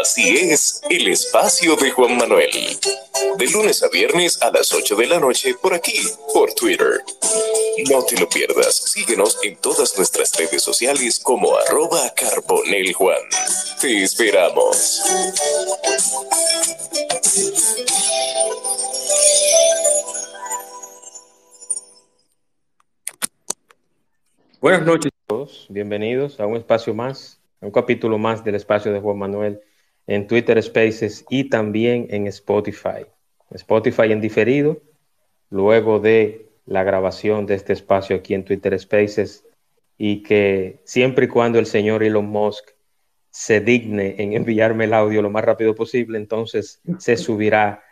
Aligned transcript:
Así 0.00 0.36
es, 0.50 0.80
el 0.88 1.08
espacio 1.08 1.74
de 1.74 1.90
Juan 1.90 2.16
Manuel. 2.16 2.78
De 3.36 3.46
lunes 3.48 3.82
a 3.82 3.88
viernes 3.88 4.40
a 4.40 4.52
las 4.52 4.72
8 4.72 4.94
de 4.94 5.06
la 5.08 5.18
noche 5.18 5.54
por 5.54 5.74
aquí, 5.74 5.98
por 6.32 6.52
Twitter. 6.52 7.02
No 7.90 8.04
te 8.04 8.16
lo 8.16 8.28
pierdas, 8.28 8.76
síguenos 8.76 9.36
en 9.42 9.56
todas 9.56 9.96
nuestras 9.96 10.32
redes 10.36 10.62
sociales 10.62 11.18
como 11.18 11.56
arroba 11.56 12.12
carboneljuan. 12.14 13.18
Te 13.80 14.04
esperamos. 14.04 15.02
Buenas 24.60 24.82
noches 24.82 25.10
a 25.12 25.26
todos, 25.26 25.66
bienvenidos 25.68 26.38
a 26.38 26.46
un 26.46 26.56
espacio 26.56 26.94
más, 26.94 27.40
un 27.64 27.70
capítulo 27.70 28.18
más 28.18 28.44
del 28.44 28.54
espacio 28.54 28.92
de 28.92 29.00
Juan 29.00 29.18
Manuel 29.18 29.60
en 30.06 30.26
Twitter 30.26 30.62
Spaces 30.62 31.24
y 31.30 31.48
también 31.48 32.06
en 32.10 32.26
Spotify. 32.26 33.06
Spotify 33.50 34.12
en 34.12 34.20
diferido, 34.20 34.82
luego 35.50 35.98
de 35.98 36.48
la 36.66 36.82
grabación 36.82 37.46
de 37.46 37.54
este 37.54 37.72
espacio 37.72 38.16
aquí 38.16 38.34
en 38.34 38.44
Twitter 38.44 38.78
Spaces 38.78 39.44
y 39.96 40.22
que 40.22 40.80
siempre 40.84 41.26
y 41.26 41.28
cuando 41.28 41.58
el 41.58 41.66
señor 41.66 42.02
Elon 42.02 42.26
Musk 42.26 42.70
se 43.30 43.60
digne 43.60 44.14
en 44.18 44.32
enviarme 44.32 44.84
el 44.84 44.94
audio 44.94 45.22
lo 45.22 45.30
más 45.30 45.44
rápido 45.44 45.74
posible, 45.74 46.18
entonces 46.18 46.80
se 46.98 47.16
subirá 47.16 47.82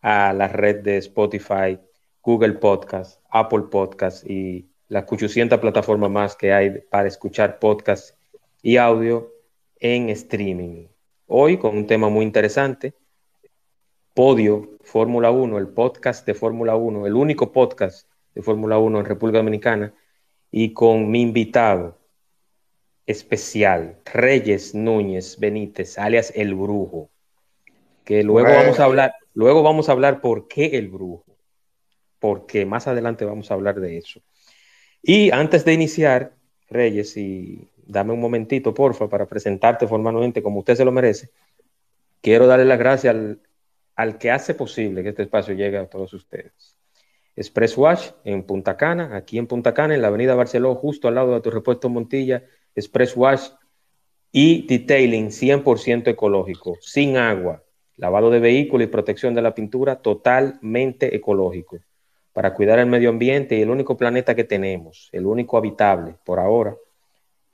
a 0.00 0.32
la 0.32 0.48
red 0.48 0.82
de 0.82 0.98
Spotify, 0.98 1.78
Google 2.22 2.54
Podcast, 2.54 3.20
Apple 3.30 3.64
Podcast 3.70 4.28
y 4.28 4.68
las 4.88 5.04
800 5.08 5.58
plataformas 5.58 6.10
más 6.10 6.36
que 6.36 6.52
hay 6.52 6.82
para 6.90 7.08
escuchar 7.08 7.58
podcast 7.58 8.14
y 8.62 8.76
audio 8.76 9.34
en 9.80 10.08
streaming. 10.10 10.86
Hoy 11.26 11.58
con 11.58 11.76
un 11.76 11.86
tema 11.86 12.08
muy 12.08 12.24
interesante, 12.24 12.94
Podio 14.14 14.78
Fórmula 14.82 15.32
1, 15.32 15.58
el 15.58 15.68
podcast 15.68 16.24
de 16.24 16.34
Fórmula 16.34 16.76
1, 16.76 17.06
el 17.08 17.14
único 17.14 17.50
podcast 17.50 18.08
de 18.34 18.42
Fórmula 18.42 18.78
1 18.78 19.00
en 19.00 19.04
República 19.04 19.38
Dominicana, 19.38 19.92
y 20.52 20.72
con 20.72 21.10
mi 21.10 21.22
invitado 21.22 21.98
especial, 23.04 23.98
Reyes 24.04 24.76
Núñez 24.76 25.40
Benítez, 25.40 25.98
alias 25.98 26.32
El 26.36 26.54
Brujo, 26.54 27.10
que 28.04 28.22
luego 28.22 28.48
vamos 28.48 28.78
a 28.78 28.84
hablar, 28.84 29.14
luego 29.34 29.64
vamos 29.64 29.88
a 29.88 29.92
hablar 29.92 30.20
por 30.20 30.46
qué 30.46 30.66
el 30.66 30.88
brujo, 30.88 31.36
porque 32.20 32.64
más 32.64 32.86
adelante 32.86 33.24
vamos 33.24 33.50
a 33.50 33.54
hablar 33.54 33.80
de 33.80 33.98
eso. 33.98 34.20
Y 35.02 35.32
antes 35.32 35.64
de 35.64 35.72
iniciar, 35.72 36.36
Reyes, 36.68 37.16
y 37.16 37.71
dame 37.92 38.12
un 38.12 38.20
momentito, 38.20 38.72
porfa, 38.72 39.08
para 39.08 39.26
presentarte 39.26 39.86
formalmente 39.86 40.42
como 40.42 40.60
usted 40.60 40.74
se 40.74 40.84
lo 40.84 40.92
merece, 40.92 41.30
quiero 42.20 42.46
darle 42.46 42.64
las 42.64 42.78
gracias 42.78 43.14
al, 43.94 44.18
que 44.18 44.30
hace 44.30 44.54
posible 44.54 45.02
que 45.02 45.10
este 45.10 45.22
espacio 45.22 45.54
llegue 45.54 45.76
a 45.76 45.86
todos 45.86 46.12
ustedes. 46.14 46.76
Express 47.36 47.76
Wash 47.76 48.10
en 48.24 48.42
Punta 48.42 48.76
Cana, 48.76 49.16
aquí 49.16 49.38
en 49.38 49.46
Punta 49.46 49.74
Cana, 49.74 49.94
en 49.94 50.02
la 50.02 50.08
avenida 50.08 50.34
Barceló, 50.34 50.74
justo 50.74 51.08
al 51.08 51.14
lado 51.14 51.34
de 51.34 51.40
tu 51.40 51.50
repuesto 51.50 51.88
Montilla, 51.88 52.44
Express 52.74 53.16
Wash 53.16 53.48
y 54.32 54.66
detailing 54.66 55.28
100% 55.28 56.08
ecológico, 56.08 56.78
sin 56.80 57.16
agua, 57.18 57.62
lavado 57.96 58.30
de 58.30 58.40
vehículos 58.40 58.86
y 58.86 58.90
protección 58.90 59.34
de 59.34 59.42
la 59.42 59.54
pintura 59.54 59.96
totalmente 59.96 61.14
ecológico 61.14 61.78
para 62.32 62.54
cuidar 62.54 62.78
el 62.78 62.86
medio 62.86 63.10
ambiente 63.10 63.56
y 63.56 63.62
el 63.62 63.68
único 63.68 63.96
planeta 63.96 64.34
que 64.34 64.44
tenemos, 64.44 65.10
el 65.12 65.26
único 65.26 65.58
habitable 65.58 66.16
por 66.24 66.38
ahora, 66.38 66.74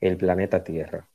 el 0.01 0.17
planeta 0.17 0.63
Tierra. 0.63 1.07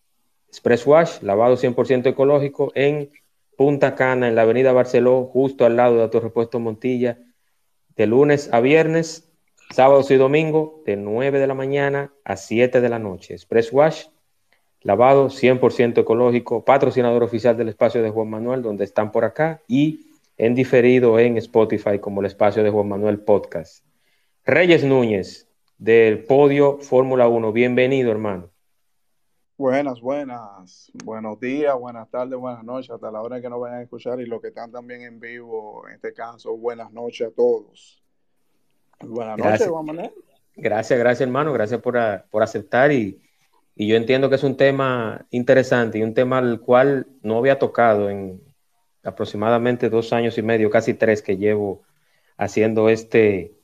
Express 0.49 0.87
Wash, 0.87 1.21
lavado 1.23 1.57
100% 1.57 2.07
ecológico 2.07 2.71
en 2.75 3.11
Punta 3.57 3.95
Cana, 3.95 4.29
en 4.29 4.35
la 4.35 4.43
avenida 4.43 4.73
Barceló, 4.73 5.25
justo 5.25 5.65
al 5.65 5.77
lado 5.77 5.99
de 5.99 6.09
tu 6.09 6.21
repuesto 6.21 6.61
Montilla, 6.61 7.19
de 7.97 8.07
lunes 8.07 8.53
a 8.53 8.61
viernes, 8.61 9.33
sábados 9.71 10.11
y 10.11 10.17
domingo, 10.17 10.83
de 10.87 10.97
9 10.97 11.39
de 11.39 11.47
la 11.47 11.55
mañana 11.55 12.13
a 12.25 12.37
7 12.37 12.81
de 12.81 12.89
la 12.89 12.99
noche. 12.99 13.35
Express 13.35 13.73
Wash, 13.73 14.07
lavado 14.83 15.29
100% 15.29 15.99
ecológico, 15.99 16.65
patrocinador 16.65 17.23
oficial 17.23 17.57
del 17.57 17.69
espacio 17.69 18.03
de 18.03 18.11
Juan 18.11 18.31
Manuel, 18.31 18.63
donde 18.63 18.85
están 18.85 19.13
por 19.13 19.25
acá, 19.25 19.63
y 19.67 20.07
en 20.37 20.55
diferido 20.55 21.19
en 21.19 21.37
Spotify 21.39 21.99
como 22.01 22.21
el 22.21 22.27
espacio 22.27 22.63
de 22.63 22.71
Juan 22.71 22.89
Manuel 22.89 23.21
Podcast. 23.21 23.85
Reyes 24.45 24.85
Núñez, 24.85 25.49
del 25.79 26.25
Podio 26.25 26.79
Fórmula 26.79 27.29
1, 27.29 27.53
bienvenido 27.53 28.11
hermano. 28.11 28.54
Buenas, 29.57 30.01
buenas, 30.01 30.91
buenos 31.05 31.39
días, 31.39 31.79
buenas 31.79 32.11
tardes, 32.11 32.37
buenas 32.37 32.65
noches, 32.65 32.91
hasta 32.91 33.09
la 33.13 33.23
hora 33.23 33.41
que 33.41 33.49
nos 33.49 33.61
vayan 33.61 33.79
a 33.79 33.83
escuchar 33.83 34.21
y 34.21 34.27
los 34.27 34.41
que 34.41 34.49
están 34.49 34.73
también 34.73 35.03
en 35.03 35.21
vivo, 35.21 35.87
en 35.87 35.95
este 35.95 36.13
caso, 36.13 36.57
buenas 36.57 36.91
noches 36.93 37.29
a 37.29 37.31
todos. 37.31 38.03
Buenas 39.01 39.39
noches, 39.39 39.69
Juan 39.69 39.87
Manuel. 39.87 40.13
Gracias, 40.57 40.99
gracias 40.99 41.21
hermano, 41.21 41.53
gracias 41.53 41.81
por, 41.81 41.97
por 42.31 42.43
aceptar 42.43 42.91
y, 42.91 43.23
y 43.77 43.87
yo 43.87 43.95
entiendo 43.95 44.29
que 44.29 44.35
es 44.35 44.43
un 44.43 44.57
tema 44.57 45.25
interesante 45.31 45.99
y 45.99 46.03
un 46.03 46.15
tema 46.15 46.39
al 46.39 46.61
cual 46.61 47.07
no 47.23 47.39
había 47.39 47.57
tocado 47.57 48.11
en, 48.11 48.43
aproximadamente 49.05 49.89
dos 49.89 50.13
años 50.13 50.37
y 50.37 50.43
medio, 50.43 50.69
casi 50.69 50.95
tres, 50.95 51.23
que 51.23 51.37
llevo 51.37 51.83
haciendo 52.37 52.89
este 52.89 53.55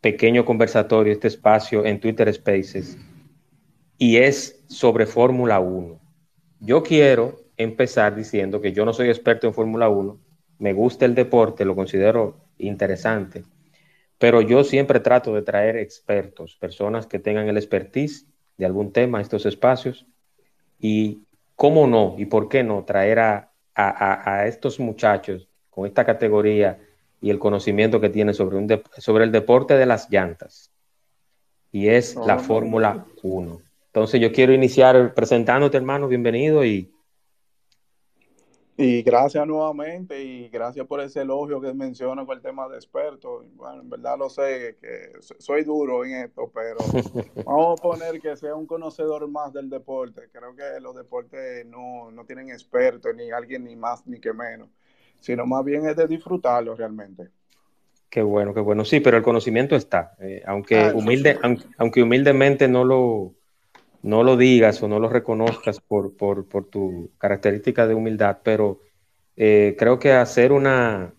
pequeño 0.00 0.44
conversatorio, 0.44 1.12
este 1.12 1.26
espacio 1.26 1.84
en 1.84 1.98
Twitter 1.98 2.32
Spaces, 2.32 2.98
y 3.98 4.18
es 4.18 4.61
sobre 4.72 5.06
Fórmula 5.06 5.60
1. 5.60 6.00
Yo 6.60 6.82
quiero 6.82 7.40
empezar 7.56 8.14
diciendo 8.14 8.60
que 8.60 8.72
yo 8.72 8.84
no 8.84 8.92
soy 8.92 9.08
experto 9.08 9.46
en 9.46 9.54
Fórmula 9.54 9.88
1, 9.88 10.18
me 10.58 10.72
gusta 10.72 11.04
el 11.04 11.14
deporte, 11.14 11.64
lo 11.64 11.74
considero 11.74 12.36
interesante, 12.58 13.44
pero 14.18 14.40
yo 14.40 14.64
siempre 14.64 15.00
trato 15.00 15.34
de 15.34 15.42
traer 15.42 15.76
expertos, 15.76 16.56
personas 16.56 17.06
que 17.06 17.18
tengan 17.18 17.48
el 17.48 17.56
expertise 17.56 18.26
de 18.56 18.66
algún 18.66 18.92
tema 18.92 19.18
a 19.18 19.22
estos 19.22 19.46
espacios, 19.46 20.06
y 20.78 21.22
cómo 21.56 21.86
no, 21.86 22.14
y 22.18 22.26
por 22.26 22.48
qué 22.48 22.62
no 22.62 22.84
traer 22.84 23.18
a 23.18 23.52
a, 23.74 24.46
estos 24.46 24.78
muchachos 24.80 25.48
con 25.70 25.86
esta 25.86 26.04
categoría 26.04 26.78
y 27.20 27.30
el 27.30 27.38
conocimiento 27.38 28.00
que 28.00 28.10
tienen 28.10 28.34
sobre, 28.34 28.56
un 28.56 28.82
sobre 28.98 29.24
el 29.24 29.32
deporte 29.32 29.74
de 29.74 29.86
las 29.86 30.10
llantas. 30.10 30.70
Y 31.70 31.88
es 31.88 32.16
la 32.16 32.38
Fórmula 32.38 33.06
1. 33.22 33.60
Entonces 33.94 34.22
yo 34.22 34.32
quiero 34.32 34.54
iniciar 34.54 35.12
presentándote, 35.12 35.76
hermano, 35.76 36.08
bienvenido 36.08 36.64
y 36.64 36.90
y 38.74 39.02
gracias 39.02 39.46
nuevamente 39.46 40.24
y 40.24 40.48
gracias 40.48 40.86
por 40.86 41.00
ese 41.00 41.20
elogio 41.20 41.60
que 41.60 41.74
menciona 41.74 42.24
con 42.24 42.38
el 42.38 42.42
tema 42.42 42.66
de 42.68 42.76
experto. 42.76 43.44
Bueno, 43.54 43.82
en 43.82 43.90
verdad 43.90 44.16
lo 44.18 44.30
sé, 44.30 44.78
que 44.80 45.12
soy 45.38 45.62
duro 45.62 46.06
en 46.06 46.24
esto, 46.24 46.50
pero 46.52 46.78
vamos 47.44 47.78
a 47.78 47.82
poner 47.82 48.18
que 48.18 48.34
sea 48.34 48.54
un 48.54 48.66
conocedor 48.66 49.28
más 49.28 49.52
del 49.52 49.68
deporte. 49.68 50.22
Creo 50.32 50.56
que 50.56 50.80
los 50.80 50.96
deportes 50.96 51.66
no, 51.66 52.10
no 52.10 52.24
tienen 52.24 52.48
expertos, 52.48 53.14
ni 53.14 53.30
alguien 53.30 53.64
ni 53.64 53.76
más 53.76 54.06
ni 54.06 54.18
que 54.18 54.32
menos, 54.32 54.70
sino 55.20 55.44
más 55.44 55.64
bien 55.66 55.86
es 55.86 55.94
de 55.94 56.06
disfrutarlo 56.08 56.74
realmente. 56.74 57.28
Qué 58.08 58.22
bueno, 58.22 58.54
qué 58.54 58.60
bueno. 58.60 58.86
Sí, 58.86 59.00
pero 59.00 59.18
el 59.18 59.22
conocimiento 59.22 59.76
está, 59.76 60.16
eh, 60.18 60.42
aunque, 60.46 60.78
ah, 60.78 60.92
humilde, 60.94 61.38
aunque 61.76 62.02
humildemente 62.02 62.68
no 62.68 62.84
lo, 62.84 63.34
no 64.02 64.24
lo 64.24 64.36
digas 64.36 64.82
o 64.82 64.88
no 64.88 64.98
lo 64.98 65.08
reconozcas 65.08 65.80
por, 65.80 66.12
tu 66.70 67.10
característica 67.18 67.86
de 67.86 67.94
humildad, 67.94 68.38
pero 68.42 68.80
eh, 69.36 69.76
creo 69.78 69.98
que 69.98 70.12
hacer 70.12 70.52
una, 70.52 71.14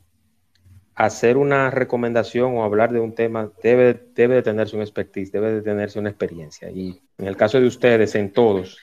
hacer 0.93 1.37
una 1.37 1.71
recomendación 1.71 2.57
o 2.57 2.63
hablar 2.63 2.91
de 2.91 2.99
un 2.99 3.15
tema 3.15 3.51
debe, 3.61 3.99
debe 4.13 4.35
de 4.35 4.43
tenerse 4.43 4.75
un 4.75 4.81
expertise, 4.81 5.31
debe 5.31 5.53
de 5.53 5.61
tenerse 5.61 5.97
una 5.97 6.09
experiencia. 6.09 6.69
Y 6.69 7.01
en 7.17 7.27
el 7.27 7.37
caso 7.37 7.59
de 7.59 7.67
ustedes, 7.67 8.15
en 8.15 8.33
todos, 8.33 8.77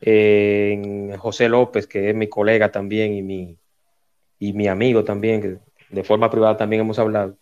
en 0.00 1.16
José 1.18 1.48
López, 1.48 1.86
que 1.86 2.08
es 2.08 2.16
mi 2.16 2.28
colega 2.28 2.72
también 2.72 3.12
y 3.12 3.22
mi, 3.22 3.58
y 4.38 4.54
mi 4.54 4.66
amigo 4.66 5.04
también, 5.04 5.60
de 5.90 6.04
forma 6.04 6.30
privada 6.30 6.56
también 6.56 6.80
hemos 6.80 6.98
hablado, 6.98 7.36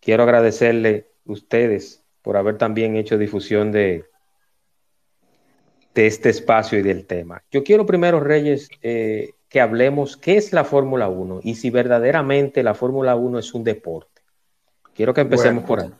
quiero 0.00 0.24
agradecerle 0.24 1.06
a 1.26 1.32
ustedes 1.32 2.04
por 2.22 2.36
haber 2.36 2.58
también 2.58 2.96
hecho 2.96 3.16
difusión 3.16 3.70
de, 3.70 4.07
de 5.94 6.06
este 6.06 6.28
espacio 6.28 6.78
y 6.78 6.82
del 6.82 7.06
tema. 7.06 7.42
Yo 7.50 7.64
quiero 7.64 7.86
primero, 7.86 8.20
Reyes, 8.20 8.68
eh, 8.82 9.34
que 9.48 9.60
hablemos 9.60 10.16
qué 10.16 10.36
es 10.36 10.52
la 10.52 10.64
Fórmula 10.64 11.08
1 11.08 11.40
y 11.42 11.54
si 11.54 11.70
verdaderamente 11.70 12.62
la 12.62 12.74
Fórmula 12.74 13.16
1 13.16 13.38
es 13.38 13.54
un 13.54 13.64
deporte. 13.64 14.22
Quiero 14.94 15.14
que 15.14 15.22
empecemos 15.22 15.64
por 15.64 15.80
ahí. 15.80 15.94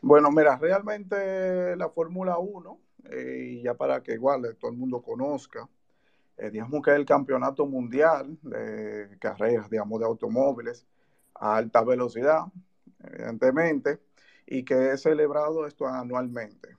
Bueno, 0.00 0.30
mira, 0.30 0.56
realmente 0.56 1.74
la 1.76 1.88
Fórmula 1.88 2.38
1, 2.38 2.78
eh, 3.10 3.60
ya 3.64 3.74
para 3.74 4.02
que 4.02 4.14
igual 4.14 4.56
todo 4.58 4.70
el 4.70 4.76
mundo 4.76 5.02
conozca, 5.02 5.68
eh, 6.36 6.50
digamos 6.50 6.82
que 6.82 6.92
es 6.92 6.96
el 6.96 7.04
campeonato 7.04 7.66
mundial 7.66 8.38
de 8.42 9.18
carreras, 9.18 9.68
digamos, 9.68 9.98
de 9.98 10.06
automóviles 10.06 10.86
a 11.34 11.56
alta 11.56 11.82
velocidad, 11.82 12.44
evidentemente, 13.02 13.98
y 14.46 14.64
que 14.64 14.92
es 14.92 15.02
celebrado 15.02 15.66
esto 15.66 15.86
anualmente 15.86 16.77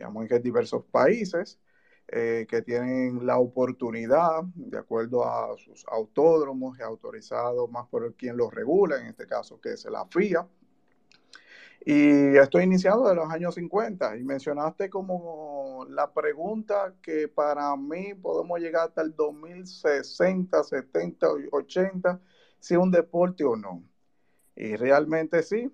digamos, 0.00 0.30
en 0.30 0.42
diversos 0.42 0.82
países, 0.90 1.60
eh, 2.08 2.46
que 2.48 2.62
tienen 2.62 3.26
la 3.26 3.38
oportunidad, 3.38 4.42
de 4.54 4.78
acuerdo 4.78 5.26
a 5.26 5.54
sus 5.58 5.84
autódromos 5.88 6.78
y 6.78 6.82
autorizados 6.82 7.70
más 7.70 7.86
por 7.88 8.14
quien 8.14 8.38
los 8.38 8.50
regula, 8.52 8.98
en 8.98 9.08
este 9.08 9.26
caso 9.26 9.60
que 9.60 9.74
es 9.74 9.84
la 9.84 10.06
FIA. 10.06 10.48
Y 11.84 12.36
estoy 12.36 12.64
iniciado 12.64 13.08
de 13.08 13.14
los 13.14 13.30
años 13.30 13.54
50 13.54 14.16
y 14.16 14.24
mencionaste 14.24 14.88
como 14.88 15.86
la 15.90 16.10
pregunta 16.12 16.94
que 17.02 17.28
para 17.28 17.76
mí 17.76 18.14
podemos 18.14 18.58
llegar 18.58 18.88
hasta 18.88 19.02
el 19.02 19.14
2060, 19.14 20.64
70, 20.64 21.26
80, 21.52 22.20
si 22.58 22.74
es 22.74 22.80
un 22.80 22.90
deporte 22.90 23.44
o 23.44 23.54
no. 23.54 23.84
Y 24.56 24.76
realmente 24.76 25.42
sí, 25.42 25.70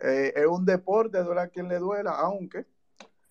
eh, 0.00 0.32
es 0.34 0.46
un 0.46 0.64
deporte, 0.64 1.22
duela 1.22 1.48
quien 1.48 1.68
le 1.68 1.78
duela, 1.78 2.10
aunque 2.10 2.66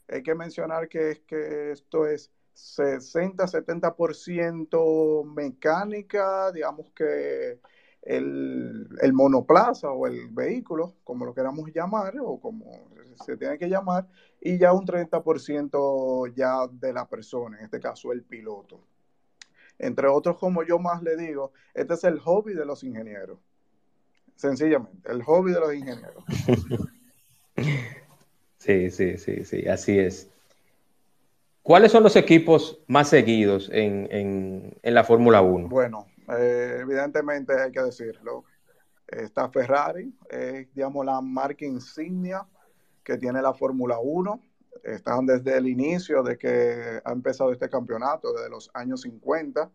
hay 0.07 0.24
que 0.24 0.36
mencionar 0.36 0.88
que, 0.88 1.21
que 1.27 1.71
esto 1.71 2.07
es 2.07 2.31
60-70% 2.56 5.25
mecánica, 5.25 6.51
digamos 6.51 6.92
que 6.92 7.59
el, 8.01 8.89
el, 9.01 9.13
monoplaza 9.13 9.92
o 9.92 10.07
el 10.07 10.30
vehículo, 10.30 10.95
como 11.04 11.25
lo 11.25 11.33
queramos 11.33 11.69
llamar, 11.74 12.15
o 12.21 12.39
como 12.39 12.89
se 13.25 13.38
tiene 13.38 13.57
que 13.57 13.69
llamar, 13.69 14.07
y 14.39 14.57
ya 14.57 14.74
un 14.74 14.86
30% 14.86 16.33
ya 16.36 16.68
de 16.71 16.94
la 16.94 17.07
persona, 17.07 17.57
en 17.59 17.65
este 17.65 17.80
caso 17.80 18.12
el 18.12 18.24
piloto. 18.24 18.81
Entre 19.77 20.07
otros, 20.07 20.38
como 20.38 20.63
yo 20.63 20.80
más 20.80 21.04
le 21.04 21.15
digo, 21.18 21.51
este 21.74 21.94
es 21.94 22.04
el 22.04 22.19
hobby 22.19 22.54
de 22.54 22.65
los 22.65 22.83
ingenieros. 22.83 23.39
Sencillamente, 24.36 25.12
el 25.12 25.24
hobby 25.24 25.51
de 25.51 25.59
los 25.59 25.75
ingenieros. 25.75 26.24
Sí, 28.57 28.89
sí, 28.89 29.18
sí, 29.18 29.45
sí, 29.45 29.68
así 29.68 30.00
es. 30.00 30.30
¿Cuáles 31.62 31.92
son 31.92 32.04
los 32.04 32.15
equipos 32.15 32.80
más 32.88 33.09
seguidos 33.09 33.69
en, 33.74 34.74
la 34.83 35.04
Fórmula 35.04 35.42
1? 35.42 35.68
Bueno, 35.68 36.07
eh, 36.38 36.77
evidentemente 36.80 37.59
hay 37.59 37.71
que 37.71 37.81
decirlo. 37.81 38.45
Está 39.06 39.50
Ferrari, 39.50 40.13
es 40.30 40.74
digamos 40.74 41.06
la 41.06 41.19
marca 41.21 41.65
insignia 41.65 42.45
que 43.04 43.18
tiene 43.18 43.42
la 43.42 43.54
Fórmula 43.54 44.00
1. 44.00 44.42
Están 44.83 45.25
desde 45.25 45.57
el 45.57 45.68
inicio 45.68 46.24
de 46.24 46.38
que 46.38 47.01
ha 47.04 47.12
empezado 47.12 47.51
este 47.51 47.69
campeonato, 47.69 48.31
desde 48.31 48.50
los 48.50 48.71
años 48.74 49.01
50. 49.01 49.69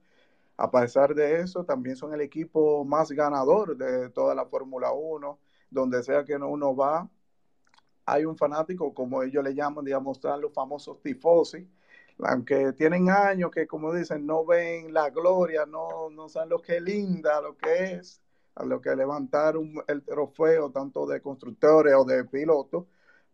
A 0.56 0.70
pesar 0.70 1.14
de 1.14 1.40
eso, 1.40 1.64
también 1.64 1.96
son 1.96 2.14
el 2.14 2.22
equipo 2.22 2.84
más 2.84 3.10
ganador 3.10 3.76
de 3.76 4.08
toda 4.10 4.34
la 4.34 4.46
Fórmula 4.46 4.92
1. 4.92 5.38
Donde 5.70 6.02
sea 6.02 6.24
que 6.24 6.36
uno 6.36 6.74
va, 6.74 7.08
hay 8.12 8.24
un 8.24 8.36
fanático, 8.36 8.92
como 8.92 9.22
ellos 9.22 9.42
le 9.42 9.54
llaman, 9.54 9.84
digamos, 9.84 10.20
los 10.40 10.52
famosos 10.52 11.00
tifosi, 11.02 11.66
aunque 12.18 12.72
tienen 12.74 13.10
años 13.10 13.50
que, 13.50 13.66
como 13.66 13.92
dicen, 13.92 14.26
no 14.26 14.44
ven 14.44 14.92
la 14.92 15.10
gloria, 15.10 15.66
no, 15.66 16.10
no 16.10 16.28
saben 16.28 16.50
lo 16.50 16.60
que 16.60 16.76
es 16.76 16.82
linda, 16.82 17.40
lo 17.40 17.56
que 17.56 17.94
es, 17.94 18.20
a 18.54 18.64
lo 18.64 18.80
que 18.80 18.94
levantar 18.94 19.54
el 19.88 20.02
trofeo 20.02 20.70
tanto 20.70 21.06
de 21.06 21.20
constructores 21.20 21.94
o 21.94 22.04
de 22.04 22.24
pilotos, 22.24 22.86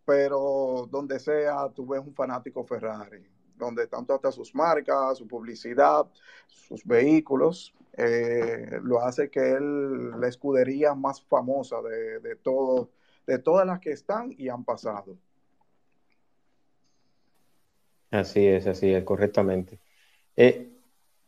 pero 0.05 0.89
donde 0.91 1.19
sea, 1.19 1.69
tú 1.75 1.87
ves 1.87 2.01
un 2.01 2.15
fanático 2.15 2.65
Ferrari, 2.65 3.27
donde 3.57 3.87
tanto 3.89 4.15
hasta 4.15 4.33
sus 4.33 4.55
marcas, 4.55 5.19
su 5.19 5.27
publicidad, 5.27 6.07
sus 6.47 6.85
vehículos, 6.85 7.75
eh, 7.95 8.79
lo 8.83 9.01
hace 9.03 9.29
que 9.29 9.55
es 9.55 9.61
la 9.61 10.29
escudería 10.29 10.95
más 10.95 11.21
famosa 11.23 11.83
de, 11.83 12.21
de, 12.21 12.37
todo, 12.37 12.91
de 13.29 13.39
todas 13.39 13.67
las 13.67 13.79
que 13.79 13.91
están 13.91 14.35
y 14.37 14.49
han 14.49 14.65
pasado. 14.65 15.19
Así 18.11 18.47
es, 18.47 18.67
así 18.67 18.91
es, 18.91 19.05
correctamente. 19.05 19.79
Eh, 20.35 20.71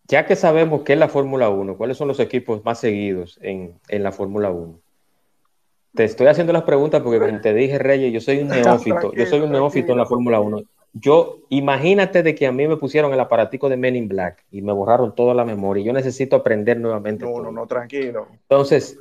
ya 0.09 0.25
que 0.25 0.35
sabemos 0.35 0.83
qué 0.83 0.95
es 0.95 0.99
la 0.99 1.09
Fórmula 1.09 1.51
1, 1.51 1.77
¿cuáles 1.77 1.99
son 1.99 2.09
los 2.09 2.19
equipos 2.19 2.65
más 2.65 2.81
seguidos 2.81 3.39
en, 3.43 3.79
la 3.91 4.13
Fórmula 4.13 4.51
1? 4.51 4.81
Te 5.95 6.05
estoy 6.05 6.29
haciendo 6.29 6.55
las 6.55 6.63
preguntas 6.63 7.03
porque 7.03 7.21
como 7.21 7.41
te 7.41 7.53
dije, 7.53 7.79
Reyes, 7.79 8.13
yo 8.15 8.21
soy 8.21 8.39
un 8.39 8.49
neófito, 8.49 9.13
yo 9.13 9.27
soy 9.27 9.41
un 9.41 9.53
neófito 9.53 9.93
en 9.93 9.99
la 9.99 10.07
Fórmula 10.07 10.41
1. 10.41 10.63
Yo, 10.95 11.43
imagínate 11.51 12.23
de 12.23 12.35
que 12.35 12.47
a 12.47 12.53
mí 12.53 12.67
me 12.67 12.79
pusieron 12.79 13.13
el 13.13 13.21
aparatico 13.21 13.69
de 13.69 13.77
Men 13.77 13.95
in 13.95 14.09
Black 14.09 14.45
y 14.51 14.63
me 14.63 14.73
borraron 14.73 15.15
toda 15.15 15.35
la 15.35 15.45
memoria. 15.45 15.85
Yo 15.85 15.93
necesito 15.93 16.35
aprender 16.35 16.81
nuevamente. 16.81 17.25
No, 17.25 17.41
no, 17.43 17.53
no, 17.53 17.67
tranquilo. 17.67 18.27
Entonces, 18.33 18.99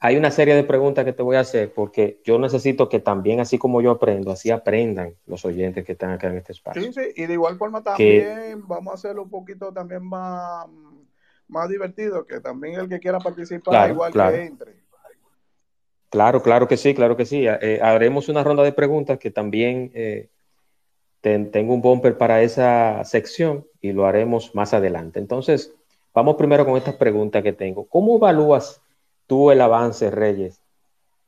hay 0.00 0.16
una 0.16 0.30
serie 0.30 0.54
de 0.54 0.62
preguntas 0.62 1.04
que 1.04 1.12
te 1.12 1.22
voy 1.22 1.36
a 1.36 1.40
hacer 1.40 1.72
porque 1.72 2.20
yo 2.24 2.38
necesito 2.38 2.88
que 2.88 3.00
también, 3.00 3.40
así 3.40 3.58
como 3.58 3.80
yo 3.80 3.90
aprendo, 3.90 4.30
así 4.30 4.50
aprendan 4.50 5.14
los 5.26 5.44
oyentes 5.44 5.84
que 5.84 5.92
están 5.92 6.10
acá 6.10 6.28
en 6.28 6.36
este 6.36 6.52
espacio. 6.52 6.80
Sí, 6.82 6.92
sí, 6.92 7.00
y 7.16 7.26
de 7.26 7.32
igual 7.32 7.56
forma 7.56 7.82
también 7.82 8.66
vamos 8.66 8.92
a 8.92 8.94
hacerlo 8.94 9.24
un 9.24 9.30
poquito 9.30 9.72
también 9.72 10.04
más, 10.04 10.66
más 11.48 11.68
divertido, 11.68 12.24
que 12.26 12.40
también 12.40 12.78
el 12.78 12.88
que 12.88 13.00
quiera 13.00 13.18
participar, 13.18 13.90
igual 13.90 14.12
que 14.12 14.44
entre. 14.44 14.88
Claro, 16.10 16.42
claro 16.42 16.68
que 16.68 16.76
sí, 16.76 16.94
claro 16.94 17.16
que 17.16 17.26
sí. 17.26 17.46
Eh, 17.46 17.80
haremos 17.82 18.28
una 18.28 18.42
ronda 18.42 18.62
de 18.62 18.72
preguntas 18.72 19.18
que 19.18 19.30
también 19.30 19.90
eh, 19.94 20.28
tengo 21.20 21.74
un 21.74 21.82
bumper 21.82 22.16
para 22.16 22.40
esa 22.40 23.04
sección 23.04 23.66
y 23.80 23.92
lo 23.92 24.06
haremos 24.06 24.54
más 24.54 24.72
adelante. 24.72 25.18
Entonces, 25.18 25.74
vamos 26.14 26.36
primero 26.36 26.64
con 26.64 26.76
estas 26.76 26.94
preguntas 26.94 27.42
que 27.42 27.52
tengo. 27.52 27.86
¿Cómo 27.88 28.16
evalúas 28.16 28.80
tú 29.28 29.52
el 29.52 29.60
avance, 29.60 30.10
Reyes. 30.10 30.60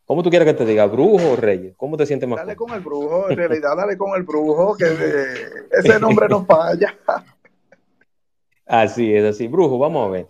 ¿Cómo 0.04 0.24
tú 0.24 0.30
quieres 0.30 0.46
que 0.46 0.54
te 0.54 0.64
diga, 0.64 0.86
brujo 0.86 1.34
o 1.34 1.36
Reyes? 1.36 1.76
¿Cómo 1.76 1.96
te 1.96 2.04
sientes 2.04 2.28
más? 2.28 2.38
Dale 2.38 2.56
con 2.56 2.72
el 2.72 2.80
brujo, 2.80 3.30
en 3.30 3.36
realidad 3.36 3.76
dale 3.76 3.96
con 3.96 4.16
el 4.16 4.24
brujo, 4.24 4.76
que 4.76 4.86
ese 5.70 6.00
nombre 6.00 6.28
no 6.28 6.44
falla. 6.44 6.98
Así 8.66 9.12
es, 9.12 9.24
así. 9.24 9.48
Brujo, 9.48 9.78
vamos 9.78 10.06
a 10.06 10.10
ver. 10.10 10.28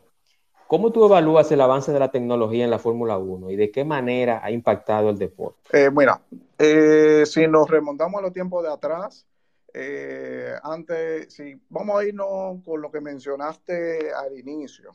¿Cómo 0.66 0.90
tú 0.92 1.04
evalúas 1.04 1.52
el 1.52 1.60
avance 1.60 1.92
de 1.92 1.98
la 1.98 2.10
tecnología 2.10 2.64
en 2.64 2.70
la 2.70 2.78
Fórmula 2.78 3.18
1 3.18 3.50
y 3.50 3.56
de 3.56 3.70
qué 3.70 3.84
manera 3.84 4.40
ha 4.42 4.50
impactado 4.50 5.10
el 5.10 5.18
deporte? 5.18 5.60
Eh, 5.72 5.90
mira, 5.90 6.22
eh, 6.56 7.24
si 7.26 7.46
nos 7.46 7.68
remontamos 7.68 8.18
a 8.18 8.22
los 8.22 8.32
tiempos 8.32 8.62
de 8.62 8.72
atrás, 8.72 9.26
eh, 9.74 10.54
antes, 10.62 11.34
si 11.34 11.60
vamos 11.68 12.00
a 12.00 12.04
irnos 12.04 12.64
con 12.64 12.80
lo 12.80 12.90
que 12.90 13.02
mencionaste 13.02 14.10
al 14.10 14.38
inicio, 14.38 14.92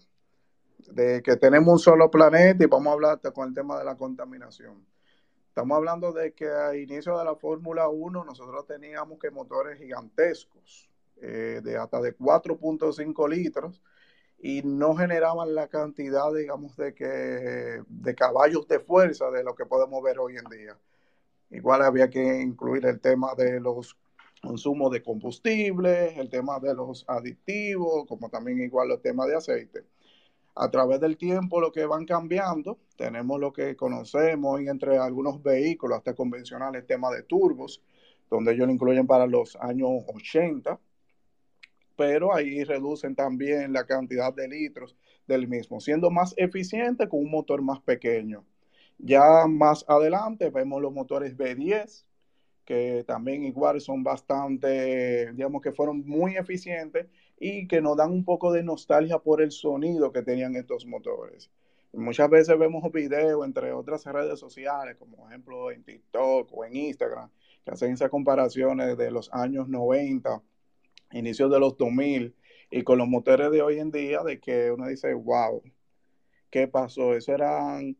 de 0.92 1.22
que 1.22 1.36
tenemos 1.38 1.74
un 1.74 1.80
solo 1.80 2.10
planeta 2.10 2.64
y 2.64 2.68
vamos 2.68 2.88
a 2.88 2.94
hablar 2.94 3.22
con 3.34 3.50
el 3.50 3.54
tema 3.54 3.78
de 3.78 3.86
la 3.86 3.96
contaminación. 3.96 4.86
Estamos 5.48 5.78
hablando 5.78 6.12
de 6.12 6.34
que 6.34 6.48
a 6.50 6.76
inicio 6.76 7.18
de 7.18 7.26
la 7.26 7.36
Fórmula 7.36 7.88
1 7.88 8.26
nosotros 8.26 8.66
teníamos 8.68 9.20
que 9.20 9.32
motores 9.32 9.78
gigantescos, 9.80 10.90
eh, 11.22 11.62
de 11.64 11.78
hasta 11.78 12.02
de 12.02 12.16
4.5 12.18 13.30
litros, 13.30 13.82
y 14.38 14.62
no 14.64 14.96
generaban 14.96 15.56
la 15.56 15.70
cantidad, 15.70 16.34
digamos, 16.34 16.76
de, 16.76 16.94
que, 16.94 17.82
de 17.88 18.16
caballos 18.16 18.68
de 18.68 18.80
fuerza 18.80 19.32
de 19.32 19.44
lo 19.44 19.56
que 19.56 19.66
podemos 19.66 20.04
ver 20.04 20.20
hoy 20.20 20.36
en 20.36 20.46
día. 20.50 20.78
Igual 21.52 21.84
había 21.84 22.10
que 22.10 22.42
incluir 22.42 22.86
el 22.86 23.00
tema 23.00 23.34
de 23.36 23.62
los 23.62 23.98
consumos 24.42 24.92
de 24.92 25.02
combustible, 25.02 26.20
el 26.20 26.30
tema 26.30 26.60
de 26.60 26.76
los 26.76 27.06
aditivos, 27.08 28.06
como 28.08 28.30
también 28.30 28.60
igual 28.60 28.92
el 28.92 29.00
tema 29.00 29.26
de 29.26 29.36
aceite 29.36 29.86
a 30.56 30.72
través 30.72 31.02
del 31.02 31.18
tiempo 31.18 31.60
lo 31.60 31.72
que 31.72 31.86
van 31.86 32.06
cambiando, 32.06 32.80
tenemos 32.96 33.40
lo 33.40 33.52
que 33.52 33.76
conocemos 33.76 34.62
entre 34.62 34.98
algunos 34.98 35.44
vehículos 35.44 35.98
hasta 35.98 36.16
convencionales, 36.16 36.88
tema 36.88 37.12
de 37.12 37.24
turbos, 37.24 37.84
donde 38.30 38.54
ellos 38.54 38.68
lo 38.68 38.74
incluyen 38.74 39.06
para 39.06 39.28
los 39.28 39.58
años 39.58 39.90
80, 40.08 40.80
pero 41.98 42.34
ahí 42.34 42.64
reducen 42.64 43.16
también 43.16 43.74
la 43.74 43.86
cantidad 43.86 44.34
de 44.34 44.48
litros 44.48 44.96
del 45.28 45.48
mismo, 45.48 45.80
siendo 45.82 46.10
más 46.10 46.34
eficiente 46.38 47.08
con 47.10 47.20
un 47.20 47.32
motor 47.32 47.62
más 47.62 47.82
pequeño. 47.82 48.46
Ya 48.98 49.46
más 49.48 49.84
adelante 49.90 50.50
vemos 50.50 50.82
los 50.82 50.94
motores 50.94 51.36
B10, 51.36 52.06
que 52.64 53.04
también 53.06 53.44
igual 53.44 53.82
son 53.82 54.04
bastante, 54.04 55.32
digamos 55.34 55.62
que 55.62 55.74
fueron 55.74 56.06
muy 56.06 56.38
eficientes 56.38 57.08
y 57.38 57.68
que 57.68 57.82
nos 57.82 57.98
dan 57.98 58.12
un 58.12 58.24
poco 58.24 58.52
de 58.52 58.64
nostalgia 58.64 59.20
por 59.20 59.42
el 59.42 59.52
sonido 59.52 60.12
que 60.12 60.22
tenían 60.22 60.56
estos 60.56 60.86
motores. 60.86 61.50
Muchas 61.94 62.30
veces 62.30 62.58
vemos 62.60 62.92
videos 62.92 63.46
entre 63.46 63.72
otras 63.72 64.06
redes 64.06 64.40
sociales, 64.40 64.98
como 64.98 65.30
ejemplo 65.30 65.72
en 65.72 65.84
TikTok 65.84 66.50
o 66.52 66.66
en 66.66 66.76
Instagram, 66.76 67.30
que 67.64 67.72
hacen 67.72 67.94
esas 67.94 68.10
comparaciones 68.10 68.98
de 68.98 69.12
los 69.12 69.34
años 69.34 69.70
90, 69.70 70.42
inicios 71.12 71.50
de 71.52 71.60
los 71.60 71.78
2000, 71.78 72.36
y 72.72 72.84
con 72.84 72.98
los 72.98 73.08
motores 73.08 73.52
de 73.52 73.62
hoy 73.62 73.80
en 73.80 73.92
día, 73.92 74.24
de 74.24 74.40
que 74.40 74.72
uno 74.72 74.88
dice, 74.88 75.14
wow, 75.14 75.62
¿qué 76.50 76.68
pasó? 76.68 77.14
Eso 77.14 77.34
eran 77.34 77.96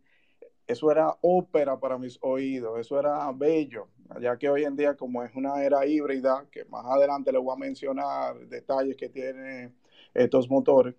eso 0.68 0.92
era 0.92 1.16
ópera 1.22 1.80
para 1.80 1.98
mis 1.98 2.18
oídos, 2.22 2.80
eso 2.80 3.00
era 3.00 3.32
bello, 3.32 3.88
ya 4.22 4.38
que 4.38 4.50
hoy 4.50 4.64
en 4.64 4.76
día 4.76 4.96
como 4.96 5.24
es 5.24 5.36
una 5.36 5.64
era 5.64 5.86
híbrida, 5.86 6.46
que 6.52 6.66
más 6.66 6.86
adelante 6.86 7.32
les 7.32 7.42
voy 7.42 7.54
a 7.54 7.60
mencionar 7.60 8.48
detalles 8.48 8.96
que 8.96 9.10
tienen 9.10 9.76
estos 10.14 10.50
motores, 10.50 10.96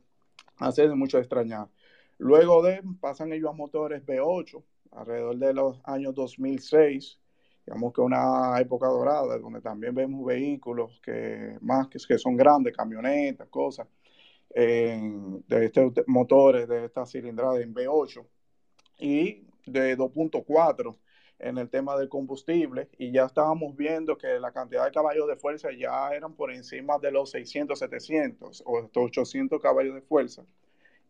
hace 0.58 0.88
mucho 0.88 1.18
extrañar. 1.18 1.68
Luego 2.18 2.62
de, 2.62 2.82
pasan 3.00 3.32
ellos 3.32 3.50
a 3.50 3.52
motores 3.52 4.04
V8, 4.04 4.62
alrededor 4.92 5.36
de 5.36 5.54
los 5.54 5.78
años 5.84 6.14
2006, 6.14 7.18
digamos 7.66 7.92
que 7.92 8.00
una 8.00 8.58
época 8.60 8.86
dorada, 8.86 9.38
donde 9.38 9.60
también 9.60 9.94
vemos 9.94 10.24
vehículos 10.24 11.00
que 11.02 11.58
más 11.60 11.88
que, 11.88 11.98
que 12.06 12.18
son 12.18 12.36
grandes, 12.36 12.76
camionetas, 12.76 13.48
cosas, 13.48 13.86
de 14.56 15.64
estos 15.66 15.92
motores 16.06 16.66
de 16.66 16.86
esta 16.86 17.04
cilindrada 17.04 17.60
en 17.60 17.74
V8 17.74 18.26
y 18.98 19.46
de 19.66 19.98
2.4 19.98 20.96
en 21.38 21.58
el 21.58 21.68
tema 21.68 21.96
del 21.96 22.08
combustible 22.08 22.88
y 22.98 23.12
ya 23.12 23.26
estábamos 23.26 23.76
viendo 23.76 24.16
que 24.16 24.38
la 24.40 24.52
cantidad 24.52 24.84
de 24.84 24.92
caballos 24.92 25.28
de 25.28 25.36
fuerza 25.36 25.68
ya 25.72 26.10
eran 26.14 26.34
por 26.34 26.52
encima 26.52 26.98
de 26.98 27.10
los 27.10 27.30
600, 27.30 27.78
700 27.78 28.62
o 28.66 28.88
800 28.94 29.60
caballos 29.60 29.94
de 29.94 30.02
fuerza. 30.02 30.44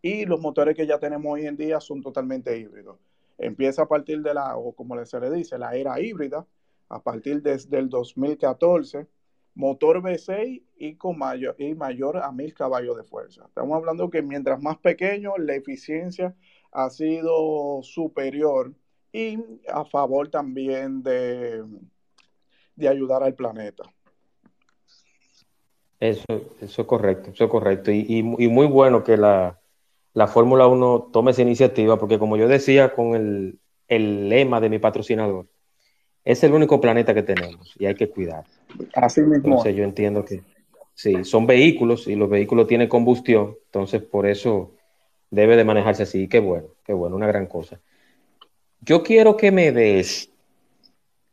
Y 0.02 0.24
los 0.26 0.40
motores 0.40 0.76
que 0.76 0.86
ya 0.86 0.98
tenemos 0.98 1.32
hoy 1.32 1.46
en 1.46 1.56
día 1.56 1.80
son 1.80 2.02
totalmente 2.02 2.56
híbridos. 2.58 2.98
Empieza 3.38 3.82
a 3.82 3.88
partir 3.88 4.22
de 4.22 4.34
la, 4.34 4.56
o 4.56 4.72
como 4.72 5.02
se 5.04 5.20
le 5.20 5.30
dice, 5.30 5.58
la 5.58 5.74
era 5.74 6.00
híbrida, 6.00 6.46
a 6.88 7.02
partir 7.02 7.42
desde 7.42 7.78
el 7.78 7.88
2014, 7.88 9.06
motor 9.54 10.02
V6 10.02 10.62
y, 10.76 10.94
con 10.94 11.18
mayor, 11.18 11.56
y 11.58 11.74
mayor 11.74 12.18
a 12.18 12.30
1000 12.30 12.54
caballos 12.54 12.96
de 12.96 13.04
fuerza. 13.04 13.44
Estamos 13.46 13.76
hablando 13.76 14.10
que 14.10 14.22
mientras 14.22 14.62
más 14.62 14.78
pequeño, 14.78 15.36
la 15.38 15.54
eficiencia 15.54 16.34
ha 16.72 16.90
sido 16.90 17.82
superior 17.82 18.74
y 19.16 19.38
a 19.72 19.82
favor 19.86 20.28
también 20.28 21.02
de, 21.02 21.64
de 22.74 22.88
ayudar 22.88 23.22
al 23.22 23.34
planeta. 23.34 23.84
Eso, 25.98 26.24
eso 26.60 26.82
es 26.82 26.86
correcto, 26.86 27.30
eso 27.30 27.44
es 27.44 27.50
correcto. 27.50 27.90
Y, 27.90 28.04
y, 28.08 28.22
muy 28.22 28.66
bueno 28.66 29.02
que 29.02 29.16
la, 29.16 29.58
la 30.12 30.26
Fórmula 30.26 30.66
1 30.66 31.08
tome 31.14 31.30
esa 31.30 31.40
iniciativa, 31.40 31.98
porque 31.98 32.18
como 32.18 32.36
yo 32.36 32.46
decía 32.46 32.92
con 32.92 33.14
el, 33.14 33.58
el, 33.88 34.28
lema 34.28 34.60
de 34.60 34.68
mi 34.68 34.78
patrocinador, 34.78 35.46
es 36.22 36.44
el 36.44 36.52
único 36.52 36.78
planeta 36.78 37.14
que 37.14 37.22
tenemos 37.22 37.74
y 37.78 37.86
hay 37.86 37.94
que 37.94 38.10
cuidar. 38.10 38.44
Así 38.92 39.22
mismo. 39.22 39.36
Entonces 39.36 39.74
yo 39.74 39.84
entiendo 39.84 40.26
que 40.26 40.42
sí, 40.92 41.24
son 41.24 41.46
vehículos 41.46 42.06
y 42.06 42.16
los 42.16 42.28
vehículos 42.28 42.66
tienen 42.66 42.88
combustión, 42.88 43.56
entonces 43.64 44.02
por 44.02 44.26
eso 44.26 44.74
debe 45.30 45.56
de 45.56 45.64
manejarse 45.64 46.02
así. 46.02 46.28
Qué 46.28 46.40
bueno, 46.40 46.68
qué 46.84 46.92
bueno, 46.92 47.16
una 47.16 47.26
gran 47.26 47.46
cosa. 47.46 47.80
Yo 48.86 49.02
quiero 49.02 49.36
que 49.36 49.50
me 49.50 49.72
des 49.72 50.30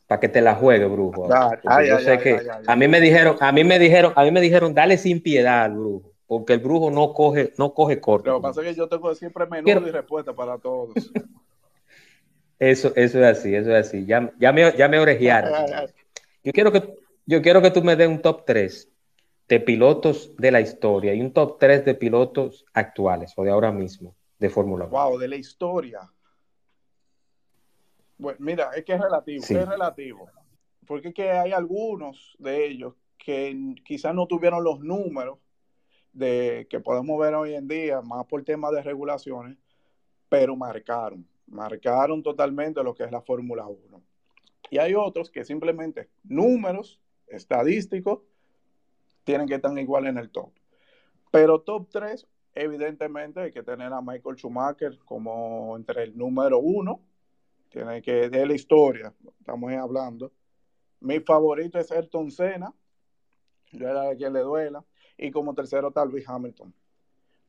para 0.07 0.19
que 0.19 0.27
te 0.27 0.41
la 0.41 0.55
juegue, 0.55 0.85
brujo. 0.85 1.29
yo 1.29 1.99
sé 1.99 2.17
que 2.17 2.41
a 2.67 2.75
mí 2.75 2.87
me 2.87 2.99
dijeron, 2.99 3.37
a 3.39 3.51
mí 3.51 3.63
me 3.63 3.79
dijeron, 3.79 4.11
a 4.15 4.23
mí 4.23 4.31
me 4.31 4.41
dijeron, 4.41 4.73
dale 4.73 4.97
sin 4.97 5.21
piedad 5.21 5.65
al 5.65 5.73
brujo, 5.73 6.11
porque 6.25 6.53
el 6.53 6.59
brujo 6.59 6.89
no 6.89 7.13
coge, 7.13 7.53
no 7.57 7.73
coge 7.73 8.01
corto. 8.01 8.31
Lo 8.31 8.37
que 8.37 8.41
pasa 8.41 8.61
es 8.61 8.67
que 8.67 8.73
yo 8.75 8.89
tengo 8.89 9.13
siempre 9.13 9.45
menudo 9.45 9.87
y 9.87 9.91
respuesta 9.91 10.33
para 10.33 10.57
todos. 10.57 10.95
eso, 12.59 12.91
eso 12.95 13.19
es 13.19 13.37
así, 13.37 13.55
eso 13.55 13.75
es 13.75 13.87
así. 13.87 14.05
Ya, 14.05 14.33
ya 14.39 14.51
me, 14.51 14.75
ya 14.75 14.87
me 14.87 14.99
orejearon. 14.99 15.53
yo 16.43 16.51
quiero 16.51 16.71
que, 16.71 16.95
yo 17.27 17.41
quiero 17.43 17.61
que 17.61 17.71
tú 17.71 17.83
me 17.83 17.95
des 17.95 18.07
un 18.07 18.21
top 18.21 18.45
3 18.45 18.89
de 19.47 19.59
pilotos 19.59 20.35
de 20.37 20.51
la 20.51 20.61
historia 20.61 21.13
y 21.13 21.21
un 21.21 21.31
top 21.31 21.59
3 21.59 21.85
de 21.85 21.93
pilotos 21.93 22.65
actuales 22.73 23.33
o 23.35 23.43
de 23.43 23.51
ahora 23.51 23.71
mismo 23.71 24.15
de 24.39 24.49
Fórmula 24.49 24.85
1. 24.85 24.91
Wow, 24.91 25.19
de 25.19 25.27
la 25.27 25.35
historia. 25.35 25.99
Bueno, 28.17 28.37
mira, 28.41 28.71
es 28.75 28.83
que 28.83 28.93
es 28.93 29.01
relativo, 29.01 29.43
es 29.43 29.67
relativo. 29.67 30.29
Porque 30.85 31.09
es 31.09 31.13
que 31.13 31.31
hay 31.31 31.51
algunos 31.51 32.35
de 32.39 32.67
ellos 32.67 32.93
que 33.17 33.75
quizás 33.85 34.13
no 34.13 34.27
tuvieron 34.27 34.63
los 34.63 34.79
números 34.81 35.39
de 36.11 36.67
que 36.69 36.79
podemos 36.79 37.19
ver 37.19 37.33
hoy 37.33 37.55
en 37.55 37.67
día, 37.67 38.01
más 38.01 38.25
por 38.25 38.43
tema 38.43 38.69
de 38.71 38.83
regulaciones, 38.83 39.57
pero 40.29 40.55
marcaron, 40.55 41.27
marcaron 41.47 42.21
totalmente 42.21 42.83
lo 42.83 42.93
que 42.93 43.03
es 43.03 43.11
la 43.11 43.21
Fórmula 43.21 43.65
1. 43.65 44.01
Y 44.69 44.77
hay 44.77 44.93
otros 44.93 45.29
que 45.29 45.43
simplemente 45.43 46.09
números 46.23 46.99
estadísticos 47.27 48.19
tienen 49.23 49.47
que 49.47 49.55
estar 49.55 49.77
igual 49.77 50.07
en 50.07 50.17
el 50.17 50.29
top. 50.29 50.51
Pero 51.31 51.61
top 51.61 51.89
3, 51.91 52.27
evidentemente 52.53 53.39
hay 53.39 53.51
que 53.51 53.63
tener 53.63 53.91
a 53.91 54.01
Michael 54.01 54.35
Schumacher 54.35 54.99
como 55.05 55.75
entre 55.77 56.03
el 56.03 56.17
número 56.17 56.59
uno 56.59 57.01
tiene 57.73 58.01
que, 58.03 58.29
de 58.29 58.45
la 58.45 58.53
historia, 58.53 59.11
estamos 59.39 59.73
hablando. 59.73 60.31
Mi 60.99 61.19
favorito 61.19 61.79
es 61.79 61.91
Ayrton 61.91 62.29
Senna, 62.29 62.71
yo 63.71 63.89
era 63.89 64.03
de 64.03 64.15
quien 64.15 64.31
le 64.31 64.41
duela, 64.41 64.85
y 65.17 65.31
como 65.31 65.55
tercero 65.55 65.87
está 65.87 66.05
Luis 66.05 66.23
Hamilton. 66.29 66.73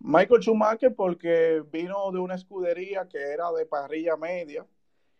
Michael 0.00 0.43
Schumacher 0.43 0.95
porque 0.95 1.62
vino 1.71 2.11
de 2.11 2.19
una 2.19 2.35
escudería 2.35 3.07
que 3.07 3.19
era 3.19 3.52
de 3.52 3.66
parrilla 3.66 4.16
media 4.16 4.66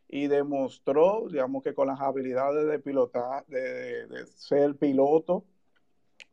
y 0.08 0.26
demostró, 0.26 1.26
digamos 1.30 1.62
que 1.62 1.75
con 1.75 1.87
las 1.87 2.00
habilidades 2.00 2.66
de 2.66 2.78
pilotar, 2.78 3.46
de, 3.46 4.06
de 4.06 4.26
ser 4.26 4.75
piloto, 4.76 5.44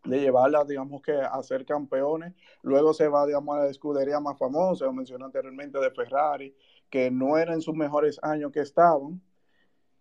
de 0.05 0.19
llevarla, 0.19 0.63
digamos 0.63 1.01
que 1.01 1.13
a 1.13 1.43
ser 1.43 1.65
campeones. 1.65 2.33
Luego 2.61 2.93
se 2.93 3.07
va, 3.07 3.25
digamos, 3.25 3.57
a 3.57 3.63
la 3.63 3.69
escudería 3.69 4.19
más 4.19 4.37
famosa, 4.37 4.85
lo 4.85 4.93
mencioné 4.93 5.25
anteriormente, 5.25 5.79
de 5.79 5.91
Ferrari, 5.91 6.55
que 6.91 7.09
no 7.09 7.37
eran 7.37 7.55
en 7.55 7.61
sus 7.61 7.75
mejores 7.75 8.19
años 8.21 8.51
que 8.51 8.59
estaban. 8.59 9.21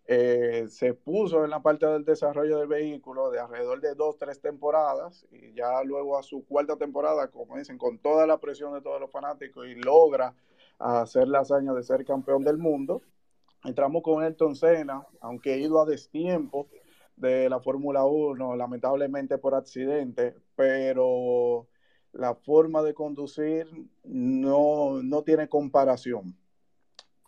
Eh, 0.05 0.67
se 0.69 0.93
puso 0.93 1.43
en 1.43 1.49
la 1.49 1.61
parte 1.61 1.85
del 1.87 2.05
desarrollo 2.05 2.59
del 2.59 2.67
vehículo 2.67 3.31
de 3.31 3.39
alrededor 3.39 3.81
de 3.81 3.95
dos, 3.95 4.17
tres 4.17 4.41
temporadas 4.41 5.25
y 5.31 5.53
ya 5.53 5.83
luego 5.83 6.17
a 6.19 6.23
su 6.23 6.45
cuarta 6.45 6.75
temporada, 6.75 7.29
como 7.29 7.57
dicen, 7.57 7.77
con 7.77 7.97
toda 7.97 8.27
la 8.27 8.37
presión 8.39 8.73
de 8.73 8.81
todos 8.81 8.99
los 8.99 9.11
fanáticos 9.11 9.65
y 9.67 9.75
logra 9.75 10.35
hacer 10.79 11.27
la 11.27 11.39
hazaña 11.39 11.73
de 11.73 11.83
ser 11.83 12.05
campeón 12.05 12.43
del 12.43 12.57
mundo. 12.57 13.01
Entramos 13.63 14.03
con 14.03 14.23
Ayrton 14.23 14.55
Senna, 14.55 15.07
aunque 15.21 15.53
ha 15.53 15.57
ido 15.57 15.81
a 15.81 15.85
destiempo, 15.85 16.67
de 17.21 17.49
la 17.49 17.59
Fórmula 17.59 18.03
1, 18.03 18.55
lamentablemente 18.55 19.37
por 19.37 19.53
accidente, 19.53 20.35
pero 20.55 21.67
la 22.13 22.35
forma 22.35 22.81
de 22.81 22.93
conducir 22.93 23.67
no, 24.03 25.01
no 25.03 25.23
tiene 25.23 25.47
comparación. 25.47 26.35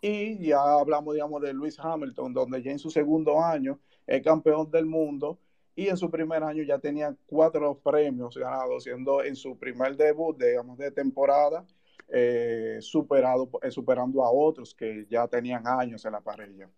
Y 0.06 0.36
ya 0.48 0.60
hablamos, 0.60 1.14
digamos, 1.14 1.40
de 1.40 1.54
Lewis 1.54 1.78
Hamilton, 1.78 2.34
donde 2.34 2.62
ya 2.62 2.70
en 2.70 2.78
su 2.78 2.90
segundo 2.90 3.42
año 3.42 3.78
es 4.06 4.22
campeón 4.22 4.70
del 4.70 4.84
mundo 4.84 5.38
y 5.74 5.88
en 5.88 5.96
su 5.96 6.10
primer 6.10 6.44
año 6.44 6.62
ya 6.62 6.78
tenía 6.78 7.16
cuatro 7.24 7.78
premios 7.78 8.36
ganados, 8.36 8.84
siendo 8.84 9.24
en 9.24 9.34
su 9.34 9.56
primer 9.56 9.96
debut, 9.96 10.38
digamos, 10.38 10.76
de 10.76 10.90
temporada, 10.90 11.64
eh, 12.10 12.76
superado, 12.80 13.48
eh, 13.62 13.70
superando 13.70 14.22
a 14.22 14.30
otros 14.30 14.74
que 14.74 15.06
ya 15.08 15.26
tenían 15.26 15.66
años 15.66 16.04
en 16.04 16.12
la 16.12 16.20
parrilla. 16.20 16.68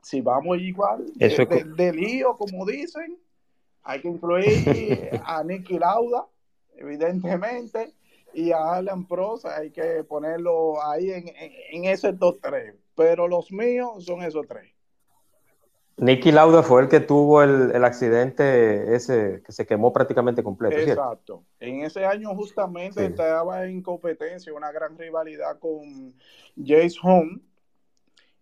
Si 0.00 0.22
vamos 0.22 0.58
igual 0.60 1.04
de, 1.16 1.92
lío, 1.92 2.38
como 2.38 2.64
dicen, 2.64 3.18
hay 3.82 4.00
que 4.00 4.08
incluir 4.08 4.46
a 5.26 5.44
Nicky 5.44 5.78
Lauda, 5.78 6.26
evidentemente, 6.74 7.92
y 8.34 8.52
a 8.52 8.74
Alan 8.74 9.06
Prost 9.06 9.46
hay 9.46 9.70
que 9.70 10.04
ponerlo 10.04 10.82
ahí 10.82 11.10
en, 11.10 11.32
en, 11.72 11.84
ese 11.84 12.12
top 12.12 12.38
tres. 12.42 12.74
Pero 12.94 13.28
los 13.28 13.50
míos 13.52 14.04
son 14.04 14.22
esos 14.22 14.46
tres. 14.46 14.74
Nicky 15.96 16.32
Lauda 16.32 16.62
fue 16.62 16.82
el 16.82 16.88
que 16.88 16.98
tuvo 16.98 17.42
el, 17.42 17.84
accidente 17.84 18.96
ese 18.96 19.42
que 19.44 19.52
se 19.52 19.64
quemó 19.64 19.92
prácticamente 19.92 20.42
completo. 20.42 20.76
Exacto. 20.76 21.44
En 21.60 21.82
ese 21.82 22.04
año 22.04 22.34
justamente 22.34 23.06
estaba 23.06 23.64
en 23.66 23.80
competencia, 23.80 24.52
una 24.52 24.72
gran 24.72 24.98
rivalidad 24.98 25.58
con 25.60 26.14
Jace 26.56 26.96
Home, 27.02 27.40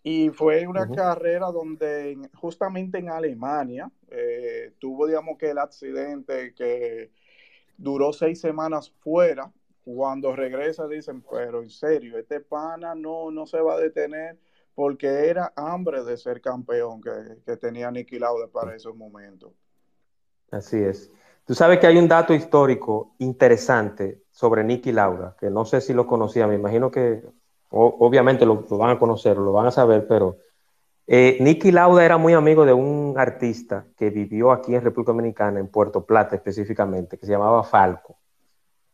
y 0.03 0.31
fue 0.31 0.67
una 0.67 0.91
carrera 0.91 1.47
donde 1.53 2.19
justamente 2.35 2.99
en 2.99 3.11
Alemania 3.11 3.91
eh, 4.11 4.73
tuvo, 4.79 5.07
digamos, 5.07 5.39
que 5.39 5.51
el 5.51 5.59
accidente 5.59 6.55
que 6.55 7.11
duró 7.77 8.13
seis 8.13 8.41
semanas 8.41 8.91
fuera. 8.91 9.53
Cuando 9.85 10.35
regresa 10.35 10.87
dicen, 10.87 11.23
pero 11.29 11.63
en 11.63 11.71
serio, 11.71 12.19
este 12.19 12.41
pana 12.41 12.95
no, 12.95 13.31
no 13.31 13.47
se 13.47 13.61
va 13.61 13.75
a 13.75 13.81
detener 13.81 14.39
porque 14.75 15.29
era 15.29 15.53
hambre 15.57 16.05
de 16.05 16.17
ser 16.17 16.41
campeón 16.41 17.01
que, 17.01 17.11
que 17.45 17.57
tenía 17.57 17.91
Nicky 17.91 18.19
Lauda 18.19 18.47
para 18.47 18.75
esos 18.75 18.97
momentos. 18.97 19.53
Así 20.51 20.79
es. 20.83 21.11
Tú 21.45 21.55
sabes 21.55 21.81
que 21.81 21.87
hay 21.87 21.99
un 21.99 22.09
dato 22.09 22.33
histórico 22.35 23.15
interesante 23.19 24.23
sobre 24.31 24.63
Nicky 24.63 24.93
Lauda, 24.93 25.37
que 25.39 25.51
no 25.51 25.65
sé 25.65 25.81
si 25.81 25.93
lo 25.93 26.07
conocía, 26.07 26.47
me 26.47 26.55
imagino 26.55 26.91
que 26.91 27.23
obviamente 27.71 28.47
lo, 28.47 28.63
van 28.63 28.91
a 28.91 28.99
conocer, 28.99 29.37
lo 29.37 29.53
van 29.53 29.67
a 29.67 29.71
saber, 29.71 30.07
pero 30.07 30.39
eh, 31.07 31.39
Nicky 31.41 31.73
Lauda 31.73 32.05
era 32.05 32.17
muy 32.17 32.35
amigo 32.35 32.65
de 32.65 32.73
un 32.73 33.15
artista 33.17 33.87
que 33.97 34.11
vivió 34.11 34.53
aquí 34.53 34.75
en 34.75 34.83
República 34.83 35.13
Dominicana, 35.13 35.59
en 35.59 35.69
Puerto 35.69 36.05
Plata 36.05 36.37
específicamente, 36.37 37.19
que 37.19 37.27
se 37.27 37.33
llamaba 37.33 37.65
Falco. 37.65 38.19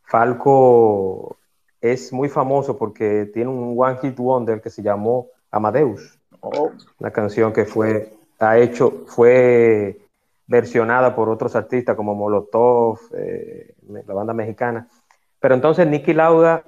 Falco 0.09 1.37
es 1.79 2.11
muy 2.11 2.29
famoso 2.29 2.77
porque 2.77 3.29
tiene 3.31 3.49
un 3.51 3.75
One 3.77 3.97
Hit 4.01 4.17
Wonder 4.17 4.59
que 4.59 4.71
se 4.71 4.81
llamó 4.81 5.27
Amadeus. 5.51 6.19
Oh. 6.41 6.71
Una 6.97 7.11
canción 7.11 7.53
que 7.53 7.65
fue, 7.65 8.11
ha 8.39 8.57
hecho, 8.57 9.05
fue 9.05 9.99
versionada 10.47 11.15
por 11.15 11.29
otros 11.29 11.55
artistas 11.55 11.95
como 11.95 12.15
Molotov, 12.15 12.99
eh, 13.13 13.75
la 13.87 14.13
banda 14.13 14.33
mexicana. 14.33 14.87
Pero 15.39 15.53
entonces 15.53 15.87
Nicky 15.87 16.13
Lauda 16.13 16.63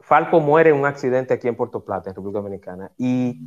Falco 0.00 0.40
muere 0.40 0.70
en 0.70 0.76
un 0.76 0.86
accidente 0.86 1.34
aquí 1.34 1.48
en 1.48 1.56
Puerto 1.56 1.84
Plata, 1.84 2.10
en 2.10 2.16
República 2.16 2.40
Dominicana. 2.40 2.92
Y 2.98 3.40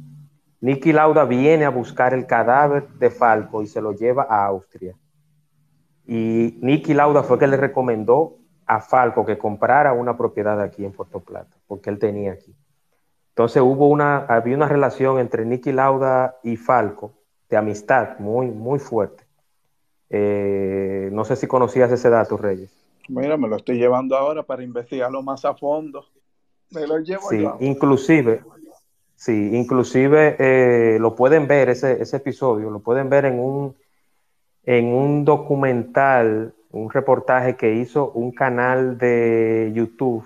Nicky 0.59 0.91
Lauda 0.91 1.25
viene 1.25 1.65
a 1.65 1.69
buscar 1.69 2.13
el 2.13 2.25
cadáver 2.25 2.87
de 2.93 3.11
Falco 3.11 3.61
y 3.61 3.67
se 3.67 3.81
lo 3.81 3.93
lleva 3.93 4.27
a 4.29 4.45
Austria. 4.45 4.95
Y 6.07 6.57
Nicky 6.61 6.95
Lauda 6.95 7.23
fue 7.23 7.37
que 7.37 7.47
le 7.47 7.57
recomendó 7.57 8.40
a 8.71 8.79
Falco 8.79 9.25
que 9.25 9.37
comprara 9.37 9.91
una 9.91 10.15
propiedad 10.15 10.61
aquí 10.61 10.85
en 10.85 10.93
Puerto 10.93 11.19
Plata, 11.19 11.57
porque 11.67 11.89
él 11.89 11.99
tenía 11.99 12.31
aquí. 12.31 12.55
Entonces 13.31 13.61
hubo 13.61 13.89
una, 13.89 14.19
había 14.19 14.55
una 14.55 14.69
relación 14.69 15.19
entre 15.19 15.43
Nicky 15.43 15.73
Lauda 15.73 16.37
y 16.41 16.55
Falco 16.55 17.11
de 17.49 17.57
amistad 17.57 18.17
muy, 18.19 18.47
muy 18.47 18.79
fuerte. 18.79 19.25
Eh, 20.09 21.09
no 21.11 21.25
sé 21.25 21.35
si 21.35 21.47
conocías 21.47 21.91
ese 21.91 22.09
dato, 22.09 22.37
Reyes. 22.37 22.71
Mira, 23.09 23.35
me 23.35 23.49
lo 23.49 23.57
estoy 23.57 23.77
llevando 23.77 24.15
ahora 24.15 24.43
para 24.43 24.63
investigarlo 24.63 25.21
más 25.21 25.43
a 25.43 25.53
fondo. 25.53 26.05
Me 26.69 26.87
lo 26.87 26.97
llevo 26.99 27.27
Sí, 27.27 27.45
inclusive, 27.59 28.41
sí, 29.15 29.49
inclusive 29.53 30.37
eh, 30.39 30.97
lo 30.97 31.13
pueden 31.13 31.45
ver, 31.45 31.67
ese, 31.67 32.01
ese 32.01 32.15
episodio, 32.15 32.69
lo 32.69 32.79
pueden 32.79 33.09
ver 33.09 33.25
en 33.25 33.37
un, 33.37 33.75
en 34.63 34.93
un 34.93 35.25
documental, 35.25 36.53
un 36.71 36.89
reportaje 36.89 37.55
que 37.55 37.73
hizo 37.73 38.11
un 38.11 38.31
canal 38.31 38.97
de 38.97 39.71
YouTube 39.73 40.25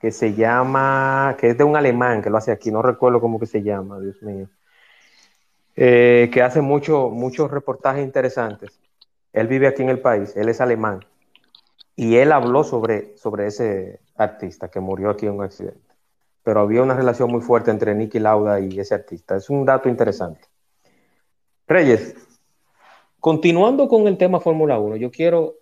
que 0.00 0.10
se 0.10 0.34
llama, 0.34 1.36
que 1.38 1.50
es 1.50 1.58
de 1.58 1.64
un 1.64 1.76
alemán 1.76 2.22
que 2.22 2.30
lo 2.30 2.38
hace 2.38 2.50
aquí, 2.50 2.70
no 2.70 2.82
recuerdo 2.82 3.20
cómo 3.20 3.38
que 3.38 3.46
se 3.46 3.62
llama, 3.62 4.00
Dios 4.00 4.20
mío, 4.22 4.48
eh, 5.76 6.28
que 6.32 6.42
hace 6.42 6.60
mucho, 6.60 7.08
muchos 7.10 7.50
reportajes 7.50 8.02
interesantes. 8.02 8.80
Él 9.32 9.46
vive 9.46 9.68
aquí 9.68 9.82
en 9.82 9.90
el 9.90 10.00
país, 10.00 10.36
él 10.36 10.48
es 10.48 10.60
alemán, 10.60 11.04
y 11.94 12.16
él 12.16 12.32
habló 12.32 12.64
sobre, 12.64 13.16
sobre 13.16 13.46
ese 13.46 14.00
artista 14.16 14.68
que 14.68 14.80
murió 14.80 15.10
aquí 15.10 15.26
en 15.26 15.34
un 15.34 15.44
accidente. 15.44 15.80
Pero 16.42 16.60
había 16.60 16.82
una 16.82 16.94
relación 16.94 17.30
muy 17.30 17.40
fuerte 17.40 17.70
entre 17.70 17.94
Nicky 17.94 18.18
Lauda 18.18 18.58
y 18.58 18.80
ese 18.80 18.94
artista. 18.94 19.36
Es 19.36 19.48
un 19.48 19.64
dato 19.64 19.88
interesante. 19.88 20.48
Reyes, 21.68 22.16
continuando 23.22 23.86
con 23.86 24.08
el 24.08 24.18
tema 24.18 24.40
Fórmula 24.40 24.80
1, 24.80 24.96
yo 24.96 25.12
quiero, 25.12 25.54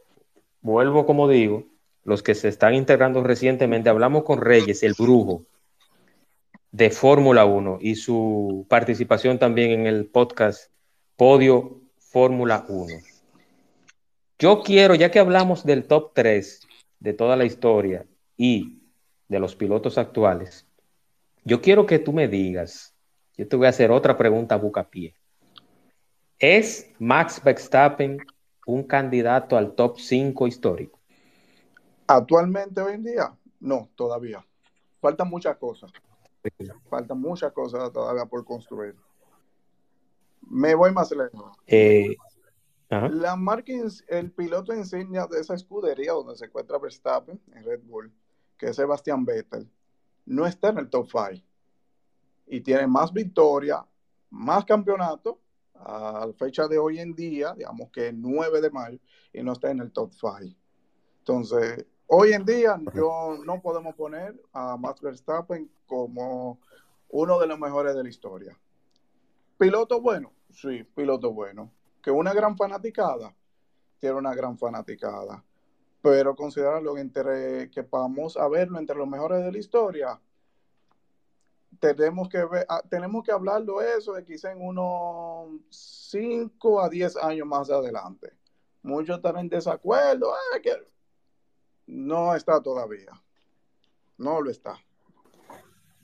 vuelvo 0.62 1.04
como 1.04 1.28
digo, 1.28 1.66
los 2.04 2.22
que 2.22 2.34
se 2.34 2.48
están 2.48 2.72
integrando 2.72 3.22
recientemente, 3.22 3.90
hablamos 3.90 4.24
con 4.24 4.40
Reyes, 4.40 4.82
el 4.82 4.94
brujo 4.98 5.44
de 6.72 6.88
Fórmula 6.88 7.44
1 7.44 7.76
y 7.82 7.96
su 7.96 8.64
participación 8.66 9.38
también 9.38 9.72
en 9.72 9.86
el 9.86 10.06
podcast 10.06 10.72
Podio 11.16 11.82
Fórmula 11.98 12.64
1. 12.66 12.94
Yo 14.38 14.62
quiero, 14.62 14.94
ya 14.94 15.10
que 15.10 15.18
hablamos 15.18 15.62
del 15.62 15.84
top 15.84 16.12
3 16.14 16.66
de 16.98 17.12
toda 17.12 17.36
la 17.36 17.44
historia 17.44 18.06
y 18.38 18.78
de 19.28 19.38
los 19.38 19.54
pilotos 19.54 19.98
actuales, 19.98 20.66
yo 21.44 21.60
quiero 21.60 21.84
que 21.84 21.98
tú 21.98 22.14
me 22.14 22.26
digas, 22.26 22.94
yo 23.36 23.46
te 23.46 23.56
voy 23.56 23.66
a 23.66 23.70
hacer 23.70 23.90
otra 23.90 24.16
pregunta 24.16 24.54
a 24.54 24.58
bucapié. 24.58 25.19
¿Es 26.40 26.90
Max 26.98 27.42
Verstappen 27.44 28.16
un 28.64 28.84
candidato 28.84 29.58
al 29.58 29.74
top 29.74 29.98
5 29.98 30.46
histórico? 30.46 30.98
Actualmente, 32.06 32.80
hoy 32.80 32.94
en 32.94 33.04
día, 33.04 33.36
no, 33.60 33.90
todavía. 33.94 34.42
Faltan 35.02 35.28
muchas 35.28 35.58
cosas. 35.58 35.92
Faltan 36.88 37.20
muchas 37.20 37.52
cosas 37.52 37.92
todavía 37.92 38.24
por 38.24 38.42
construir. 38.46 38.96
Me 40.40 40.74
voy 40.74 40.92
más 40.92 41.10
lejos. 41.10 41.58
Eh, 41.66 42.16
la 42.88 43.36
marca, 43.36 43.74
el 44.08 44.32
piloto 44.32 44.74
insignia 44.74 45.26
de 45.26 45.40
esa 45.40 45.52
escudería 45.52 46.12
donde 46.12 46.36
se 46.36 46.46
encuentra 46.46 46.78
Verstappen 46.78 47.38
en 47.52 47.64
Red 47.64 47.82
Bull, 47.84 48.10
que 48.56 48.68
es 48.68 48.76
Sebastián 48.76 49.26
Vettel, 49.26 49.70
no 50.24 50.46
está 50.46 50.70
en 50.70 50.78
el 50.78 50.88
top 50.88 51.06
5 51.06 51.44
y 52.46 52.62
tiene 52.62 52.86
más 52.86 53.12
victorias, 53.12 53.82
más 54.30 54.64
campeonatos 54.64 55.36
a 55.84 56.26
la 56.26 56.32
fecha 56.34 56.68
de 56.68 56.78
hoy 56.78 56.98
en 56.98 57.14
día, 57.14 57.54
digamos 57.56 57.90
que 57.90 58.12
9 58.12 58.60
de 58.60 58.70
mayo, 58.70 58.98
y 59.32 59.42
no 59.42 59.52
está 59.52 59.70
en 59.70 59.80
el 59.80 59.92
top 59.92 60.12
5. 60.12 60.54
Entonces, 61.18 61.86
hoy 62.06 62.32
en 62.32 62.44
día 62.44 62.78
yo, 62.94 63.38
no 63.44 63.60
podemos 63.60 63.94
poner 63.94 64.40
a 64.52 64.76
Max 64.76 65.00
Verstappen 65.00 65.70
como 65.86 66.60
uno 67.08 67.38
de 67.38 67.46
los 67.46 67.58
mejores 67.58 67.94
de 67.94 68.02
la 68.02 68.08
historia. 68.08 68.58
Piloto 69.58 70.00
bueno, 70.00 70.32
sí, 70.50 70.84
piloto 70.84 71.32
bueno 71.32 71.72
que 72.02 72.10
una 72.10 72.32
gran 72.32 72.56
fanaticada 72.56 73.34
tiene 73.98 74.16
una 74.16 74.34
gran 74.34 74.58
fanaticada, 74.58 75.44
pero 76.00 76.34
considerarlo 76.34 76.96
entre 76.96 77.70
que 77.70 77.82
vamos 77.82 78.36
a 78.36 78.48
verlo 78.48 78.78
entre 78.78 78.96
los 78.96 79.06
mejores 79.06 79.44
de 79.44 79.52
la 79.52 79.58
historia, 79.58 80.20
tenemos 81.78 82.28
que 82.28 82.44
ver, 82.44 82.66
ah, 82.68 82.82
tenemos 82.88 83.24
que 83.24 83.32
hablarlo 83.32 83.80
eso 83.80 84.14
de 84.14 84.24
quizá 84.24 84.52
en 84.52 84.60
unos 84.60 85.60
5 85.70 86.80
a 86.80 86.88
10 86.88 87.16
años 87.18 87.46
más 87.46 87.70
adelante. 87.70 88.32
Muchos 88.82 89.16
están 89.16 89.36
en 89.38 89.48
desacuerdo, 89.48 90.32
ah, 90.32 90.60
que 90.62 90.72
no 91.86 92.34
está 92.34 92.60
todavía. 92.62 93.12
No 94.18 94.40
lo 94.40 94.50
está. 94.50 94.76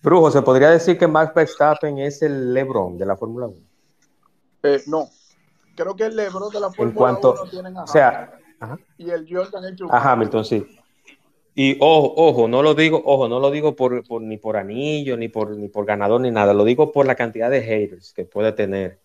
Brujo, 0.02 0.30
¿se 0.30 0.42
podría 0.42 0.70
decir 0.70 0.98
que 0.98 1.06
Max 1.06 1.34
Verstappen 1.34 1.98
es 1.98 2.22
el 2.22 2.54
LeBron 2.54 2.96
de 2.96 3.06
la 3.06 3.16
Fórmula 3.16 3.46
1? 3.46 3.56
Eh, 4.62 4.82
no, 4.86 5.08
creo 5.76 5.94
que 5.94 6.06
el 6.06 6.16
Lebron 6.16 6.50
de 6.50 6.60
la 6.60 6.70
Fórmula 6.70 6.88
en 6.88 6.94
cuanto, 6.94 7.34
1 7.42 7.50
tienen 7.50 7.76
a 7.76 7.84
o 7.84 7.86
sea, 7.86 8.38
ajá. 8.58 8.78
y 8.96 9.10
el 9.10 9.26
Jordan 9.28 9.64
el 9.64 9.76
A 9.90 10.12
Hamilton, 10.12 10.44
sí. 10.44 10.66
Y 11.58 11.78
ojo, 11.80 12.12
ojo, 12.16 12.48
no 12.48 12.62
lo 12.62 12.74
digo, 12.74 13.02
ojo, 13.02 13.28
no 13.28 13.40
lo 13.40 13.50
digo 13.50 13.74
por, 13.74 14.06
por, 14.06 14.20
ni 14.20 14.36
por 14.36 14.58
anillo, 14.58 15.16
ni 15.16 15.28
por, 15.28 15.56
ni 15.56 15.68
por 15.68 15.86
ganador, 15.86 16.20
ni 16.20 16.30
nada, 16.30 16.52
lo 16.52 16.64
digo 16.64 16.92
por 16.92 17.06
la 17.06 17.14
cantidad 17.14 17.50
de 17.50 17.62
haters 17.62 18.12
que 18.12 18.26
puede 18.26 18.52
tener. 18.52 19.00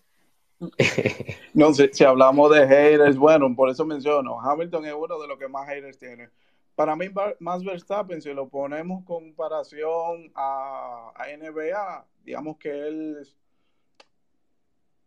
no, 1.54 1.72
si, 1.72 1.88
si, 1.92 2.04
hablamos 2.04 2.54
de 2.54 2.68
haters, 2.68 3.16
bueno, 3.16 3.54
por 3.56 3.70
eso 3.70 3.86
menciono, 3.86 4.38
Hamilton 4.38 4.84
es 4.84 4.92
uno 4.92 5.18
de 5.18 5.28
los 5.28 5.38
que 5.38 5.48
más 5.48 5.66
haters 5.66 5.96
tiene. 5.96 6.28
Para 6.74 6.94
mí, 6.94 7.06
más 7.38 7.64
Verstappen, 7.64 8.20
si 8.20 8.34
lo 8.34 8.46
ponemos 8.50 8.98
en 8.98 9.04
comparación 9.06 10.30
a, 10.34 11.10
a 11.14 11.24
NBA, 11.34 12.06
digamos 12.22 12.58
que 12.58 12.68
él 12.68 13.16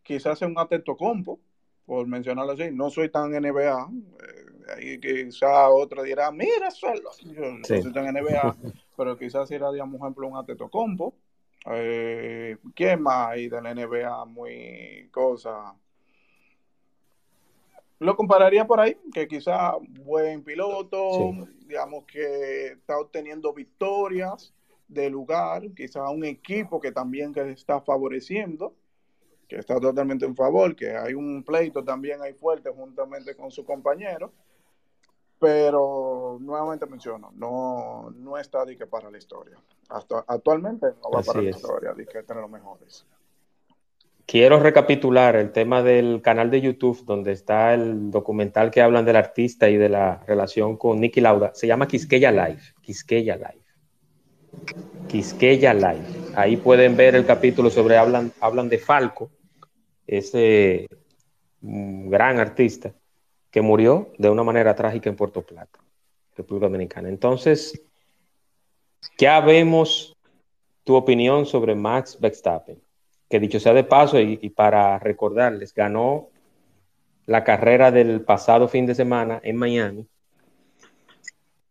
quizás 0.01 0.39
sea 0.39 0.47
un 0.47 0.58
atento 0.58 0.97
compo, 0.97 1.39
por 1.86 2.08
mencionarlo 2.08 2.53
así. 2.53 2.71
No 2.71 2.89
soy 2.89 3.10
tan 3.10 3.31
NBA. 3.31 3.89
Eh, 3.91 4.54
ahí 4.75 4.99
quizá 4.99 5.69
otro 5.69 6.04
dirá, 6.04 6.32
mira, 6.32 6.71
solo. 6.71 7.12
Yo 7.23 7.51
no 7.51 7.65
soy 7.65 7.93
tan 7.93 8.13
NBA, 8.13 8.56
pero 8.97 9.17
quizás 9.17 9.49
era, 9.51 9.71
digamos, 9.71 9.99
ejemplo, 10.01 10.28
un 10.28 10.38
Ateto 10.38 10.69
Compo. 10.69 11.15
Eh, 11.71 12.58
¿Quién 12.75 13.01
más 13.01 13.30
hay 13.30 13.49
de 13.49 13.62
la 13.62 13.73
NBA 13.73 14.25
muy 14.25 15.10
cosa? 15.12 15.75
Lo 17.99 18.15
compararía 18.15 18.65
por 18.65 18.80
ahí, 18.80 18.97
que 19.13 19.28
quizá 19.28 19.73
buen 20.04 20.43
piloto, 20.43 21.32
digamos 21.65 22.04
que 22.06 22.67
está 22.73 22.99
obteniendo 22.99 23.54
victorias 23.54 24.54
de 24.88 25.10
lugar, 25.10 25.63
quizá 25.75 26.10
un 26.10 26.25
equipo 26.25 26.80
que 26.80 26.91
también 26.91 27.34
que 27.34 27.49
está 27.51 27.82
favoreciendo 27.82 28.75
que 29.47 29.58
está 29.58 29.80
totalmente 29.80 30.25
en 30.25 30.36
favor, 30.36 30.75
que 30.75 30.95
hay 30.95 31.13
un 31.13 31.43
pleito 31.43 31.84
también 31.84 32.21
ahí 32.21 32.34
fuerte 32.34 32.69
juntamente 32.69 33.36
con 33.36 33.51
su 33.51 33.63
compañero, 33.63 34.34
pero 35.45 36.39
nuevamente 36.41 36.88
menciono, 36.88 37.31
no, 37.36 38.10
no 38.17 38.36
está 38.36 38.65
de 38.65 38.75
que 38.75 38.88
para 38.88 39.12
la 39.12 39.19
historia. 39.19 39.55
Hasta, 39.89 40.25
actualmente 40.27 40.88
no 41.03 41.12
va 41.12 41.21
para 41.21 41.39
la 41.39 41.51
historia, 41.51 41.93
de 41.93 42.08
que 42.08 42.23
los 42.34 42.49
mejores. 42.49 43.05
Quiero 44.25 44.60
recapitular 44.60 45.36
el 45.36 45.51
tema 45.51 45.84
del 45.84 46.23
canal 46.23 46.49
de 46.49 46.62
YouTube 46.62 47.05
donde 47.05 47.31
está 47.31 47.75
el 47.75 48.10
documental 48.10 48.71
que 48.71 48.81
hablan 48.81 49.05
del 49.05 49.17
artista 49.17 49.69
y 49.69 49.77
de 49.77 49.88
la 49.88 50.23
relación 50.25 50.77
con 50.77 50.99
Nicky 50.99 51.21
Lauda. 51.21 51.51
Se 51.53 51.67
llama 51.67 51.88
Quisqueya 51.88 52.31
Live. 52.31 52.62
Quisqueya 52.81 53.36
Live. 53.36 53.65
Quisqueya 55.08 55.75
Live. 55.75 56.08
Ahí 56.36 56.58
pueden 56.58 56.97
ver 56.97 57.13
el 57.13 57.27
capítulo 57.27 57.69
sobre 57.69 57.97
hablan, 57.97 58.31
hablan 58.41 58.67
de 58.67 58.79
Falco, 58.79 59.29
ese 60.08 60.88
mm, 61.62 62.10
gran 62.10 62.39
artista 62.39 62.95
que 63.55 63.61
murió 63.61 64.11
de 64.17 64.29
una 64.29 64.43
manera 64.43 64.75
trágica 64.75 65.09
en 65.09 65.15
Puerto 65.15 65.41
Plata, 65.41 65.79
República 66.35 66.65
Dominicana. 66.65 67.07
Entonces, 67.07 67.81
ya 69.17 69.39
vemos 69.39 70.13
tu 70.83 70.93
opinión 70.93 71.45
sobre 71.45 71.73
Max 71.73 72.19
Verstappen, 72.19 72.83
que 73.29 73.39
dicho 73.39 73.57
sea 73.61 73.73
de 73.73 73.85
paso 73.85 74.19
y, 74.19 74.49
para 74.49 74.99
recordarles, 74.99 75.73
ganó 75.73 76.27
la 77.27 77.45
carrera 77.45 77.91
del 77.91 78.19
pasado 78.25 78.67
fin 78.67 78.85
de 78.85 78.93
semana 78.93 79.39
en 79.41 79.55
Miami. 79.55 80.05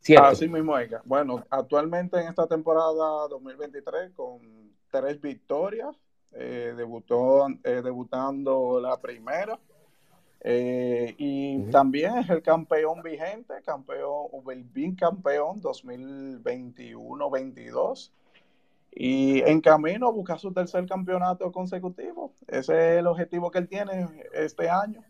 ¿Cierto? 0.01 0.25
Así 0.29 0.49
mismo, 0.49 0.77
Bueno, 1.05 1.45
actualmente 1.51 2.19
en 2.19 2.29
esta 2.29 2.47
temporada 2.47 3.29
2023 3.29 4.13
con 4.15 4.41
tres 4.91 5.21
victorias 5.21 5.95
eh, 6.33 6.73
debutó 6.75 7.47
eh, 7.63 7.83
debutando 7.85 8.81
la 8.81 8.99
primera. 8.99 9.59
Eh, 10.47 11.15
y 11.17 11.63
también 11.71 12.19
es 12.19 12.29
el 12.29 12.43
campeón 12.43 13.01
vigente, 13.03 13.55
campeón, 13.65 14.27
el 14.47 14.95
campeón 14.95 15.63
2021-22. 15.63 18.11
y 18.97 19.41
en 19.41 19.61
camino 19.63 20.07
a 20.07 20.13
buscar 20.13 20.39
su 20.39 20.53
tercer 20.53 20.87
campeonato 20.87 21.51
consecutivo. 21.51 22.35
Ese 22.47 22.75
es 22.75 22.99
el 22.99 23.07
objetivo 23.07 23.51
que 23.51 23.59
él 23.59 23.69
tiene 23.69 24.07
este 24.35 24.69
año. 24.69 25.03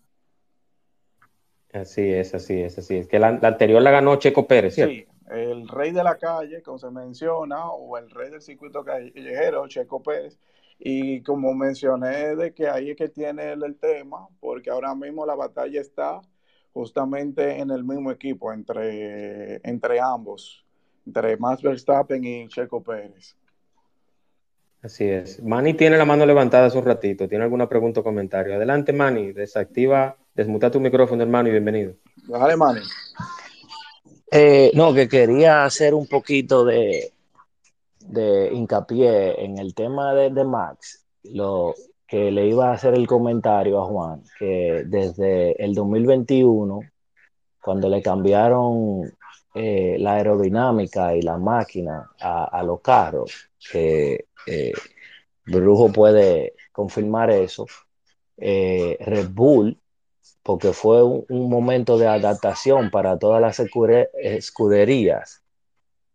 Así 1.73 2.13
es, 2.13 2.33
así 2.33 2.63
es, 2.63 2.79
así 2.79 2.97
es. 2.97 3.09
Que 3.09 3.19
la, 3.19 3.41
anterior 3.43 3.83
la 3.83 3.91
ganó 3.91 4.15
Checo 4.17 4.47
Pérez, 4.47 4.77
¿cierto? 4.77 4.95
Sí, 4.95 5.05
el 5.33 5.67
rey 5.69 5.91
de 5.91 6.05
la 6.05 6.17
calle, 6.17 6.63
como 6.63 6.79
se 6.79 6.91
menciona, 6.91 7.71
o 7.71 7.99
el 7.99 8.09
rey 8.11 8.31
del 8.31 8.41
circuito 8.41 8.85
callejero, 8.85 9.67
Checo 9.67 10.01
Pérez. 10.01 10.39
Y 10.79 11.23
como 11.23 11.55
mencioné, 11.55 12.37
de 12.37 12.53
que 12.53 12.69
ahí 12.69 12.91
es 12.91 12.97
que 12.97 13.09
tiene 13.09 13.53
el, 13.53 13.77
tema, 13.77 14.29
porque 14.41 14.71
ahora 14.71 14.95
mismo 14.95 15.25
la 15.25 15.35
batalla 15.35 15.81
está 15.81 16.21
justamente 16.73 17.59
en 17.59 17.71
el 17.71 17.85
mismo 17.85 18.11
equipo, 18.11 18.53
entre, 18.53 19.61
entre 19.63 20.01
ambos, 20.01 20.65
entre 21.07 21.37
Max 21.37 21.63
Verstappen 21.63 22.25
y 22.25 22.49
Checo 22.49 22.83
Pérez. 22.83 23.37
Así 24.83 25.05
es. 25.05 25.43
Manny 25.43 25.73
tiene 25.73 25.97
la 25.97 26.05
mano 26.05 26.27
levantada 26.27 26.67
hace 26.67 26.77
un 26.77 26.85
ratito. 26.85 27.27
¿Tiene 27.27 27.45
alguna 27.45 27.67
pregunta 27.67 28.01
o 28.01 28.05
comentario? 28.05 28.55
Adelante, 28.55 28.93
Manny. 28.93 29.33
Desactiva, 29.33 30.15
desmuta 30.35 30.71
tu 30.71 30.79
micrófono, 30.79 31.23
hermano, 31.23 31.49
y 31.49 31.53
bienvenido. 31.53 31.95
Dale, 32.29 32.55
Manny. 32.55 32.81
Eh, 34.31 34.71
no, 34.75 34.93
que 34.93 35.09
quería 35.09 35.65
hacer 35.65 35.95
un 35.95 36.07
poquito 36.07 36.67
de, 36.67 37.15
de 38.05 38.51
hincapié 38.53 39.45
en 39.45 39.59
el 39.59 39.75
tema 39.75 40.15
de, 40.15 40.31
de, 40.31 40.45
Max. 40.45 41.05
Lo 41.25 41.75
que 42.07 42.31
le 42.31 42.47
iba 42.47 42.71
a 42.71 42.75
hacer 42.75 42.95
el 42.95 43.07
comentario 43.07 43.81
a 43.81 43.87
Juan, 43.87 44.23
que 44.39 44.85
desde 44.87 45.63
el 45.63 45.75
2021, 45.75 46.81
cuando 47.63 47.89
le 47.89 48.03
cambiaron 48.03 49.13
eh, 49.55 49.97
la 49.99 50.15
aerodinámica 50.15 51.17
y 51.17 51.23
la 51.23 51.39
máquina 51.39 52.11
a, 52.21 52.45
a 52.45 52.63
los 52.63 52.81
carros, 52.81 53.51
que 53.71 54.27
eh, 54.47 54.73
Brujo 55.47 55.93
puede 55.93 56.55
confirmar 56.73 57.31
eso. 57.31 57.67
Eh, 58.37 58.97
Red 59.01 59.29
Bull, 59.31 59.79
porque 60.43 60.73
fue 60.73 61.03
un, 61.03 61.49
momento 61.49 61.99
de 61.99 62.07
adaptación 62.07 62.91
para 62.91 63.19
todas 63.19 63.41
las 63.41 63.61
escuderías. 63.61 65.43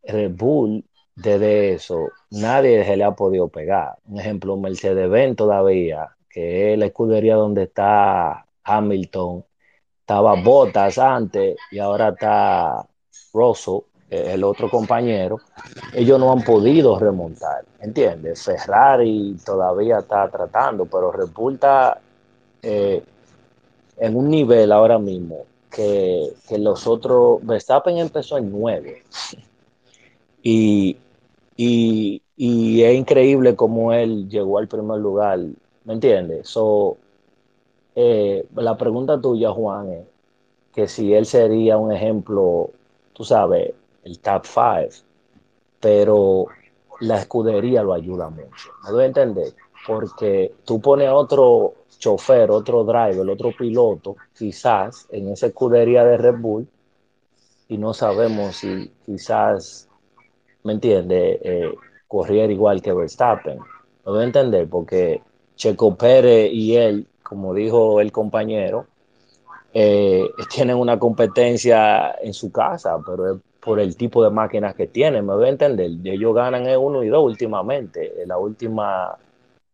Red 0.03 0.31
Bull, 0.35 0.85
desde 1.21 1.73
eso, 1.73 2.09
nadie 2.31 2.83
se 2.85 2.97
le 2.97 3.03
ha 3.03 3.11
podido 3.11 3.47
pegar. 3.47 3.97
Un 4.07 4.19
ejemplo, 4.19 4.57
Mercedes-Benz 4.57 5.35
todavía, 5.35 6.15
que 6.29 6.73
es 6.73 6.79
la 6.79 6.85
escudería 6.87 7.35
donde 7.35 7.63
está 7.63 8.45
Hamilton, 8.63 9.43
estaba 9.99 10.41
Bottas 10.41 10.97
antes 10.97 11.57
y 11.71 11.79
ahora 11.79 12.09
está 12.09 12.85
eh, 14.09 14.31
el 14.33 14.43
otro 14.43 14.69
compañero, 14.69 15.37
ellos 15.93 16.19
no 16.19 16.31
han 16.31 16.43
podido 16.43 16.97
remontar, 16.97 17.63
¿entiendes? 17.79 18.43
Ferrari 18.43 19.37
todavía 19.45 19.99
está 19.99 20.27
tratando, 20.29 20.85
pero 20.85 21.11
resulta 21.11 22.01
eh, 22.61 23.03
en 23.97 24.15
un 24.15 24.29
nivel 24.29 24.71
ahora 24.71 24.97
mismo 24.97 25.45
que, 25.69 26.33
los 26.57 26.87
otros, 26.87 27.39
Verstappen 27.43 27.97
empezó 27.99 28.37
en 28.37 28.51
9 28.51 29.03
y, 30.41 30.97
y, 31.61 32.21
es 32.81 32.95
increíble 32.95 33.55
cómo 33.55 33.91
él 33.91 34.29
llegó 34.29 34.59
al 34.59 34.69
primer 34.69 34.99
lugar, 34.99 35.39
¿me 35.83 35.93
entiendes? 35.93 36.47
So, 36.47 36.95
eh, 37.95 38.45
la 38.55 38.77
pregunta 38.77 39.19
tuya, 39.19 39.51
Juan, 39.51 39.89
es 39.89 40.05
que 40.73 40.87
si 40.87 41.13
él 41.13 41.25
sería 41.25 41.75
un 41.77 41.91
ejemplo, 41.91 42.69
tú 43.11 43.25
sabes, 43.25 43.73
el 44.05 44.19
top 44.19 44.45
five, 44.45 44.89
pero 45.81 46.45
la 47.01 47.19
escudería 47.19 47.83
lo 47.83 47.93
ayuda 47.93 48.29
mucho. 48.29 48.69
¿Me 48.85 48.91
doy 48.91 49.03
a 49.03 49.07
entender? 49.07 49.53
Porque 49.85 50.53
tú 50.63 50.79
pones 50.79 51.09
otro 51.09 51.73
chofer, 51.97 52.51
otro 52.51 52.85
driver, 52.85 53.29
otro 53.29 53.51
piloto, 53.57 54.15
quizás 54.33 55.07
en 55.11 55.27
esa 55.27 55.47
escudería 55.47 56.05
de 56.05 56.17
Red 56.17 56.37
Bull, 56.39 56.67
y 57.67 57.77
no 57.77 57.93
sabemos 57.93 58.55
si 58.55 58.89
quizás, 59.05 59.88
¿me 60.63 60.73
entiende? 60.73 61.39
Eh, 61.43 61.73
corriera 62.07 62.51
igual 62.51 62.81
que 62.81 62.93
Verstappen. 62.93 63.59
¿Me 63.59 64.11
doy 64.11 64.21
a 64.21 64.25
entender? 64.25 64.67
Porque 64.67 65.21
Checo 65.55 65.95
Pérez 65.95 66.51
y 66.51 66.75
él, 66.75 67.07
como 67.23 67.53
dijo 67.53 68.01
el 68.01 68.11
compañero, 68.11 68.87
eh, 69.73 70.27
tienen 70.53 70.77
una 70.77 70.97
competencia 70.97 72.15
en 72.21 72.33
su 72.33 72.51
casa, 72.51 72.97
pero 73.05 73.35
es 73.35 73.41
por 73.59 73.79
el 73.79 73.95
tipo 73.95 74.23
de 74.23 74.29
máquinas 74.29 74.73
que 74.73 74.87
tienen, 74.87 75.25
me 75.25 75.35
voy 75.35 75.45
a 75.45 75.49
entender. 75.49 75.91
Ellos 76.05 76.33
ganan 76.33 76.65
en 76.67 76.79
uno 76.79 77.03
y 77.03 77.09
dos 77.09 77.23
últimamente. 77.23 78.21
En 78.21 78.29
la 78.29 78.37
última, 78.37 79.15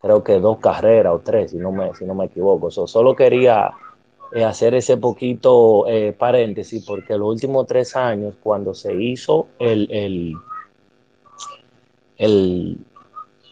creo 0.02 0.24
que 0.24 0.40
dos 0.40 0.58
carreras 0.58 1.14
o 1.14 1.20
tres, 1.20 1.52
si 1.52 1.58
no 1.58 1.72
me, 1.72 1.94
si 1.96 2.06
no 2.06 2.16
me 2.16 2.26
equivoco. 2.26 2.72
solo 2.72 3.16
quería 3.16 3.72
eh, 4.34 4.44
hacer 4.44 4.76
ese 4.76 4.98
poquito 4.98 5.88
eh, 5.88 6.14
paréntesis, 6.18 6.84
porque 6.86 7.18
los 7.18 7.30
últimos 7.30 7.68
tres 7.68 7.96
años, 7.96 8.36
cuando 8.42 8.74
se 8.74 8.94
hizo 8.94 9.48
el, 9.60 9.88
el, 9.92 10.34
el, 12.18 12.78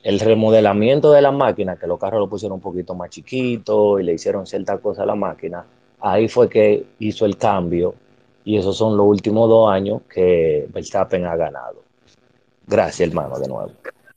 el 0.03 0.19
remodelamiento 0.19 1.11
de 1.11 1.21
la 1.21 1.31
máquina, 1.31 1.77
que 1.77 1.87
los 1.87 1.99
carros 1.99 2.19
lo 2.19 2.29
pusieron 2.29 2.55
un 2.55 2.61
poquito 2.61 2.93
más 2.93 3.09
chiquito 3.09 3.99
y 3.99 4.03
le 4.03 4.13
hicieron 4.13 4.45
cierta 4.45 4.77
cosa 4.77 5.03
a 5.03 5.05
la 5.05 5.15
máquina, 5.15 5.65
ahí 6.01 6.27
fue 6.27 6.49
que 6.49 6.85
hizo 6.99 7.25
el 7.25 7.37
cambio 7.37 7.95
y 8.45 8.57
esos 8.57 8.77
son 8.77 8.97
los 8.97 9.07
últimos 9.07 9.49
dos 9.49 9.71
años 9.71 10.01
que 10.13 10.67
Verstappen 10.69 11.25
ha 11.25 11.35
ganado. 11.35 11.81
Gracias, 12.67 13.09
hermano, 13.09 13.39
de 13.39 13.47
nuevo. 13.47 13.71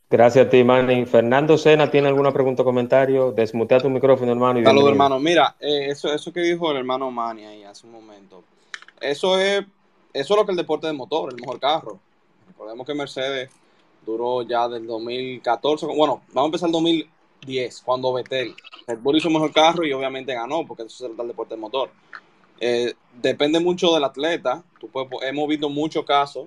Gracias 0.08 0.46
a 0.46 0.48
ti, 0.48 0.62
Manny. 0.62 1.04
Fernando 1.04 1.58
Sena, 1.58 1.90
¿tiene 1.90 2.08
alguna 2.08 2.32
pregunta 2.32 2.62
o 2.62 2.64
comentario? 2.64 3.32
Desmutea 3.32 3.80
tu 3.80 3.90
micrófono, 3.90 4.32
hermano. 4.32 4.62
Saludos, 4.62 4.90
hermano. 4.90 5.18
Mira, 5.18 5.56
eh, 5.60 5.86
eso, 5.90 6.12
eso 6.12 6.32
que 6.32 6.40
dijo 6.40 6.70
el 6.70 6.76
hermano 6.76 7.10
Manny 7.10 7.44
ahí 7.44 7.64
hace 7.64 7.86
un 7.86 7.92
momento, 7.92 8.44
eso 9.00 9.38
es, 9.38 9.64
eso 10.12 10.34
es 10.34 10.38
lo 10.38 10.44
que 10.44 10.52
el 10.52 10.56
deporte 10.56 10.86
de 10.86 10.92
motor, 10.92 11.32
el 11.32 11.40
mejor 11.40 11.58
carro. 11.58 11.98
Recordemos 12.46 12.86
que 12.86 12.94
Mercedes 12.94 13.50
duró 14.06 14.42
ya 14.42 14.68
del 14.68 14.86
2014, 14.86 15.86
bueno, 15.86 16.22
vamos 16.28 16.44
a 16.44 16.46
empezar 16.46 16.68
el 16.68 16.72
2010, 16.72 17.82
cuando 17.82 18.12
Vettel, 18.12 18.54
Red 18.86 18.98
Bull 19.00 19.16
hizo 19.16 19.28
mejor 19.28 19.52
carro 19.52 19.84
y 19.84 19.92
obviamente 19.92 20.32
ganó, 20.32 20.66
porque 20.66 20.84
eso 20.84 20.96
se 20.96 21.04
trata 21.06 21.22
del 21.22 21.32
deporte 21.32 21.54
de 21.56 21.60
motor. 21.60 21.90
Eh, 22.58 22.94
depende 23.20 23.60
mucho 23.60 23.92
del 23.92 24.04
atleta. 24.04 24.62
Tú 24.80 24.88
hemos 25.22 25.48
visto 25.48 25.68
muchos 25.68 26.06
casos 26.06 26.46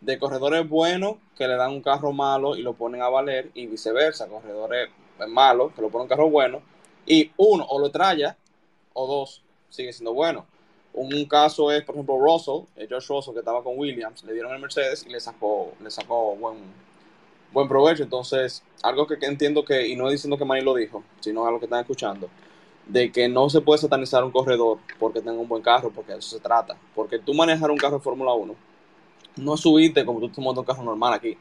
de 0.00 0.18
corredores 0.18 0.68
buenos 0.68 1.16
que 1.36 1.48
le 1.48 1.56
dan 1.56 1.72
un 1.72 1.80
carro 1.80 2.12
malo 2.12 2.56
y 2.56 2.62
lo 2.62 2.74
ponen 2.74 3.00
a 3.00 3.08
valer 3.08 3.50
y 3.54 3.66
viceversa, 3.66 4.28
corredores 4.28 4.90
malos 5.28 5.72
que 5.72 5.80
lo 5.80 5.88
ponen 5.88 6.02
un 6.02 6.08
carro 6.08 6.28
bueno 6.28 6.60
y 7.06 7.30
uno 7.38 7.64
o 7.64 7.78
lo 7.78 7.90
traya 7.90 8.36
o 8.92 9.06
dos 9.06 9.42
sigue 9.70 9.92
siendo 9.92 10.12
bueno. 10.12 10.46
Un, 10.92 11.26
caso 11.26 11.70
es, 11.70 11.84
por 11.84 11.94
ejemplo, 11.94 12.18
Russell, 12.18 12.64
eh, 12.74 12.86
George 12.88 13.06
Russell 13.08 13.34
que 13.34 13.40
estaba 13.40 13.62
con 13.62 13.78
Williams, 13.78 14.24
le 14.24 14.32
dieron 14.32 14.54
el 14.54 14.60
Mercedes 14.60 15.04
y 15.06 15.10
le 15.10 15.20
sacó, 15.20 15.72
le 15.82 15.90
sacó 15.90 16.34
buen, 16.36 16.56
buen 17.56 17.68
provecho. 17.68 18.02
Entonces, 18.02 18.62
algo 18.82 19.06
que, 19.06 19.16
entiendo 19.22 19.64
que, 19.64 19.88
y 19.88 19.96
no 19.96 20.10
diciendo 20.10 20.36
que 20.36 20.44
Manny 20.44 20.60
lo 20.60 20.74
dijo, 20.74 21.02
sino 21.20 21.46
a 21.46 21.50
lo 21.50 21.58
que 21.58 21.64
están 21.64 21.80
escuchando, 21.80 22.28
de 22.86 23.10
que 23.10 23.28
no 23.28 23.48
se 23.48 23.62
puede 23.62 23.78
satanizar 23.78 24.22
un 24.22 24.30
corredor 24.30 24.78
porque 24.98 25.20
tenga 25.20 25.40
un 25.40 25.48
buen 25.48 25.62
carro, 25.62 25.90
porque 25.90 26.12
de 26.12 26.18
eso 26.18 26.36
se 26.36 26.40
trata. 26.40 26.76
Porque 26.94 27.18
tú 27.18 27.32
manejar 27.32 27.70
un 27.70 27.78
carro 27.78 27.96
de 27.96 28.02
Fórmula 28.02 28.32
1 28.34 28.54
no 29.36 29.54
es 29.54 29.60
subirte 29.60 30.04
como 30.04 30.20
tú 30.20 30.26
estás 30.26 30.38
montando 30.38 30.60
un 30.60 30.66
carro 30.66 30.82
normal 30.84 31.14
aquí. 31.14 31.36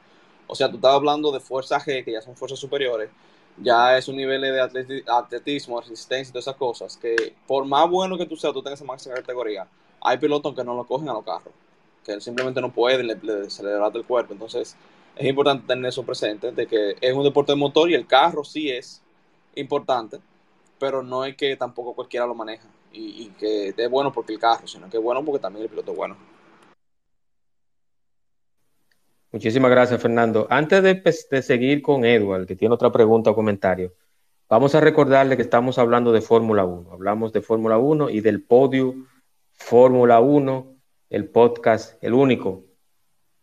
O 0.47 0.56
sea, 0.56 0.69
tú 0.69 0.78
estás 0.78 0.93
hablando 0.93 1.32
de 1.32 1.39
fuerza 1.41 1.80
G, 1.80 2.06
que 2.06 2.13
ya 2.13 2.21
son 2.21 2.36
fuerzas 2.36 2.60
superiores, 2.60 3.10
ya 3.58 3.97
es 3.97 4.08
un 4.08 4.15
nivel 4.15 4.41
de 4.41 5.04
atletismo, 5.08 5.82
resistencia 5.82 6.30
y 6.30 6.32
todas 6.32 6.47
esas 6.47 6.56
cosas, 6.56 6.97
que 6.97 7.36
por 7.47 7.65
más 7.65 7.89
bueno 7.89 8.17
que 8.17 8.25
tú 8.25 8.38
seas, 8.38 8.54
tú 8.54 8.62
tengas 8.62 8.80
esa 8.80 8.88
máxima 8.88 9.15
categoría, 9.15 9.67
hay 10.01 10.17
pilotos 10.17 10.54
que 10.56 10.63
no 10.63 10.75
lo 10.75 10.86
cogen 10.86 11.10
a 11.10 11.13
los 11.13 11.23
carros, 11.23 11.54
que 12.06 12.19
simplemente 12.21 12.62
no 12.62 12.71
pueden, 12.71 13.08
le, 13.08 13.15
le, 13.15 13.49
se 13.49 13.63
le 13.63 13.71
el 13.71 14.06
cuerpo. 14.06 14.34
Entonces, 14.34 14.75
es 15.15 15.25
importante 15.28 15.65
tener 15.67 15.86
eso 15.86 16.04
presente, 16.04 16.51
de 16.51 16.67
que 16.67 16.95
es 16.99 17.13
un 17.13 17.23
deporte 17.23 17.54
de 17.54 17.58
motor 17.58 17.89
y 17.89 17.95
el 17.95 18.06
carro 18.06 18.43
sí 18.43 18.69
es 18.69 19.01
importante, 19.56 20.19
pero 20.80 21.01
no 21.01 21.23
es 21.23 21.36
que 21.36 21.56
tampoco 21.56 21.93
cualquiera 21.93 22.25
lo 22.25 22.36
maneja 22.36 22.67
y, 22.91 23.30
que 23.39 23.73
es 23.75 23.89
bueno 23.89 24.12
porque 24.12 24.34
el 24.34 24.39
carro, 24.39 24.67
sino 24.67 24.89
que 24.89 24.97
es 24.97 25.04
bueno 25.04 25.23
porque 25.23 25.39
también 25.39 25.63
el 25.63 25.69
piloto 25.69 25.91
es 25.91 25.97
bueno. 25.97 26.17
Muchísimas 29.32 29.69
gracias, 29.69 30.01
Fernando. 30.01 30.47
Antes 30.49 30.82
de, 30.82 30.95
pues, 30.95 31.28
de, 31.30 31.41
seguir 31.41 31.82
con 31.82 32.06
Edward, 32.06 32.45
que 32.45 32.56
tiene 32.56 32.73
otra 32.73 32.91
pregunta 32.91 33.32
o 33.32 33.36
comentario, 33.36 33.93
vamos 34.47 34.75
a 34.75 34.80
recordarle 34.80 35.36
que 35.36 35.41
estamos 35.41 35.78
hablando 35.78 36.13
de 36.13 36.21
Fórmula 36.21 36.63
1. 36.63 36.91
Hablamos 36.93 37.34
de 37.34 37.41
Fórmula 37.41 37.78
1 37.78 38.10
y 38.10 38.21
del 38.21 38.43
podio 38.43 38.95
Fórmula 39.51 40.21
1, 40.21 40.75
el 41.10 41.30
podcast, 41.30 42.01
el 42.01 42.13
único 42.13 42.63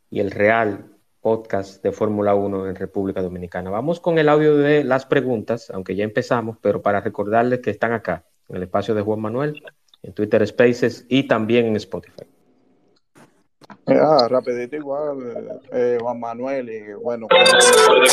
y 0.08 0.20
el 0.20 0.30
real 0.30 0.91
podcast 1.22 1.82
de 1.82 1.92
Fórmula 1.92 2.34
1 2.34 2.68
en 2.68 2.74
República 2.74 3.22
Dominicana. 3.22 3.70
Vamos 3.70 4.00
con 4.00 4.18
el 4.18 4.28
audio 4.28 4.56
de 4.56 4.84
las 4.84 5.06
preguntas, 5.06 5.70
aunque 5.70 5.94
ya 5.94 6.04
empezamos, 6.04 6.58
pero 6.60 6.82
para 6.82 7.00
recordarles 7.00 7.60
que 7.60 7.70
están 7.70 7.92
acá, 7.92 8.24
en 8.48 8.56
el 8.56 8.64
espacio 8.64 8.94
de 8.94 9.02
Juan 9.02 9.20
Manuel, 9.20 9.62
en 10.02 10.12
Twitter 10.12 10.46
Spaces 10.46 11.06
y 11.08 11.28
también 11.28 11.66
en 11.66 11.76
Spotify. 11.76 12.24
Ah, 13.86 14.26
rapidito 14.28 14.76
igual, 14.76 15.60
eh, 15.72 15.98
Juan 16.00 16.20
Manuel, 16.20 16.68
y 16.68 16.92
bueno. 16.94 17.26
Para 17.28 17.44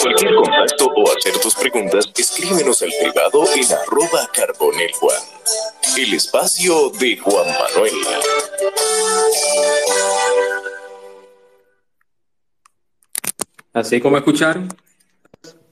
cualquier 0.02 0.36
contacto 0.36 0.86
o 0.86 1.04
hacer 1.18 1.34
tus 1.42 1.56
preguntas, 1.56 2.12
escríbenos 2.16 2.82
al 2.82 2.92
privado 3.00 3.44
en 3.56 3.66
arroba 3.74 4.30
carbonel 4.34 4.92
Juan. 4.94 5.22
El 5.98 6.14
espacio 6.14 6.90
de 6.92 7.18
Juan 7.18 7.48
Manuel. 7.48 7.94
Así 13.74 14.02
como 14.02 14.18
escucharon, 14.18 14.68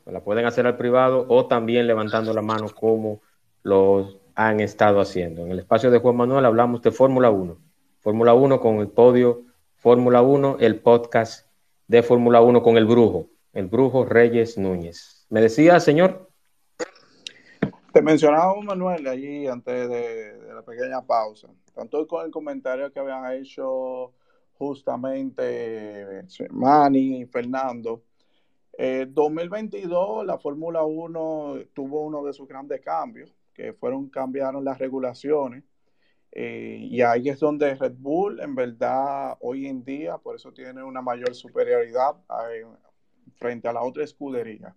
la 0.05 0.21
pueden 0.21 0.45
hacer 0.45 0.67
al 0.67 0.77
privado 0.77 1.25
o 1.27 1.47
también 1.47 1.87
levantando 1.87 2.33
la 2.33 2.41
mano 2.41 2.67
como 2.69 3.21
lo 3.63 4.19
han 4.35 4.59
estado 4.59 5.01
haciendo. 5.01 5.43
En 5.43 5.51
el 5.51 5.59
espacio 5.59 5.89
de 5.91 5.99
Juan 5.99 6.15
Manuel 6.15 6.45
hablamos 6.45 6.81
de 6.81 6.91
Fórmula 6.91 7.29
1. 7.29 7.57
Fórmula 7.99 8.33
1 8.33 8.59
con 8.59 8.77
el 8.77 8.87
podio 8.87 9.43
Fórmula 9.77 10.21
1, 10.21 10.57
el 10.59 10.79
podcast 10.79 11.47
de 11.87 12.01
Fórmula 12.01 12.41
1 12.41 12.63
con 12.63 12.77
el 12.77 12.85
brujo, 12.85 13.29
el 13.53 13.67
brujo 13.67 14.05
Reyes 14.05 14.57
Núñez. 14.57 15.25
¿Me 15.29 15.39
decía, 15.39 15.79
señor? 15.79 16.29
Te 17.93 18.01
mencionaba 18.01 18.59
Manuel 18.61 19.07
allí 19.07 19.47
antes 19.47 19.87
de, 19.89 20.53
la 20.53 20.61
pequeña 20.63 21.01
pausa, 21.01 21.47
tanto 21.73 22.07
con 22.07 22.25
el 22.25 22.31
comentario 22.31 22.91
que 22.91 22.99
habían 22.99 23.31
hecho 23.33 24.13
justamente 24.57 26.23
Manny 26.51 27.25
Fernando. 27.25 28.03
Eh, 28.77 29.07
2022 29.09 30.25
la 30.25 30.37
Fórmula 30.37 30.83
1 30.83 31.55
tuvo 31.73 32.05
uno 32.05 32.23
de 32.23 32.33
sus 32.33 32.47
grandes 32.47 32.81
cambios, 32.81 33.35
que 33.53 33.73
fueron 33.73 34.09
cambiaron 34.09 34.63
las 34.63 34.77
regulaciones 34.77 35.63
eh, 36.31 36.77
y 36.81 37.01
ahí 37.01 37.29
es 37.29 37.39
donde 37.39 37.73
Red 37.75 37.95
Bull, 37.97 38.39
en 38.39 38.55
verdad, 38.55 39.37
hoy 39.41 39.67
en 39.67 39.83
día, 39.83 40.17
por 40.17 40.35
eso 40.35 40.51
tiene 40.53 40.83
una 40.83 41.01
mayor 41.01 41.33
superioridad 41.33 42.15
eh, 42.51 42.63
frente 43.37 43.67
a 43.67 43.73
la 43.73 43.81
otra 43.81 44.03
escudería. 44.03 44.75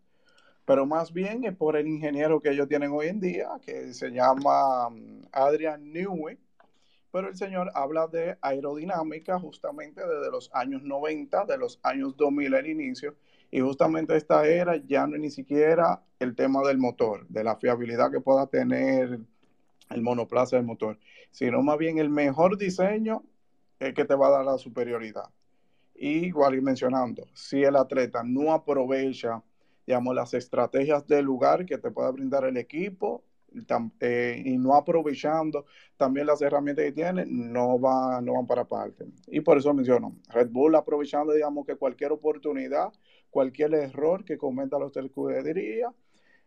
Pero 0.65 0.87
más 0.87 1.13
bien 1.13 1.45
es 1.45 1.57
por 1.57 1.77
el 1.77 1.89
ingeniero 1.89 2.41
que 2.41 2.51
ellos 2.51 2.69
tienen 2.69 2.93
hoy 2.93 3.09
en 3.09 3.21
día, 3.21 3.51
que 3.63 3.93
se 3.93 4.11
llama 4.11 4.89
mm, 4.91 5.27
Adrian 5.33 5.93
Newey. 5.93 6.39
Pero 7.13 7.29
el 7.29 7.37
señor 7.37 7.71
habla 7.75 8.07
de 8.07 8.39
aerodinámica 8.41 9.39
justamente 9.39 10.01
desde 10.01 10.31
los 10.31 10.51
años 10.53 10.83
90, 10.83 11.45
de 11.45 11.59
los 11.59 11.81
años 11.83 12.17
2000 12.17 12.55
al 12.55 12.67
inicio. 12.67 13.17
Y 13.51 13.61
justamente 13.61 14.17
esta 14.17 14.47
era 14.47 14.77
ya 14.77 15.07
no 15.07 15.19
ni 15.19 15.31
siquiera 15.31 16.03
el 16.21 16.37
tema 16.37 16.63
del 16.63 16.79
motor, 16.79 17.27
de 17.29 17.43
la 17.43 17.57
fiabilidad 17.57 18.11
que 18.13 18.21
pueda 18.21 18.47
tener 18.47 19.19
el 19.91 20.03
monoplaza 20.03 20.57
del 20.57 20.65
motor, 20.65 20.99
sino 21.33 21.63
más 21.63 21.77
bien 21.79 21.99
el 21.99 22.11
mejor 22.11 22.57
diseño 22.57 23.25
es 23.81 23.93
que 23.95 24.05
te 24.05 24.15
va 24.15 24.29
a 24.29 24.31
dar 24.31 24.45
la 24.45 24.59
superioridad. 24.59 25.31
Y 25.95 26.27
igual 26.27 26.55
ir 26.55 26.63
mencionando, 26.63 27.27
si 27.35 27.63
el 27.63 27.77
atleta 27.77 28.23
no 28.25 28.53
aprovecha, 28.53 29.43
digamos, 29.87 30.15
las 30.15 30.33
estrategias 30.35 31.07
del 31.07 31.25
lugar 31.25 31.67
que 31.67 31.77
te 31.77 31.91
pueda 31.91 32.11
brindar 32.11 32.45
el 32.45 32.57
equipo 32.57 33.25
eh, 34.01 34.43
y 34.45 34.59
no 34.59 34.75
aprovechando 34.75 35.67
también 35.97 36.27
las 36.27 36.43
herramientas 36.43 36.85
que 36.87 36.93
tiene, 36.93 37.25
no, 37.27 37.81
va, 37.81 38.21
no 38.21 38.35
van 38.35 38.47
para 38.47 38.65
parte. 38.65 39.07
Y 39.29 39.41
por 39.41 39.59
eso 39.59 39.75
menciono, 39.75 40.17
Red 40.29 40.51
Bull 40.51 40.75
aprovechando, 40.75 41.33
digamos, 41.33 41.67
que 41.67 41.77
cualquier 41.77 42.13
oportunidad, 42.13 42.93
cualquier 43.31 43.75
error 43.75 44.25
que 44.25 44.39
cometa 44.39 44.79
los 44.79 44.97
escudería, 44.97 45.93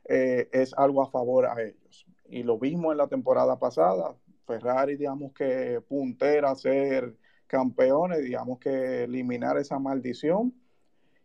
eh, 0.06 0.50
es 0.52 0.74
algo 0.76 1.02
a 1.02 1.10
favor 1.10 1.46
a 1.46 1.62
ellos 1.62 2.06
y 2.34 2.44
lo 2.44 2.58
mismo 2.58 2.92
en 2.92 2.98
la 2.98 3.08
temporada 3.08 3.60
pasada. 3.60 4.16
Ferrari, 4.46 4.98
digamos 4.98 5.34
que 5.34 5.82
puntera 5.88 6.52
a 6.52 6.56
ser 6.56 7.16
campeones, 7.48 8.24
digamos 8.24 8.60
que 8.60 9.04
eliminar 9.04 9.58
esa 9.58 9.80
maldición 9.80 10.54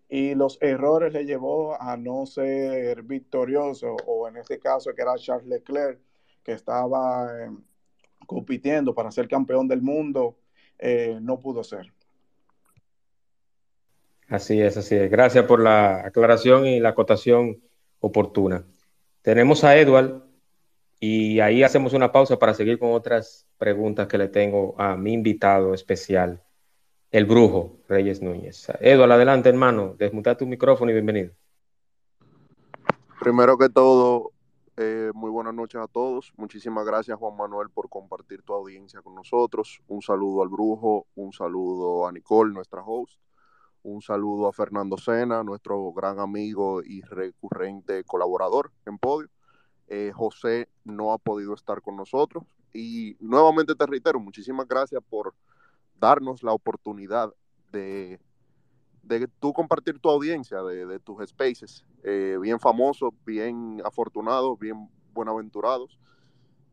y 0.09 0.35
los 0.35 0.59
errores 0.63 1.13
le 1.13 1.25
llevó 1.25 1.81
a 1.81 1.97
no 1.97 2.25
ser 2.25 3.03
victorioso, 3.03 3.97
o 4.07 4.29
en 4.29 4.39
este 4.39 4.59
caso 4.59 4.95
que 4.95 5.03
era 5.03 5.17
Charles 5.17 5.49
Leclerc, 5.49 6.01
que 6.43 6.53
estaba 6.53 7.29
eh, 7.45 7.51
compitiendo 8.27 8.95
para 8.95 9.11
ser 9.11 9.29
campeón 9.29 9.69
del 9.69 9.83
mundo, 9.83 10.39
eh, 10.79 11.19
no 11.21 11.41
pudo 11.41 11.63
ser. 11.63 11.93
Así 14.29 14.61
es, 14.61 14.77
así 14.77 14.95
es. 14.95 15.11
Gracias 15.11 15.45
por 15.47 15.61
la 15.61 16.07
aclaración 16.07 16.67
y 16.67 16.81
la 16.81 16.91
acotación 16.91 17.63
oportuna. 18.01 18.65
Tenemos 19.23 19.65
a 19.65 19.77
Edward 19.77 20.23
y 21.01 21.41
ahí 21.41 21.63
hacemos 21.63 21.93
una 21.93 22.13
pausa 22.13 22.39
para 22.39 22.55
seguir 22.55 22.79
con 22.79 22.93
otras 22.93 23.47
preguntas 23.57 24.07
que 24.07 24.19
le 24.19 24.29
tengo 24.29 24.75
a 24.79 24.97
mi 24.97 25.13
invitado 25.13 25.75
especial, 25.75 26.43
el 27.11 27.25
brujo 27.25 27.79
Reyes 27.89 28.23
Núñez. 28.23 28.69
Eduardo, 28.81 29.15
adelante, 29.15 29.49
hermano. 29.49 29.95
Desmuta 29.99 30.37
tu 30.37 30.47
micrófono 30.47 30.91
y 30.91 30.95
bienvenido. 30.95 31.33
Primero 33.21 33.59
que 33.59 33.69
todo, 33.69 34.33
eh, 34.77 35.11
muy 35.15 35.31
buenas 35.31 35.55
noches 35.55 35.81
a 35.81 35.89
todos. 35.89 36.33
Muchísimas 36.37 36.87
gracias, 36.87 37.19
Juan 37.19 37.37
Manuel, 37.37 37.69
por 37.71 37.89
compartir 37.89 38.43
tu 38.43 38.53
audiencia 38.53 39.03
con 39.03 39.15
nosotros. 39.15 39.81
Un 39.89 40.03
saludo 40.03 40.43
al 40.43 40.49
brujo, 40.49 41.07
un 41.15 41.33
saludo 41.33 42.07
a 42.07 42.13
Nicole, 42.13 42.53
nuestra 42.53 42.83
host. 42.83 43.19
Un 43.83 44.03
saludo 44.03 44.49
a 44.49 44.53
Fernando 44.53 44.99
Sena, 44.99 45.43
nuestro 45.43 45.93
gran 45.93 46.19
amigo 46.19 46.83
y 46.83 47.01
recurrente 47.03 48.05
colaborador 48.05 48.73
en 48.87 48.99
Podio 48.99 49.29
eh, 49.89 50.13
José 50.15 50.69
no 50.85 51.13
ha 51.13 51.19
podido 51.19 51.55
estar 51.55 51.81
con 51.81 51.97
nosotros. 51.97 52.45
Y 52.73 53.17
nuevamente 53.21 53.75
te 53.75 53.87
reitero, 53.87 54.21
muchísimas 54.21 54.69
gracias 54.69 55.03
por 55.09 55.35
darnos 55.99 56.43
la 56.43 56.53
oportunidad 56.53 57.33
de, 57.73 58.19
de 59.03 59.29
tú 59.41 59.53
compartir 59.53 59.99
tu 59.99 60.09
audiencia, 60.09 60.63
de, 60.63 60.99
tus 61.01 61.27
spaces, 61.29 61.85
eh, 62.05 62.37
bien 62.41 62.61
famosos, 62.61 63.13
bien 63.25 63.81
afortunados, 63.85 64.59
bien 64.59 64.89
buenaventurados. 65.13 65.99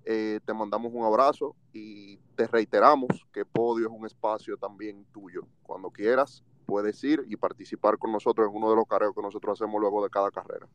Eh, 0.04 0.40
te 0.46 0.54
mandamos 0.54 0.92
un 0.94 1.04
abrazo 1.04 1.56
y 1.74 2.18
te 2.36 2.46
reiteramos 2.46 3.10
que 3.34 3.44
Podio 3.44 3.88
es 3.88 3.92
un 3.92 4.06
espacio 4.06 4.58
también 4.58 5.06
tuyo. 5.12 5.48
Cuando 5.64 5.90
quieras, 5.90 6.44
puedes 6.66 7.04
ir 7.04 7.24
y 7.28 7.36
participar 7.38 7.98
con 7.98 8.12
nosotros 8.12 8.48
en 8.50 8.56
uno 8.56 8.70
de 8.70 8.76
los 8.76 8.88
carreos 8.88 9.16
que 9.16 9.22
nosotros 9.22 9.60
hacemos 9.60 9.82
luego 9.82 10.04
de 10.04 10.10
cada 10.10 10.30
carrera. 10.30 10.68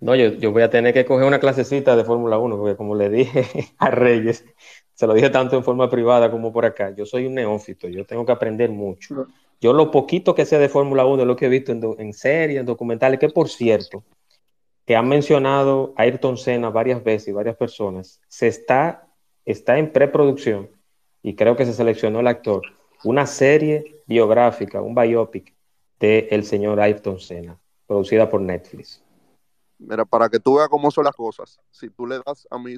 No, 0.00 0.16
yo, 0.16 0.50
voy 0.50 0.62
a 0.62 0.70
tener 0.70 0.92
que 0.92 1.04
coger 1.04 1.28
una 1.28 1.38
clasecita 1.38 1.94
de 1.94 2.04
Fórmula 2.04 2.36
1, 2.36 2.56
porque 2.56 2.76
como 2.76 2.96
le 2.96 3.08
dije 3.08 3.46
a 3.78 3.88
Reyes, 3.88 4.44
se 5.02 5.06
lo 5.08 5.14
dije 5.14 5.30
tanto 5.30 5.56
en 5.56 5.64
forma 5.64 5.90
privada 5.90 6.30
como 6.30 6.52
por 6.52 6.64
acá, 6.64 6.94
yo 6.94 7.04
soy 7.04 7.26
un 7.26 7.34
neófito, 7.34 7.88
yo 7.88 8.06
tengo 8.06 8.24
que 8.24 8.30
aprender 8.30 8.70
mucho. 8.70 9.26
Yo 9.60 9.72
lo 9.72 9.90
poquito 9.90 10.32
que 10.32 10.46
sé 10.46 10.60
de 10.60 10.68
Fórmula 10.68 11.04
1 11.04 11.22
es 11.22 11.26
lo 11.26 11.34
que 11.34 11.46
he 11.46 11.48
visto 11.48 11.72
en, 11.72 11.82
en 11.98 12.12
series, 12.12 12.60
en 12.60 12.66
documentales, 12.66 13.18
que 13.18 13.28
por 13.28 13.48
cierto, 13.48 14.04
que 14.86 14.94
han 14.94 15.08
mencionado 15.08 15.92
a 15.96 16.02
Ayrton 16.02 16.38
Senna 16.38 16.70
varias 16.70 17.02
veces 17.02 17.26
y 17.26 17.32
varias 17.32 17.56
personas, 17.56 18.20
se 18.28 18.46
está, 18.46 19.08
está 19.44 19.76
en 19.76 19.90
preproducción, 19.90 20.70
y 21.20 21.34
creo 21.34 21.56
que 21.56 21.66
se 21.66 21.72
seleccionó 21.72 22.20
el 22.20 22.28
actor, 22.28 22.62
una 23.02 23.26
serie 23.26 24.04
biográfica, 24.06 24.80
un 24.82 24.94
biopic 24.94 25.52
de 25.98 26.28
el 26.30 26.44
señor 26.44 26.78
Ayrton 26.78 27.18
Senna, 27.18 27.58
producida 27.88 28.30
por 28.30 28.40
Netflix. 28.40 29.01
Mira, 29.78 30.04
para 30.04 30.28
que 30.28 30.38
tú 30.38 30.56
veas 30.56 30.68
cómo 30.68 30.90
son 30.90 31.04
las 31.04 31.14
cosas, 31.14 31.60
si 31.70 31.90
tú 31.90 32.06
le 32.06 32.20
das 32.24 32.46
a 32.50 32.58
mi, 32.58 32.76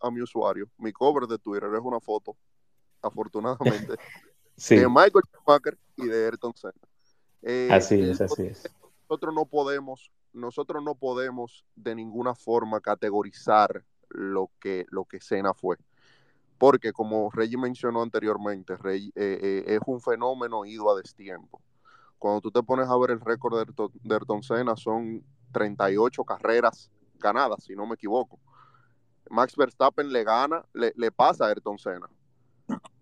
a 0.00 0.10
mi 0.10 0.22
usuario, 0.22 0.68
mi 0.76 0.92
cover 0.92 1.26
de 1.26 1.38
Twitter 1.38 1.70
es 1.72 1.80
una 1.80 2.00
foto, 2.00 2.36
afortunadamente, 3.00 3.94
de 4.70 4.88
Michael 4.88 5.24
Schumacher 5.30 5.78
y 5.96 6.06
de 6.06 6.24
Ayrton 6.26 6.52
Senna. 6.56 6.74
Eh, 7.42 7.68
así 7.70 8.00
es, 8.00 8.20
así 8.20 8.44
es. 8.44 8.70
Nosotros 9.08 9.34
no 9.34 9.46
podemos, 9.46 10.10
nosotros 10.32 10.82
no 10.82 10.94
podemos 10.94 11.64
de 11.76 11.94
ninguna 11.94 12.34
forma 12.34 12.80
categorizar 12.80 13.84
lo 14.08 14.50
que, 14.60 14.86
lo 14.90 15.04
que 15.04 15.20
Senna 15.20 15.54
fue. 15.54 15.76
Porque 16.58 16.92
como 16.92 17.30
Reggie 17.30 17.58
mencionó 17.58 18.02
anteriormente, 18.02 18.74
eh, 18.84 19.10
eh, 19.16 19.64
es 19.66 19.80
un 19.86 20.00
fenómeno 20.00 20.64
ido 20.64 20.90
a 20.90 20.96
destiempo. 20.96 21.60
Cuando 22.18 22.40
tú 22.40 22.52
te 22.52 22.62
pones 22.62 22.88
a 22.88 22.96
ver 22.96 23.10
el 23.10 23.20
récord 23.20 23.58
de, 23.58 23.90
de 24.02 24.14
Ayrton 24.14 24.42
Senna, 24.44 24.76
son 24.76 25.24
38 25.52 26.24
carreras 26.24 26.90
ganadas, 27.18 27.64
si 27.64 27.74
no 27.74 27.86
me 27.86 27.94
equivoco. 27.94 28.38
Max 29.30 29.56
Verstappen 29.56 30.12
le 30.12 30.24
gana, 30.24 30.64
le, 30.74 31.12
pasa 31.12 31.46
a 31.46 31.48
Ayrton 31.48 31.78
Senna 31.78 32.08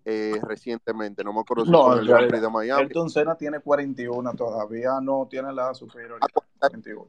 eh, 0.05 0.39
recientemente, 0.43 1.23
no 1.23 1.33
me 1.33 1.41
acuerdo 1.41 1.65
si 1.65 1.71
no, 1.71 1.93
el 1.93 2.27
Prix 2.27 2.41
de 2.41 2.49
Miami. 2.49 2.81
Ayrton 2.83 3.09
Senna 3.09 3.35
tiene 3.35 3.59
41, 3.59 4.33
todavía 4.35 5.01
no 5.01 5.27
tiene 5.29 5.51
la 5.51 5.73
superioridad. 5.73 6.27
41. 6.59 7.07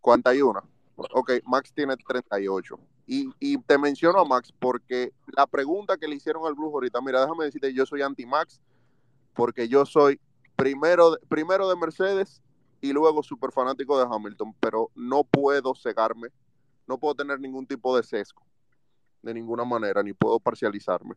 41. 0.00 0.62
Ok, 0.96 1.32
Max 1.44 1.72
tiene 1.74 1.96
38. 1.96 2.78
Y, 3.06 3.28
y, 3.40 3.58
te 3.58 3.78
menciono 3.78 4.20
a 4.20 4.24
Max 4.24 4.52
porque 4.58 5.12
la 5.26 5.46
pregunta 5.46 5.96
que 5.96 6.06
le 6.06 6.16
hicieron 6.16 6.46
al 6.46 6.54
brujo 6.54 6.74
ahorita, 6.74 7.00
mira, 7.00 7.20
déjame 7.20 7.44
decirte, 7.44 7.74
yo 7.74 7.84
soy 7.84 8.02
anti-Max 8.02 8.60
porque 9.34 9.68
yo 9.68 9.84
soy 9.84 10.20
primero, 10.56 11.16
primero 11.28 11.68
de 11.68 11.76
Mercedes 11.76 12.42
y 12.82 12.92
luego 12.92 13.22
súper 13.22 13.52
fanático 13.52 13.96
de 13.96 14.06
Hamilton, 14.10 14.54
pero 14.60 14.90
no 14.96 15.22
puedo 15.22 15.74
cegarme, 15.74 16.28
no 16.86 16.98
puedo 16.98 17.14
tener 17.14 17.40
ningún 17.40 17.64
tipo 17.64 17.96
de 17.96 18.02
sesgo, 18.02 18.42
de 19.22 19.32
ninguna 19.32 19.64
manera, 19.64 20.02
ni 20.02 20.12
puedo 20.12 20.40
parcializarme. 20.40 21.14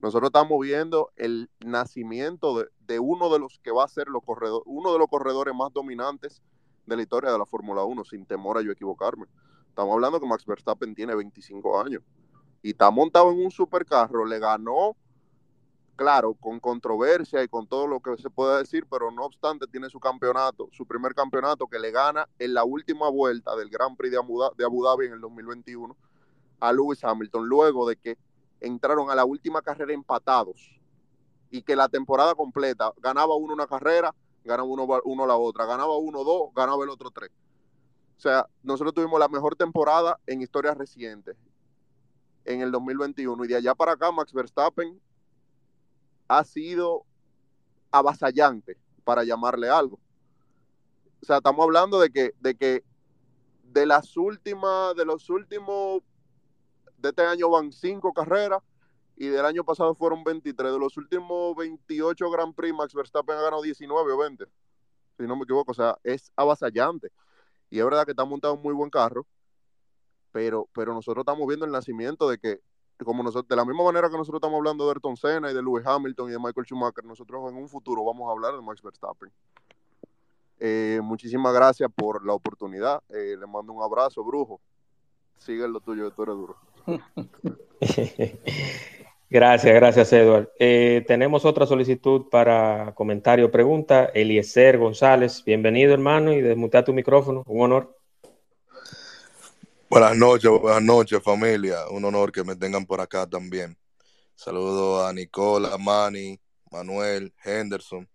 Nosotros 0.00 0.28
estamos 0.28 0.60
viendo 0.60 1.12
el 1.14 1.48
nacimiento 1.64 2.66
de, 2.80 2.98
uno 2.98 3.32
de 3.32 3.38
los 3.38 3.60
que 3.60 3.70
va 3.70 3.84
a 3.84 3.88
ser 3.88 4.08
los 4.08 4.22
uno 4.66 4.92
de 4.92 4.98
los 4.98 5.06
corredores 5.08 5.54
más 5.54 5.72
dominantes 5.72 6.42
de 6.84 6.96
la 6.96 7.02
historia 7.02 7.30
de 7.30 7.38
la 7.38 7.46
Fórmula 7.46 7.84
1, 7.84 8.04
sin 8.04 8.26
temor 8.26 8.58
a 8.58 8.62
yo 8.62 8.72
equivocarme. 8.72 9.26
Estamos 9.68 9.94
hablando 9.94 10.20
que 10.20 10.26
Max 10.26 10.44
Verstappen 10.44 10.96
tiene 10.96 11.14
25 11.14 11.80
años 11.80 12.02
y 12.60 12.70
está 12.70 12.90
montado 12.90 13.30
en 13.30 13.38
un 13.38 13.52
supercarro, 13.52 14.26
le 14.26 14.40
ganó, 14.40 14.96
claro, 15.96 16.34
con 16.34 16.60
controversia 16.60 17.42
y 17.42 17.48
con 17.48 17.66
todo 17.66 17.86
lo 17.86 18.00
que 18.00 18.16
se 18.16 18.30
puede 18.30 18.58
decir, 18.58 18.86
pero 18.90 19.10
no 19.10 19.24
obstante 19.24 19.66
tiene 19.66 19.88
su 19.88 20.00
campeonato, 20.00 20.68
su 20.72 20.86
primer 20.86 21.14
campeonato 21.14 21.66
que 21.66 21.78
le 21.78 21.90
gana 21.90 22.28
en 22.38 22.54
la 22.54 22.64
última 22.64 23.08
vuelta 23.08 23.54
del 23.56 23.70
Gran 23.70 23.96
Prix 23.96 24.12
de 24.12 24.18
Abu 24.64 24.84
Dhabi 24.84 25.06
en 25.06 25.12
el 25.12 25.20
2021 25.20 25.96
a 26.60 26.72
Lewis 26.72 27.04
Hamilton, 27.04 27.46
luego 27.46 27.88
de 27.88 27.96
que 27.96 28.16
entraron 28.60 29.10
a 29.10 29.14
la 29.14 29.24
última 29.24 29.62
carrera 29.62 29.92
empatados 29.92 30.80
y 31.50 31.62
que 31.62 31.76
la 31.76 31.88
temporada 31.88 32.34
completa 32.34 32.92
ganaba 32.98 33.36
uno 33.36 33.54
una 33.54 33.66
carrera, 33.66 34.14
ganaba 34.44 34.64
uno, 34.64 34.86
uno 35.04 35.26
la 35.26 35.36
otra, 35.36 35.66
ganaba 35.66 35.96
uno 35.96 36.24
dos, 36.24 36.50
ganaba 36.54 36.82
el 36.84 36.90
otro 36.90 37.10
tres. 37.10 37.30
O 38.16 38.20
sea, 38.20 38.46
nosotros 38.62 38.94
tuvimos 38.94 39.20
la 39.20 39.28
mejor 39.28 39.54
temporada 39.56 40.18
en 40.26 40.42
historia 40.42 40.74
reciente 40.74 41.36
en 42.44 42.60
el 42.60 42.70
2021 42.70 43.44
y 43.44 43.48
de 43.48 43.56
allá 43.56 43.74
para 43.74 43.92
acá 43.92 44.10
Max 44.10 44.32
Verstappen 44.32 45.00
ha 46.28 46.44
sido 46.44 47.04
avasallante 47.90 48.76
para 49.04 49.24
llamarle 49.24 49.68
algo. 49.68 49.98
O 51.22 51.26
sea, 51.26 51.38
estamos 51.38 51.64
hablando 51.64 52.00
de 52.00 52.10
que, 52.10 52.34
de 52.40 52.54
que 52.54 52.84
de 53.62 53.86
las 53.86 54.16
últimas, 54.16 54.94
de 54.94 55.04
los 55.04 55.30
últimos 55.30 56.02
de 56.98 57.08
este 57.10 57.22
año 57.22 57.50
van 57.50 57.72
cinco 57.72 58.12
carreras 58.12 58.62
y 59.16 59.28
del 59.28 59.44
año 59.44 59.64
pasado 59.64 59.94
fueron 59.94 60.24
23. 60.24 60.72
De 60.72 60.78
los 60.78 60.96
últimos 60.96 61.54
28 61.56 62.30
Grand 62.30 62.54
Prix, 62.54 62.74
Max 62.74 62.94
Verstappen 62.94 63.36
ha 63.36 63.42
ganado 63.42 63.62
19 63.62 64.12
o 64.12 64.18
20, 64.18 64.44
si 65.18 65.26
no 65.26 65.36
me 65.36 65.44
equivoco. 65.44 65.72
O 65.72 65.74
sea, 65.74 65.98
es 66.02 66.32
avasallante. 66.36 67.10
Y 67.70 67.78
es 67.78 67.84
verdad 67.84 68.04
que 68.04 68.12
está 68.12 68.24
montado 68.24 68.54
un 68.54 68.62
muy 68.62 68.74
buen 68.74 68.90
carro, 68.90 69.26
pero, 70.32 70.68
pero 70.72 70.94
nosotros 70.94 71.22
estamos 71.22 71.46
viendo 71.46 71.64
el 71.64 71.72
nacimiento 71.72 72.28
de 72.28 72.38
que, 72.38 72.60
como 73.02 73.22
nosotros, 73.22 73.48
de 73.48 73.56
la 73.56 73.64
misma 73.64 73.84
manera 73.84 74.08
que 74.08 74.16
nosotros 74.16 74.38
estamos 74.38 74.58
hablando 74.58 74.84
de 74.84 74.90
Ayrton 74.90 75.16
Senna 75.16 75.50
y 75.50 75.54
de 75.54 75.62
Lewis 75.62 75.84
Hamilton 75.84 76.28
y 76.28 76.32
de 76.32 76.38
Michael 76.38 76.66
Schumacher, 76.66 77.04
nosotros 77.04 77.50
en 77.50 77.56
un 77.56 77.68
futuro 77.68 78.04
vamos 78.04 78.28
a 78.28 78.32
hablar 78.32 78.54
de 78.54 78.62
Max 78.62 78.80
Verstappen. 78.82 79.30
Eh, 80.60 81.00
muchísimas 81.02 81.52
gracias 81.52 81.90
por 81.94 82.24
la 82.24 82.32
oportunidad. 82.32 83.02
Eh, 83.10 83.36
le 83.38 83.46
mando 83.46 83.72
un 83.72 83.82
abrazo, 83.82 84.22
brujo. 84.22 84.60
Sigue 85.38 85.66
lo 85.66 85.80
tuyo, 85.80 86.10
tú 86.10 86.22
eres 86.22 86.36
duro. 86.36 86.56
gracias, 89.30 89.74
gracias, 89.74 90.12
Edward. 90.12 90.50
Eh, 90.58 91.04
tenemos 91.06 91.44
otra 91.44 91.66
solicitud 91.66 92.28
para 92.30 92.94
comentario 92.94 93.46
o 93.46 93.50
pregunta. 93.50 94.06
Eliezer 94.14 94.78
González, 94.78 95.42
bienvenido, 95.44 95.92
hermano, 95.92 96.32
y 96.32 96.40
desmutea 96.40 96.84
tu 96.84 96.94
micrófono. 96.94 97.42
Un 97.46 97.62
honor. 97.62 97.93
Buenas 99.94 100.16
noches, 100.16 100.50
buenas 100.50 100.82
noches, 100.82 101.22
familia. 101.22 101.86
Un 101.88 102.04
honor 102.04 102.32
que 102.32 102.42
me 102.42 102.56
tengan 102.56 102.84
por 102.84 103.00
acá 103.00 103.28
también. 103.28 103.78
Saludo 104.34 105.06
a 105.06 105.12
Nicola, 105.12 105.78
Manny, 105.78 106.36
Manuel, 106.72 107.32
Henderson 107.44 108.08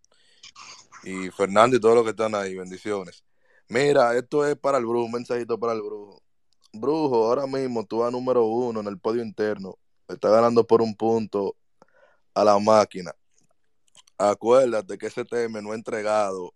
y 1.06 1.30
Fernando 1.30 1.78
y 1.78 1.80
todos 1.80 1.96
los 1.96 2.04
que 2.04 2.10
están 2.10 2.36
ahí. 2.36 2.54
Bendiciones. 2.54 3.24
Mira, 3.70 4.14
esto 4.18 4.46
es 4.46 4.58
para 4.58 4.78
el 4.78 4.86
brujo, 4.86 5.06
un 5.06 5.14
mensajito 5.14 5.58
para 5.58 5.72
el 5.72 5.82
brujo. 5.82 6.22
Brujo, 6.74 7.28
ahora 7.28 7.48
mismo 7.48 7.86
tú 7.86 8.00
vas 8.00 8.12
número 8.12 8.44
uno 8.44 8.82
en 8.82 8.88
el 8.88 9.00
podio 9.00 9.24
interno. 9.24 9.78
Está 10.10 10.30
ganando 10.30 10.68
por 10.68 10.82
un 10.82 10.94
punto 10.94 11.56
a 12.34 12.44
la 12.44 12.60
máquina. 12.60 13.14
Acuérdate 14.18 14.98
que 14.98 15.08
ese 15.08 15.24
tema 15.24 15.62
no 15.62 15.72
ha 15.72 15.76
entregado 15.76 16.54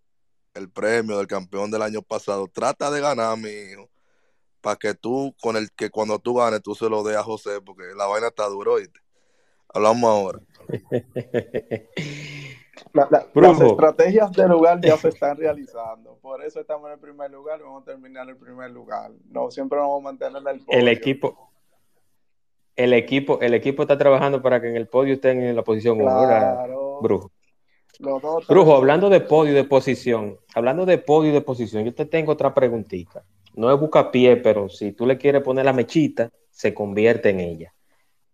el 0.52 0.70
premio 0.70 1.16
del 1.16 1.26
campeón 1.26 1.70
del 1.70 1.80
año 1.80 2.02
pasado. 2.02 2.46
Trata 2.46 2.90
de 2.90 3.00
ganar, 3.00 3.38
mi 3.38 3.48
hijo, 3.48 3.88
para 4.64 4.76
que 4.76 4.94
tú, 4.94 5.34
con 5.42 5.56
el 5.56 5.70
que 5.72 5.90
cuando 5.90 6.18
tú 6.18 6.36
ganes, 6.36 6.62
tú 6.62 6.74
se 6.74 6.88
lo 6.88 7.02
des 7.04 7.18
a 7.18 7.22
José, 7.22 7.60
porque 7.60 7.84
la 7.94 8.06
vaina 8.06 8.28
está 8.28 8.46
duro, 8.46 8.72
¿oíste? 8.72 8.98
Hablamos 9.68 10.10
ahora. 10.10 10.40
las 12.94 13.60
estrategias 13.60 14.32
de 14.32 14.48
lugar 14.48 14.80
ya 14.80 14.96
se 14.96 15.08
están 15.08 15.36
realizando. 15.36 16.16
Por 16.22 16.42
eso 16.42 16.60
estamos 16.60 16.86
en 16.86 16.94
el 16.94 16.98
primer 16.98 17.30
lugar 17.30 17.60
y 17.60 17.64
vamos 17.64 17.82
a 17.82 17.84
terminar 17.84 18.22
en 18.24 18.30
el 18.30 18.36
primer 18.38 18.70
lugar. 18.70 19.12
No, 19.28 19.50
siempre 19.50 19.78
vamos 19.78 20.00
a 20.00 20.04
mantener 20.04 20.38
el 20.38 20.64
podio. 20.64 20.80
El 20.80 20.88
equipo, 20.88 21.50
el 22.74 22.94
equipo, 22.94 23.38
el 23.42 23.52
equipo 23.52 23.82
está 23.82 23.98
trabajando 23.98 24.40
para 24.40 24.62
que 24.62 24.70
en 24.70 24.76
el 24.76 24.88
podio 24.88 25.12
estén 25.12 25.42
en 25.42 25.54
la 25.54 25.62
posición 25.62 25.98
claro. 25.98 27.00
Brujo. 27.02 27.30
Brujo, 28.48 28.74
hablando 28.74 29.10
de 29.10 29.20
podio 29.20 29.52
y 29.52 29.56
de 29.56 29.64
posición, 29.64 30.38
hablando 30.54 30.86
de 30.86 30.96
podio 30.96 31.30
y 31.30 31.34
de 31.34 31.42
posición, 31.42 31.84
yo 31.84 31.94
te 31.94 32.06
tengo 32.06 32.32
otra 32.32 32.54
preguntita. 32.54 33.24
No 33.54 33.72
es 33.72 33.78
bucapié, 33.78 34.36
pero 34.36 34.68
si 34.68 34.92
tú 34.92 35.06
le 35.06 35.18
quieres 35.18 35.42
poner 35.42 35.64
la 35.64 35.72
mechita, 35.72 36.30
se 36.50 36.74
convierte 36.74 37.30
en 37.30 37.40
ella. 37.40 37.74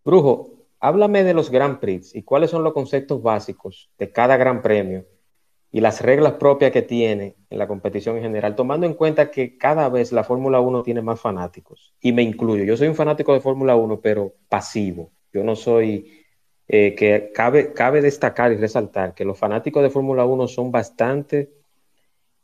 Brujo, 0.04 0.66
háblame 0.80 1.24
de 1.24 1.34
los 1.34 1.50
Grand 1.50 1.78
Prix 1.78 2.14
y 2.14 2.22
cuáles 2.22 2.50
son 2.50 2.64
los 2.64 2.72
conceptos 2.72 3.22
básicos 3.22 3.90
de 3.98 4.10
cada 4.10 4.36
Gran 4.36 4.62
Premio 4.62 5.04
y 5.72 5.80
las 5.80 6.00
reglas 6.00 6.34
propias 6.34 6.72
que 6.72 6.82
tiene 6.82 7.36
en 7.48 7.58
la 7.58 7.68
competición 7.68 8.16
en 8.16 8.22
general, 8.22 8.56
tomando 8.56 8.86
en 8.86 8.94
cuenta 8.94 9.30
que 9.30 9.56
cada 9.56 9.88
vez 9.88 10.10
la 10.10 10.24
Fórmula 10.24 10.60
1 10.60 10.82
tiene 10.82 11.00
más 11.00 11.20
fanáticos. 11.20 11.94
Y 12.00 12.12
me 12.12 12.22
incluyo, 12.22 12.64
yo 12.64 12.76
soy 12.76 12.88
un 12.88 12.96
fanático 12.96 13.32
de 13.32 13.40
Fórmula 13.40 13.76
1, 13.76 14.00
pero 14.00 14.34
pasivo. 14.48 15.12
Yo 15.32 15.44
no 15.44 15.54
soy, 15.54 16.24
eh, 16.66 16.94
que 16.96 17.30
cabe, 17.32 17.72
cabe 17.72 18.02
destacar 18.02 18.52
y 18.52 18.56
resaltar 18.56 19.14
que 19.14 19.24
los 19.24 19.38
fanáticos 19.38 19.82
de 19.82 19.90
Fórmula 19.90 20.24
1 20.24 20.48
son 20.48 20.72
bastante 20.72 21.52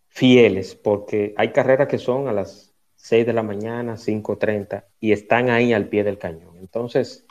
fieles, 0.07 0.77
porque 0.77 1.35
hay 1.37 1.51
carreras 1.51 1.89
que 1.89 1.99
son 1.99 2.29
a 2.29 2.33
las 2.33 2.66
6 3.07 3.25
de 3.25 3.33
la 3.33 3.45
mañana, 3.45 3.95
5.30, 3.95 4.85
y 4.99 5.13
están 5.13 5.49
ahí 5.49 5.73
al 5.73 5.89
pie 5.89 6.03
del 6.03 6.19
cañón. 6.19 6.57
Entonces, 6.59 7.25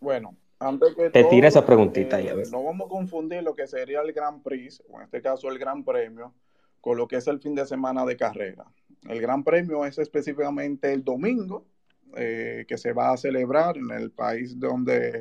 bueno, 0.00 0.34
antes 0.58 0.94
que 0.94 1.10
te 1.10 1.24
tira 1.24 1.48
esa 1.48 1.66
preguntita. 1.66 2.18
Eh, 2.18 2.44
no 2.50 2.64
vamos 2.64 2.86
a 2.86 2.88
confundir 2.88 3.42
lo 3.42 3.54
que 3.54 3.66
sería 3.66 4.00
el 4.00 4.14
Gran 4.14 4.42
Prix, 4.42 4.82
o 4.88 4.96
en 4.96 5.02
este 5.04 5.20
caso 5.20 5.50
el 5.50 5.58
Gran 5.58 5.84
Premio, 5.84 6.32
con 6.80 6.96
lo 6.96 7.06
que 7.06 7.16
es 7.16 7.26
el 7.26 7.38
fin 7.38 7.54
de 7.54 7.66
semana 7.66 8.06
de 8.06 8.16
carrera. 8.16 8.64
El 9.06 9.20
Gran 9.20 9.44
Premio 9.44 9.84
es 9.84 9.98
específicamente 9.98 10.90
el 10.90 11.04
domingo, 11.04 11.66
eh, 12.16 12.64
que 12.66 12.78
se 12.78 12.94
va 12.94 13.12
a 13.12 13.18
celebrar 13.18 13.76
en 13.76 13.90
el 13.90 14.12
país 14.12 14.58
donde 14.58 15.20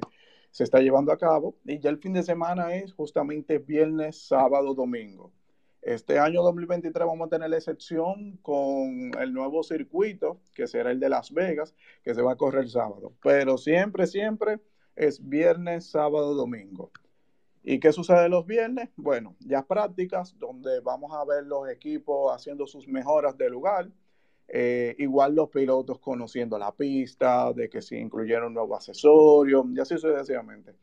se 0.50 0.64
está 0.64 0.80
llevando 0.80 1.12
a 1.12 1.18
cabo, 1.18 1.58
y 1.66 1.78
ya 1.78 1.90
el 1.90 1.98
fin 1.98 2.14
de 2.14 2.24
semana 2.24 2.74
es 2.74 2.94
justamente 2.94 3.58
viernes, 3.58 4.28
sábado, 4.30 4.74
domingo. 4.74 5.34
Este 5.82 6.20
año 6.20 6.44
2023 6.44 7.08
vamos 7.08 7.28
a 7.28 7.30
tener 7.30 7.50
la 7.50 7.58
excepción 7.58 8.38
con 8.42 9.12
el 9.18 9.34
nuevo 9.34 9.64
circuito, 9.64 10.42
que 10.54 10.68
será 10.68 10.92
el 10.92 11.00
de 11.00 11.10
Las 11.10 11.32
Vegas, 11.34 11.74
que 12.04 12.14
se 12.14 12.22
va 12.22 12.34
a 12.34 12.36
correr 12.36 12.64
el 12.64 12.70
sábado. 12.70 13.14
Pero 13.24 13.58
siempre, 13.58 14.06
siempre 14.06 14.60
es 14.96 15.28
viernes, 15.28 15.90
sábado, 15.90 16.36
domingo. 16.36 16.92
¿Y 17.64 17.80
qué 17.80 17.94
sucede 17.94 18.28
los 18.28 18.46
viernes? 18.46 18.90
Bueno, 18.98 19.36
ya 19.40 19.66
prácticas 19.66 20.38
donde 20.38 20.82
vamos 20.82 21.14
a 21.14 21.24
ver 21.24 21.46
los 21.46 21.70
equipos 21.70 22.34
haciendo 22.34 22.68
sus 22.68 22.88
mejoras 22.88 23.38
de 23.38 23.50
lugar. 23.50 23.90
Eh, 24.50 24.96
igual 24.98 25.36
los 25.36 25.50
pilotos 25.50 26.00
conociendo 26.00 26.58
la 26.58 26.74
pista, 26.76 27.54
de 27.54 27.70
que 27.70 27.82
se 27.82 27.98
incluyeron 27.98 28.54
nuevos 28.54 28.78
accesorios, 28.78 29.66
y 29.74 29.80
así 29.80 29.98
sucesivamente. 29.98 30.74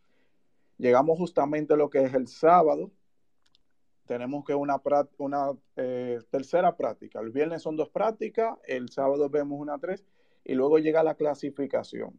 Llegamos 0.78 1.18
justamente 1.18 1.74
a 1.74 1.76
lo 1.76 1.90
que 1.90 2.04
es 2.04 2.14
el 2.14 2.28
sábado. 2.28 2.90
Tenemos 4.06 4.44
que 4.44 4.54
una, 4.54 4.80
una 5.18 5.50
eh, 5.76 6.20
tercera 6.30 6.76
práctica. 6.76 7.20
El 7.20 7.30
viernes 7.30 7.62
son 7.62 7.76
dos 7.76 7.88
prácticas, 7.88 8.58
el 8.66 8.88
sábado 8.88 9.28
vemos 9.28 9.60
una 9.60 9.78
tres 9.78 10.04
y 10.44 10.54
luego 10.54 10.78
llega 10.78 11.02
la 11.02 11.14
clasificación 11.14 12.18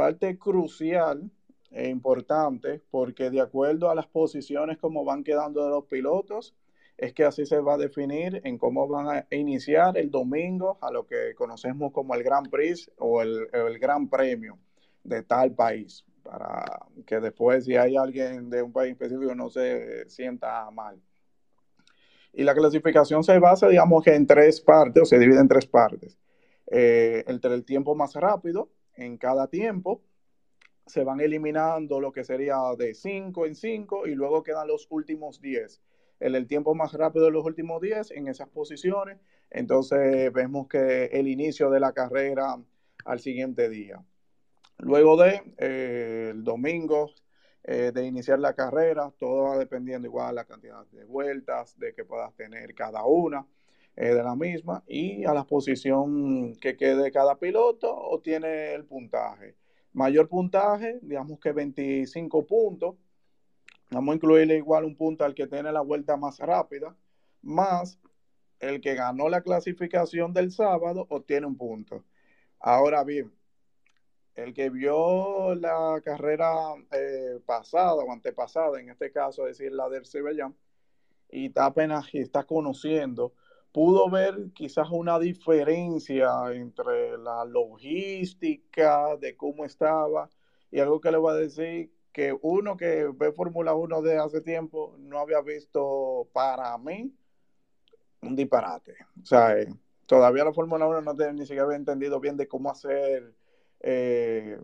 parte 0.00 0.38
crucial 0.38 1.30
e 1.70 1.90
importante 1.90 2.80
porque 2.90 3.28
de 3.28 3.42
acuerdo 3.42 3.90
a 3.90 3.94
las 3.94 4.06
posiciones 4.06 4.78
como 4.78 5.04
van 5.04 5.22
quedando 5.22 5.62
de 5.62 5.68
los 5.68 5.84
pilotos, 5.84 6.54
es 6.96 7.12
que 7.12 7.24
así 7.24 7.44
se 7.44 7.60
va 7.60 7.74
a 7.74 7.76
definir 7.76 8.40
en 8.44 8.56
cómo 8.56 8.88
van 8.88 9.08
a 9.08 9.26
iniciar 9.30 9.98
el 9.98 10.10
domingo 10.10 10.78
a 10.80 10.90
lo 10.90 11.06
que 11.06 11.34
conocemos 11.34 11.92
como 11.92 12.14
el 12.14 12.22
Gran 12.22 12.44
Prix 12.44 12.90
o 12.96 13.20
el, 13.20 13.46
el 13.52 13.78
Gran 13.78 14.08
Premio 14.08 14.58
de 15.04 15.22
tal 15.22 15.52
país, 15.52 16.06
para 16.22 16.86
que 17.06 17.20
después 17.20 17.64
si 17.64 17.76
hay 17.76 17.96
alguien 17.96 18.50
de 18.50 18.62
un 18.62 18.72
país 18.72 18.92
específico 18.92 19.34
no 19.34 19.50
se 19.50 20.08
sienta 20.08 20.70
mal. 20.70 21.00
Y 22.32 22.44
la 22.44 22.54
clasificación 22.54 23.24
se 23.24 23.38
basa, 23.38 23.68
digamos, 23.68 24.04
que 24.04 24.14
en 24.14 24.26
tres 24.26 24.60
partes, 24.60 25.02
o 25.02 25.06
se 25.06 25.18
divide 25.18 25.40
en 25.40 25.48
tres 25.48 25.66
partes. 25.66 26.16
Eh, 26.70 27.24
entre 27.26 27.54
el 27.54 27.64
tiempo 27.64 27.94
más 27.96 28.14
rápido, 28.14 28.70
en 28.94 29.18
cada 29.18 29.48
tiempo. 29.48 30.02
Se 30.86 31.04
van 31.04 31.20
eliminando 31.20 32.00
lo 32.00 32.12
que 32.12 32.24
sería 32.24 32.56
de 32.76 32.94
5 32.94 33.46
en 33.46 33.54
5 33.54 34.06
y 34.06 34.14
luego 34.14 34.42
quedan 34.42 34.68
los 34.68 34.86
últimos 34.90 35.40
10. 35.40 35.80
En 36.20 36.34
el 36.34 36.46
tiempo 36.46 36.74
más 36.74 36.92
rápido 36.92 37.26
de 37.26 37.30
los 37.30 37.44
últimos 37.44 37.80
10 37.80 38.10
en 38.12 38.28
esas 38.28 38.48
posiciones. 38.48 39.18
Entonces 39.50 40.32
vemos 40.32 40.68
que 40.68 41.06
el 41.06 41.28
inicio 41.28 41.70
de 41.70 41.80
la 41.80 41.92
carrera 41.92 42.56
al 43.04 43.20
siguiente 43.20 43.68
día. 43.68 44.04
Luego 44.82 45.16
de 45.16 45.42
eh, 45.58 46.30
el 46.32 46.42
domingo 46.42 47.10
eh, 47.64 47.92
de 47.92 48.06
iniciar 48.06 48.38
la 48.38 48.54
carrera, 48.54 49.12
todo 49.18 49.44
va 49.44 49.58
dependiendo 49.58 50.08
igual 50.08 50.34
la 50.34 50.44
cantidad 50.44 50.86
de 50.86 51.04
vueltas 51.04 51.78
de 51.78 51.92
que 51.94 52.04
puedas 52.04 52.34
tener 52.34 52.74
cada 52.74 53.04
una 53.04 53.46
eh, 53.96 54.14
de 54.14 54.22
la 54.22 54.34
misma 54.34 54.82
y 54.86 55.24
a 55.24 55.34
la 55.34 55.44
posición 55.44 56.56
que 56.56 56.76
quede 56.76 57.10
cada 57.10 57.38
piloto 57.38 57.94
obtiene 57.94 58.72
el 58.74 58.86
puntaje. 58.86 59.56
Mayor 59.92 60.28
puntaje, 60.28 60.98
digamos 61.02 61.38
que 61.38 61.52
25 61.52 62.46
puntos. 62.46 62.96
Vamos 63.90 64.12
a 64.12 64.16
incluirle 64.16 64.56
igual 64.56 64.84
un 64.84 64.96
punto 64.96 65.24
al 65.24 65.34
que 65.34 65.46
tiene 65.46 65.72
la 65.72 65.80
vuelta 65.80 66.16
más 66.16 66.38
rápida, 66.38 66.96
más 67.42 67.98
el 68.60 68.80
que 68.80 68.94
ganó 68.94 69.28
la 69.28 69.42
clasificación 69.42 70.32
del 70.32 70.52
sábado 70.52 71.06
obtiene 71.10 71.46
un 71.46 71.56
punto. 71.56 72.04
Ahora 72.60 73.04
bien, 73.04 73.32
el 74.40 74.54
que 74.54 74.70
vio 74.70 75.54
la 75.54 76.00
carrera 76.04 76.74
eh, 76.92 77.38
pasada 77.46 77.94
o 77.94 78.12
antepasada, 78.12 78.80
en 78.80 78.90
este 78.90 79.12
caso, 79.12 79.46
es 79.46 79.58
decir, 79.58 79.72
la 79.72 79.88
del 79.88 80.06
Cibellán, 80.06 80.54
y 81.30 81.46
está 81.46 81.66
apenas 81.66 82.06
está 82.12 82.44
conociendo, 82.44 83.32
pudo 83.72 84.10
ver 84.10 84.50
quizás 84.54 84.90
una 84.90 85.18
diferencia 85.18 86.28
entre 86.52 87.16
la 87.18 87.44
logística 87.44 89.16
de 89.16 89.36
cómo 89.36 89.64
estaba 89.64 90.28
y 90.70 90.80
algo 90.80 91.00
que 91.00 91.10
le 91.12 91.18
voy 91.18 91.32
a 91.32 91.36
decir 91.36 91.92
que 92.12 92.36
uno 92.42 92.76
que 92.76 93.08
ve 93.14 93.32
Fórmula 93.32 93.74
1 93.74 94.02
de 94.02 94.18
hace 94.18 94.40
tiempo 94.40 94.96
no 94.98 95.20
había 95.20 95.40
visto 95.40 96.28
para 96.32 96.76
mí 96.78 97.14
un 98.22 98.36
disparate. 98.36 98.96
O 99.22 99.24
sea, 99.24 99.56
eh, 99.56 99.72
todavía 100.06 100.44
la 100.44 100.52
Fórmula 100.52 100.86
1 100.86 101.02
no 101.02 101.16
tiene, 101.16 101.34
ni 101.34 101.42
siquiera 101.42 101.64
había 101.64 101.76
entendido 101.76 102.18
bien 102.18 102.36
de 102.36 102.48
cómo 102.48 102.70
hacer 102.70 103.32
eh, 103.80 104.58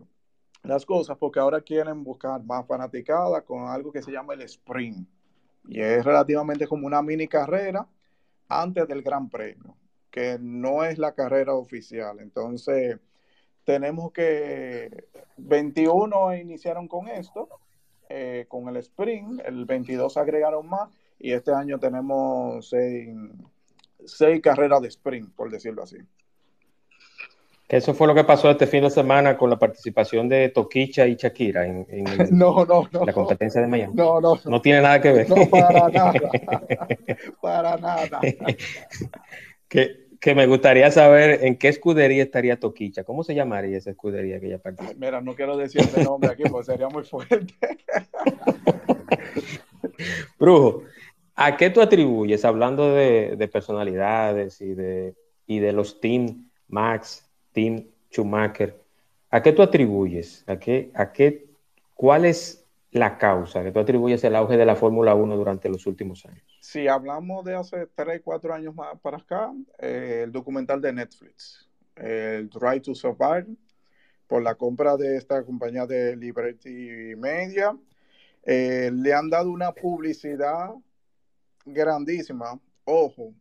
las 0.63 0.85
cosas, 0.85 1.17
porque 1.17 1.39
ahora 1.39 1.61
quieren 1.61 2.03
buscar 2.03 2.43
más 2.43 2.65
fanaticada 2.67 3.41
con 3.41 3.67
algo 3.67 3.91
que 3.91 4.01
se 4.01 4.11
llama 4.11 4.33
el 4.33 4.41
sprint. 4.43 5.07
Y 5.67 5.81
es 5.81 6.03
relativamente 6.03 6.67
como 6.67 6.87
una 6.87 7.01
mini 7.01 7.27
carrera 7.27 7.87
antes 8.47 8.87
del 8.87 9.01
Gran 9.01 9.29
Premio, 9.29 9.75
que 10.09 10.37
no 10.39 10.83
es 10.83 10.97
la 10.97 11.13
carrera 11.13 11.53
oficial. 11.53 12.19
Entonces, 12.19 12.99
tenemos 13.63 14.11
que 14.11 15.09
21 15.37 16.35
iniciaron 16.35 16.87
con 16.87 17.07
esto, 17.09 17.49
eh, 18.09 18.45
con 18.47 18.69
el 18.69 18.77
sprint, 18.77 19.41
el 19.45 19.65
22 19.65 20.15
agregaron 20.15 20.67
más 20.69 20.89
y 21.19 21.33
este 21.33 21.51
año 21.51 21.77
tenemos 21.77 22.69
seis, 22.69 23.09
seis 24.05 24.41
carreras 24.41 24.81
de 24.81 24.87
sprint, 24.87 25.33
por 25.35 25.51
decirlo 25.51 25.83
así. 25.83 25.97
Eso 27.69 27.93
fue 27.93 28.07
lo 28.07 28.15
que 28.15 28.23
pasó 28.23 28.49
este 28.49 28.65
fin 28.65 28.83
de 28.83 28.89
semana 28.89 29.37
con 29.37 29.49
la 29.49 29.59
participación 29.59 30.29
de 30.29 30.47
Toquicha 30.49 31.05
y 31.05 31.15
Shakira 31.15 31.65
en, 31.65 31.85
en 31.89 32.05
no, 32.37 32.65
no, 32.65 32.87
no, 32.89 33.05
la 33.05 33.11
competencia 33.11 33.59
de 33.59 33.67
Miami. 33.67 33.93
No, 33.93 34.21
no. 34.21 34.39
No 34.45 34.61
tiene 34.61 34.81
nada 34.81 35.01
que 35.01 35.11
ver. 35.11 35.29
No, 35.29 35.35
para 35.49 35.89
nada. 35.89 36.13
para 37.41 37.77
nada. 37.77 38.21
que, 39.67 40.07
que, 40.21 40.35
me 40.35 40.47
gustaría 40.47 40.89
saber 40.91 41.43
en 41.43 41.57
qué 41.57 41.67
escudería 41.67 42.23
estaría 42.23 42.57
Toquicha. 42.57 43.03
¿Cómo 43.03 43.25
se 43.25 43.35
llamaría 43.35 43.77
esa 43.77 43.89
escudería 43.89 44.39
que 44.39 44.47
ella 44.47 44.59
participa? 44.59 44.95
Mira, 44.97 45.19
no 45.19 45.35
quiero 45.35 45.57
decir 45.57 45.81
ese 45.81 46.05
nombre 46.05 46.31
aquí 46.31 46.43
porque 46.49 46.71
sería 46.71 46.87
muy 46.87 47.03
fuerte. 47.03 47.53
Brujo, 50.39 50.83
¿a 51.35 51.57
qué 51.57 51.69
tú 51.69 51.81
atribuyes, 51.81 52.45
hablando 52.45 52.93
de, 52.93 53.35
de 53.35 53.47
personalidades 53.49 54.61
y 54.61 54.73
de, 54.73 55.15
y 55.45 55.59
de 55.59 55.73
los 55.73 55.99
team 55.99 56.49
Max, 56.69 57.26
Tim 57.57 57.87
Schumacher, 58.11 58.79
¿a 59.31 59.41
qué 59.41 59.51
tú 59.51 59.63
atribuyes? 59.63 60.43
¿A 60.45 60.59
qué, 60.59 60.91
a 60.93 61.11
qué, 61.11 61.49
¿Cuál 61.95 62.25
es 62.25 62.63
la 62.91 63.17
causa 63.17 63.63
que 63.63 63.71
tú 63.71 63.79
atribuyes 63.79 64.23
el 64.25 64.35
auge 64.35 64.57
de 64.57 64.65
la 64.67 64.75
Fórmula 64.75 65.15
1 65.15 65.35
durante 65.35 65.67
los 65.67 65.87
últimos 65.87 66.23
años? 66.27 66.43
Si 66.61 66.87
hablamos 66.87 67.43
de 67.45 67.55
hace 67.55 67.87
3, 67.95 68.21
4 68.23 68.53
años 68.53 68.75
más 68.75 68.99
para 68.99 69.17
acá, 69.17 69.51
eh, 69.79 70.21
el 70.25 70.31
documental 70.31 70.79
de 70.79 70.93
Netflix, 70.93 71.67
el 71.95 72.47
Drive 72.47 72.81
to 72.81 72.93
Survive, 72.93 73.47
por 74.27 74.43
la 74.43 74.53
compra 74.53 74.95
de 74.95 75.17
esta 75.17 75.43
compañía 75.43 75.87
de 75.87 76.15
Liberty 76.15 77.15
Media, 77.17 77.75
eh, 78.43 78.91
le 78.93 79.13
han 79.15 79.31
dado 79.31 79.49
una 79.49 79.71
publicidad 79.71 80.75
grandísima, 81.65 82.59
ojo, 82.85 83.33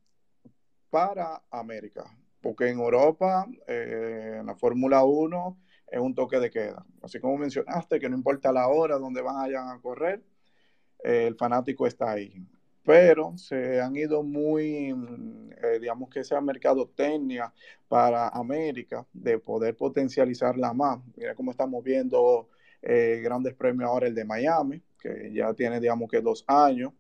para 0.89 1.43
América 1.51 2.11
porque 2.47 2.69
en 2.69 2.79
Europa, 2.79 3.45
eh, 3.67 4.41
la 4.45 4.55
Fórmula 4.55 5.03
1, 5.03 5.59
es 5.89 5.99
un 5.99 6.15
toque 6.15 6.39
de 6.39 6.49
queda. 6.49 6.87
Así 7.03 7.19
como 7.19 7.37
mencionaste, 7.37 7.99
que 7.99 8.09
no 8.09 8.17
importa 8.17 8.53
la 8.53 8.69
hora 8.69 8.99
donde 8.99 9.21
vayan 9.21 9.69
a 9.69 9.81
correr, 9.81 10.23
eh, 11.03 11.27
el 11.27 11.35
fanático 11.35 11.89
está 11.89 12.13
ahí. 12.13 12.47
Pero 12.85 13.37
se 13.37 13.81
han 13.81 13.97
ido 13.97 14.23
muy, 14.23 14.95
eh, 15.61 15.81
digamos 15.81 16.09
que 16.09 16.21
esa 16.21 16.41
mercadotecnia 16.41 17.53
para 17.89 18.29
América 18.29 19.05
de 19.13 19.41
poder 19.41 19.77
potencializarla 19.77 20.73
más. 20.73 21.01
Mira 21.17 21.35
cómo 21.35 21.51
estamos 21.51 21.83
viendo 21.83 22.49
grandes 22.81 23.55
premios 23.55 23.89
ahora 23.89 24.07
el 24.07 24.15
de 24.15 24.25
Miami, 24.25 24.81
que 25.01 25.33
ya 25.33 25.53
tiene, 25.55 25.81
digamos 25.81 26.09
que 26.09 26.21
dos 26.21 26.45
años, 26.47 26.93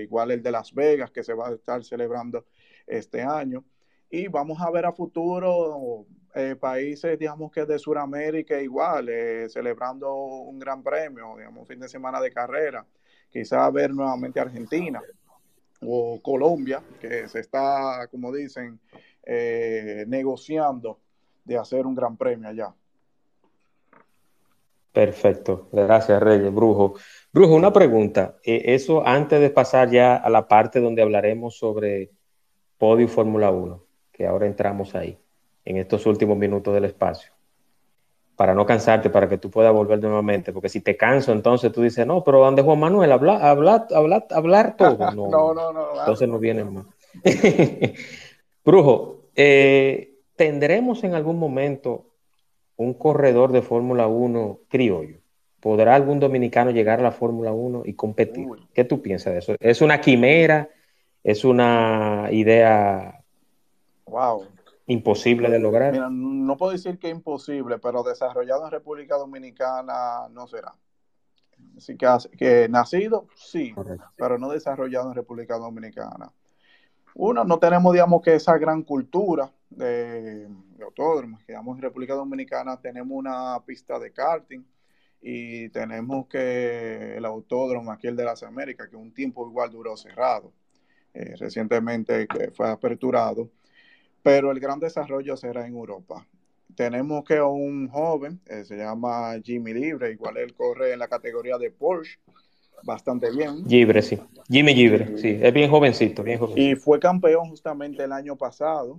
igual 0.00 0.30
el 0.30 0.40
de 0.40 0.52
Las 0.52 0.72
Vegas, 0.72 1.10
que 1.10 1.24
se 1.24 1.34
va 1.34 1.48
a 1.48 1.54
estar 1.54 1.82
celebrando 1.82 2.46
este 2.86 3.20
año 3.20 3.64
y 4.10 4.28
vamos 4.28 4.60
a 4.60 4.70
ver 4.70 4.86
a 4.86 4.92
futuro 4.92 6.06
eh, 6.36 6.56
países, 6.56 7.16
digamos 7.16 7.52
que 7.52 7.64
de 7.64 7.78
Sudamérica 7.78 8.60
igual, 8.60 9.08
eh, 9.08 9.48
celebrando 9.48 10.12
un 10.12 10.58
gran 10.58 10.82
premio, 10.82 11.36
digamos, 11.36 11.68
fin 11.68 11.78
de 11.78 11.88
semana 11.88 12.20
de 12.20 12.32
carrera. 12.32 12.84
Quizá 13.30 13.70
ver 13.70 13.94
nuevamente 13.94 14.40
Argentina 14.40 15.00
o 15.80 16.20
Colombia, 16.20 16.82
que 17.00 17.28
se 17.28 17.38
está, 17.38 18.08
como 18.10 18.32
dicen, 18.32 18.80
eh, 19.24 20.04
negociando 20.08 20.98
de 21.44 21.56
hacer 21.56 21.86
un 21.86 21.94
gran 21.94 22.16
premio 22.16 22.48
allá. 22.48 22.74
Perfecto, 24.92 25.68
gracias 25.70 26.20
Reyes, 26.20 26.52
Brujo. 26.52 26.94
Brujo, 27.32 27.54
una 27.54 27.72
pregunta. 27.72 28.38
eso 28.42 29.06
antes 29.06 29.40
de 29.40 29.50
pasar 29.50 29.88
ya 29.88 30.16
a 30.16 30.28
la 30.30 30.48
parte 30.48 30.80
donde 30.80 31.02
hablaremos 31.02 31.56
sobre 31.56 32.10
Podio 32.76 33.06
Fórmula 33.06 33.52
1 33.52 33.83
que 34.14 34.26
ahora 34.26 34.46
entramos 34.46 34.94
ahí, 34.94 35.18
en 35.64 35.76
estos 35.76 36.06
últimos 36.06 36.38
minutos 36.38 36.72
del 36.72 36.84
espacio, 36.84 37.32
para 38.36 38.54
no 38.54 38.64
cansarte, 38.64 39.10
para 39.10 39.28
que 39.28 39.38
tú 39.38 39.50
puedas 39.50 39.72
volver 39.72 40.00
nuevamente, 40.00 40.52
porque 40.52 40.68
si 40.68 40.80
te 40.80 40.96
canso, 40.96 41.32
entonces 41.32 41.72
tú 41.72 41.82
dices, 41.82 42.06
no, 42.06 42.22
pero 42.22 42.38
¿dónde 42.38 42.62
Juan 42.62 42.78
Manuel? 42.78 43.10
Hablar, 43.12 43.42
hablar, 43.42 43.86
hablar, 43.94 44.26
hablar 44.30 44.76
todo. 44.76 44.98
No, 45.14 45.30
no, 45.30 45.54
no, 45.54 45.72
no, 45.72 45.98
Entonces 45.98 46.28
no 46.28 46.38
viene 46.38 46.64
más. 46.64 46.86
Brujo, 48.64 49.24
eh, 49.34 50.14
¿tendremos 50.36 51.04
en 51.04 51.14
algún 51.14 51.38
momento 51.38 52.06
un 52.76 52.94
corredor 52.94 53.52
de 53.52 53.62
Fórmula 53.62 54.06
1 54.06 54.60
criollo? 54.68 55.18
¿Podrá 55.60 55.94
algún 55.94 56.20
dominicano 56.20 56.70
llegar 56.70 57.00
a 57.00 57.02
la 57.02 57.12
Fórmula 57.12 57.52
1 57.52 57.82
y 57.84 57.94
competir? 57.94 58.46
Uy. 58.46 58.68
¿Qué 58.74 58.84
tú 58.84 59.00
piensas 59.02 59.32
de 59.32 59.38
eso? 59.40 59.54
¿Es 59.60 59.80
una 59.80 60.00
quimera? 60.00 60.68
¿Es 61.22 61.44
una 61.44 62.28
idea 62.30 63.23
Wow. 64.14 64.46
Imposible 64.86 65.50
de 65.50 65.58
lograr. 65.58 65.92
Mira, 65.92 66.08
no 66.08 66.56
puedo 66.56 66.70
decir 66.70 67.00
que 67.00 67.08
imposible, 67.08 67.80
pero 67.80 68.04
desarrollado 68.04 68.64
en 68.64 68.70
República 68.70 69.16
Dominicana 69.16 70.28
no 70.30 70.46
será. 70.46 70.72
Así 71.76 71.96
que, 71.96 72.06
que 72.38 72.68
nacido, 72.68 73.26
sí, 73.34 73.72
Correcto. 73.72 74.04
pero 74.16 74.38
no 74.38 74.50
desarrollado 74.50 75.08
en 75.08 75.16
República 75.16 75.56
Dominicana. 75.56 76.30
Uno, 77.16 77.42
no 77.42 77.58
tenemos, 77.58 77.92
digamos, 77.92 78.22
que 78.22 78.36
esa 78.36 78.56
gran 78.56 78.82
cultura 78.82 79.50
de, 79.68 80.46
de 80.46 80.84
autódromos. 80.84 81.44
Digamos, 81.44 81.76
en 81.76 81.82
República 81.82 82.14
Dominicana 82.14 82.80
tenemos 82.80 83.18
una 83.18 83.60
pista 83.66 83.98
de 83.98 84.12
karting 84.12 84.62
y 85.22 85.70
tenemos 85.70 86.28
que 86.28 87.16
el 87.16 87.24
autódromo 87.24 87.90
aquí, 87.90 88.06
el 88.06 88.16
de 88.16 88.24
las 88.26 88.44
Américas, 88.44 88.88
que 88.88 88.96
un 88.96 89.12
tiempo 89.12 89.44
igual 89.48 89.70
duró 89.72 89.96
cerrado. 89.96 90.52
Eh, 91.14 91.34
recientemente 91.36 92.28
que 92.28 92.52
fue 92.52 92.68
aperturado 92.68 93.48
pero 94.24 94.50
el 94.50 94.58
gran 94.58 94.80
desarrollo 94.80 95.36
será 95.36 95.66
en 95.66 95.74
Europa. 95.74 96.26
Tenemos 96.74 97.24
que 97.24 97.40
un 97.42 97.88
joven, 97.88 98.40
eh, 98.46 98.64
se 98.64 98.74
llama 98.78 99.34
Jimmy 99.44 99.74
Libre, 99.74 100.12
igual 100.12 100.38
él 100.38 100.54
corre 100.54 100.94
en 100.94 100.98
la 100.98 101.08
categoría 101.08 101.58
de 101.58 101.70
Porsche, 101.70 102.18
bastante 102.82 103.30
bien. 103.30 103.62
Libre, 103.68 104.00
sí. 104.00 104.18
Jimmy 104.48 104.74
Libre, 104.74 105.18
sí, 105.18 105.38
es 105.40 105.52
bien 105.52 105.70
jovencito, 105.70 106.22
bien 106.22 106.38
jovencito. 106.38 106.68
Y 106.68 106.74
fue 106.74 106.98
campeón 106.98 107.50
justamente 107.50 108.02
el 108.02 108.12
año 108.12 108.34
pasado, 108.34 108.98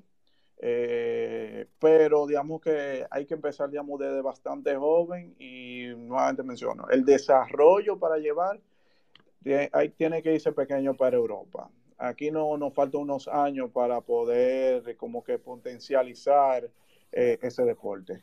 eh, 0.59 1.65
pero 1.79 2.27
digamos 2.27 2.61
que 2.61 3.07
hay 3.09 3.25
que 3.25 3.33
empezar, 3.33 3.71
digamos, 3.71 3.99
desde 3.99 4.21
bastante 4.21 4.75
joven 4.75 5.33
y 5.39 5.87
nuevamente 5.97 6.43
menciono, 6.43 6.87
el 6.91 7.03
desarrollo 7.03 7.97
para 7.97 8.19
llevar, 8.19 8.61
hay, 9.71 9.89
tiene 9.89 10.21
que 10.21 10.35
irse 10.35 10.51
pequeño 10.51 10.93
para 10.93 11.17
Europa 11.17 11.67
aquí 11.97 12.31
no 12.31 12.57
nos 12.57 12.73
faltan 12.73 13.01
unos 13.01 13.27
años 13.27 13.71
para 13.71 14.01
poder 14.01 14.95
como 14.97 15.23
que 15.23 15.39
potencializar 15.39 16.69
eh, 17.11 17.39
ese 17.41 17.63
deporte. 17.63 18.21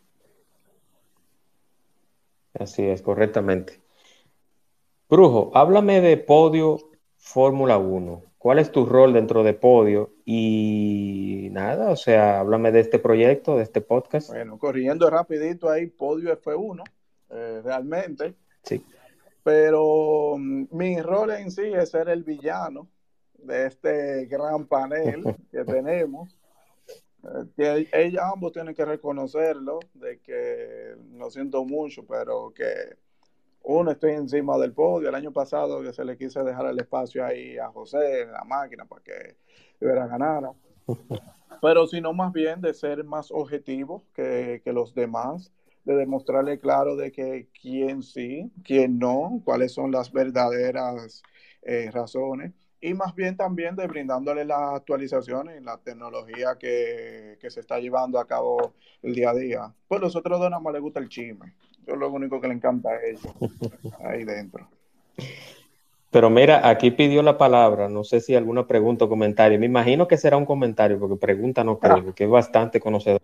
Así 2.54 2.82
es, 2.82 3.00
correctamente. 3.00 3.80
Brujo, 5.08 5.50
háblame 5.54 6.00
de 6.00 6.16
Podio 6.18 6.78
Fórmula 7.16 7.78
1. 7.78 8.22
¿Cuál 8.38 8.58
es 8.58 8.72
tu 8.72 8.84
rol 8.84 9.12
dentro 9.12 9.42
de 9.42 9.54
Podio? 9.54 10.14
Y 10.24 11.48
nada, 11.52 11.90
o 11.90 11.96
sea, 11.96 12.40
háblame 12.40 12.72
de 12.72 12.80
este 12.80 12.98
proyecto, 12.98 13.56
de 13.56 13.62
este 13.62 13.80
podcast. 13.80 14.30
Bueno, 14.30 14.58
corriendo 14.58 15.08
rapidito 15.08 15.70
ahí, 15.70 15.86
Podio 15.86 16.36
F1, 16.40 16.82
eh, 17.30 17.60
realmente. 17.64 18.34
Sí. 18.64 18.84
Pero 19.42 20.36
mm, 20.36 20.64
mi 20.72 21.00
rol 21.00 21.30
en 21.30 21.50
sí 21.50 21.72
es 21.72 21.90
ser 21.90 22.08
el 22.08 22.24
villano 22.24 22.88
de 23.42 23.66
este 23.66 24.26
gran 24.26 24.66
panel 24.66 25.36
que 25.50 25.64
tenemos. 25.64 26.36
Eh, 27.24 27.44
que 27.56 27.88
ella, 27.92 28.30
ambos 28.32 28.52
tienen 28.52 28.74
que 28.74 28.84
reconocerlo, 28.84 29.80
de 29.94 30.20
que 30.20 30.94
lo 31.12 31.30
siento 31.30 31.64
mucho, 31.64 32.04
pero 32.06 32.52
que 32.52 32.96
uno 33.62 33.90
estoy 33.90 34.12
encima 34.12 34.58
del 34.58 34.72
podio. 34.72 35.08
El 35.08 35.14
año 35.14 35.32
pasado 35.32 35.82
que 35.82 35.92
se 35.92 36.04
le 36.04 36.16
quise 36.16 36.42
dejar 36.42 36.66
el 36.66 36.78
espacio 36.78 37.24
ahí 37.24 37.58
a 37.58 37.68
José 37.68 38.22
en 38.22 38.32
la 38.32 38.44
máquina 38.44 38.84
para 38.84 39.02
que 39.02 39.36
hubiera 39.80 40.06
ganara. 40.06 40.52
Pero 41.60 41.86
sino 41.86 42.12
más 42.12 42.32
bien 42.32 42.60
de 42.60 42.74
ser 42.74 43.04
más 43.04 43.30
objetivo 43.30 44.04
que, 44.14 44.62
que 44.64 44.72
los 44.72 44.94
demás, 44.94 45.52
de 45.84 45.94
demostrarle 45.94 46.58
claro 46.58 46.96
de 46.96 47.12
que 47.12 47.48
quién 47.60 48.02
sí, 48.02 48.50
quién 48.64 48.98
no, 48.98 49.40
cuáles 49.44 49.72
son 49.72 49.92
las 49.92 50.10
verdaderas 50.10 51.22
eh, 51.62 51.88
razones 51.92 52.52
y 52.82 52.94
más 52.94 53.14
bien 53.14 53.36
también 53.36 53.76
de 53.76 53.86
brindándole 53.86 54.44
las 54.44 54.74
actualizaciones 54.74 55.60
y 55.60 55.64
la 55.64 55.78
tecnología 55.78 56.56
que, 56.58 57.38
que, 57.40 57.50
se 57.50 57.60
está 57.60 57.78
llevando 57.78 58.18
a 58.18 58.26
cabo 58.26 58.74
el 59.02 59.14
día 59.14 59.30
a 59.30 59.34
día. 59.34 59.72
Pues 59.86 60.00
a 60.00 60.04
los 60.04 60.16
otros 60.16 60.40
dos 60.40 60.50
nada 60.50 60.60
más 60.60 60.72
les 60.72 60.82
gusta 60.82 60.98
el 60.98 61.08
chisme. 61.08 61.54
Eso 61.82 61.92
es 61.92 61.98
lo 61.98 62.10
único 62.10 62.40
que 62.40 62.48
le 62.48 62.54
encanta 62.54 62.90
a 62.90 63.00
ellos 63.04 63.22
ahí 64.04 64.24
dentro. 64.24 64.68
Pero 66.10 66.28
mira, 66.28 66.68
aquí 66.68 66.90
pidió 66.90 67.22
la 67.22 67.38
palabra, 67.38 67.88
no 67.88 68.02
sé 68.02 68.20
si 68.20 68.34
alguna 68.34 68.66
pregunta 68.66 69.04
o 69.04 69.08
comentario. 69.08 69.58
Me 69.60 69.66
imagino 69.66 70.08
que 70.08 70.18
será 70.18 70.36
un 70.36 70.44
comentario, 70.44 70.98
porque 70.98 71.16
pregunta 71.16 71.62
no 71.62 71.78
creo, 71.78 72.10
ah. 72.10 72.14
que 72.14 72.24
es 72.24 72.30
bastante 72.30 72.80
conocedor 72.80 73.22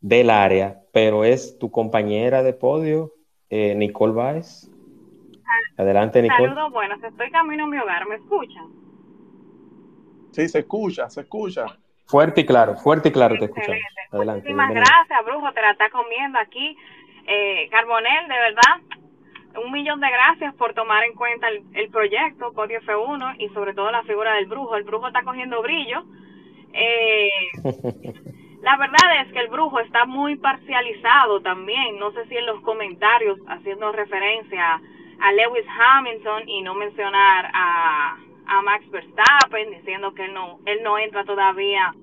del 0.00 0.30
área, 0.30 0.82
pero 0.92 1.24
es 1.24 1.58
tu 1.58 1.70
compañera 1.70 2.42
de 2.42 2.54
podio, 2.54 3.14
eh, 3.50 3.74
Nicole 3.74 4.14
Baez. 4.14 4.68
Adelante, 5.82 6.22
Nicole. 6.22 6.48
Saludos, 6.48 6.72
buenos. 6.72 7.02
Estoy 7.02 7.30
camino 7.30 7.64
a 7.64 7.66
mi 7.66 7.78
hogar. 7.78 8.06
¿Me 8.06 8.14
escuchan? 8.14 8.66
Sí, 10.30 10.48
se 10.48 10.60
escucha, 10.60 11.10
se 11.10 11.22
escucha. 11.22 11.66
Fuerte 12.06 12.42
y 12.42 12.46
claro, 12.46 12.74
fuerte 12.76 13.08
y 13.08 13.12
claro 13.12 13.36
te 13.36 13.46
escuchamos. 13.46 13.80
Adelante. 14.12 14.42
Muchísimas 14.42 14.70
gracias, 14.70 15.24
Brujo. 15.24 15.52
Te 15.52 15.60
la 15.60 15.72
está 15.72 15.90
comiendo 15.90 16.38
aquí. 16.38 16.76
Eh, 17.26 17.68
Carbonel, 17.70 18.28
de 18.28 18.34
verdad, 18.34 19.00
un 19.64 19.72
millón 19.72 20.00
de 20.00 20.08
gracias 20.08 20.54
por 20.54 20.72
tomar 20.74 21.04
en 21.04 21.14
cuenta 21.14 21.48
el, 21.48 21.88
proyecto 21.90 22.52
Podio 22.52 22.80
F1 22.80 23.36
y 23.38 23.48
sobre 23.50 23.74
todo 23.74 23.90
la 23.90 24.02
figura 24.04 24.34
del 24.34 24.46
brujo. 24.46 24.76
El 24.76 24.84
brujo 24.84 25.08
está 25.08 25.22
cogiendo 25.22 25.62
brillo. 25.62 26.04
Eh, 26.72 27.28
la 28.62 28.76
verdad 28.76 29.22
es 29.22 29.32
que 29.32 29.40
el 29.40 29.48
brujo 29.48 29.80
está 29.80 30.04
muy 30.04 30.36
parcializado 30.36 31.40
también. 31.40 31.98
No 31.98 32.12
sé 32.12 32.26
si 32.26 32.36
en 32.36 32.46
los 32.46 32.60
comentarios 32.60 33.38
haciendo 33.48 33.90
referencia 33.90 34.74
a 34.74 34.80
Lewis 35.30 35.66
Hamilton 35.68 36.48
y 36.48 36.62
no 36.62 36.74
mencionar 36.74 37.50
a, 37.54 38.16
a 38.46 38.62
Max 38.62 38.90
Verstappen 38.90 39.70
diciendo 39.70 40.12
que 40.14 40.24
él 40.24 40.34
no, 40.34 40.58
él 40.66 40.82
no 40.82 40.98
entra 40.98 41.24
todavía 41.24 41.94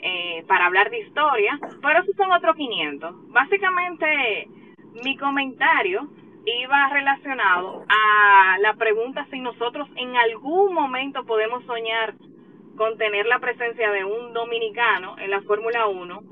eh, 0.00 0.44
para 0.46 0.66
hablar 0.66 0.90
de 0.90 0.98
historia, 0.98 1.58
pero 1.80 2.00
esos 2.00 2.16
son 2.16 2.30
otros 2.32 2.56
500. 2.56 3.32
Básicamente, 3.32 4.48
mi 5.04 5.16
comentario 5.16 6.08
iba 6.44 6.88
relacionado 6.88 7.84
a 7.88 8.58
la 8.58 8.74
pregunta 8.74 9.26
si 9.30 9.38
nosotros 9.38 9.88
en 9.96 10.16
algún 10.16 10.74
momento 10.74 11.24
podemos 11.24 11.64
soñar 11.64 12.14
con 12.76 12.98
tener 12.98 13.26
la 13.26 13.38
presencia 13.38 13.90
de 13.92 14.04
un 14.04 14.32
dominicano 14.32 15.16
en 15.18 15.30
la 15.30 15.40
Fórmula 15.42 15.86
1. 15.86 16.22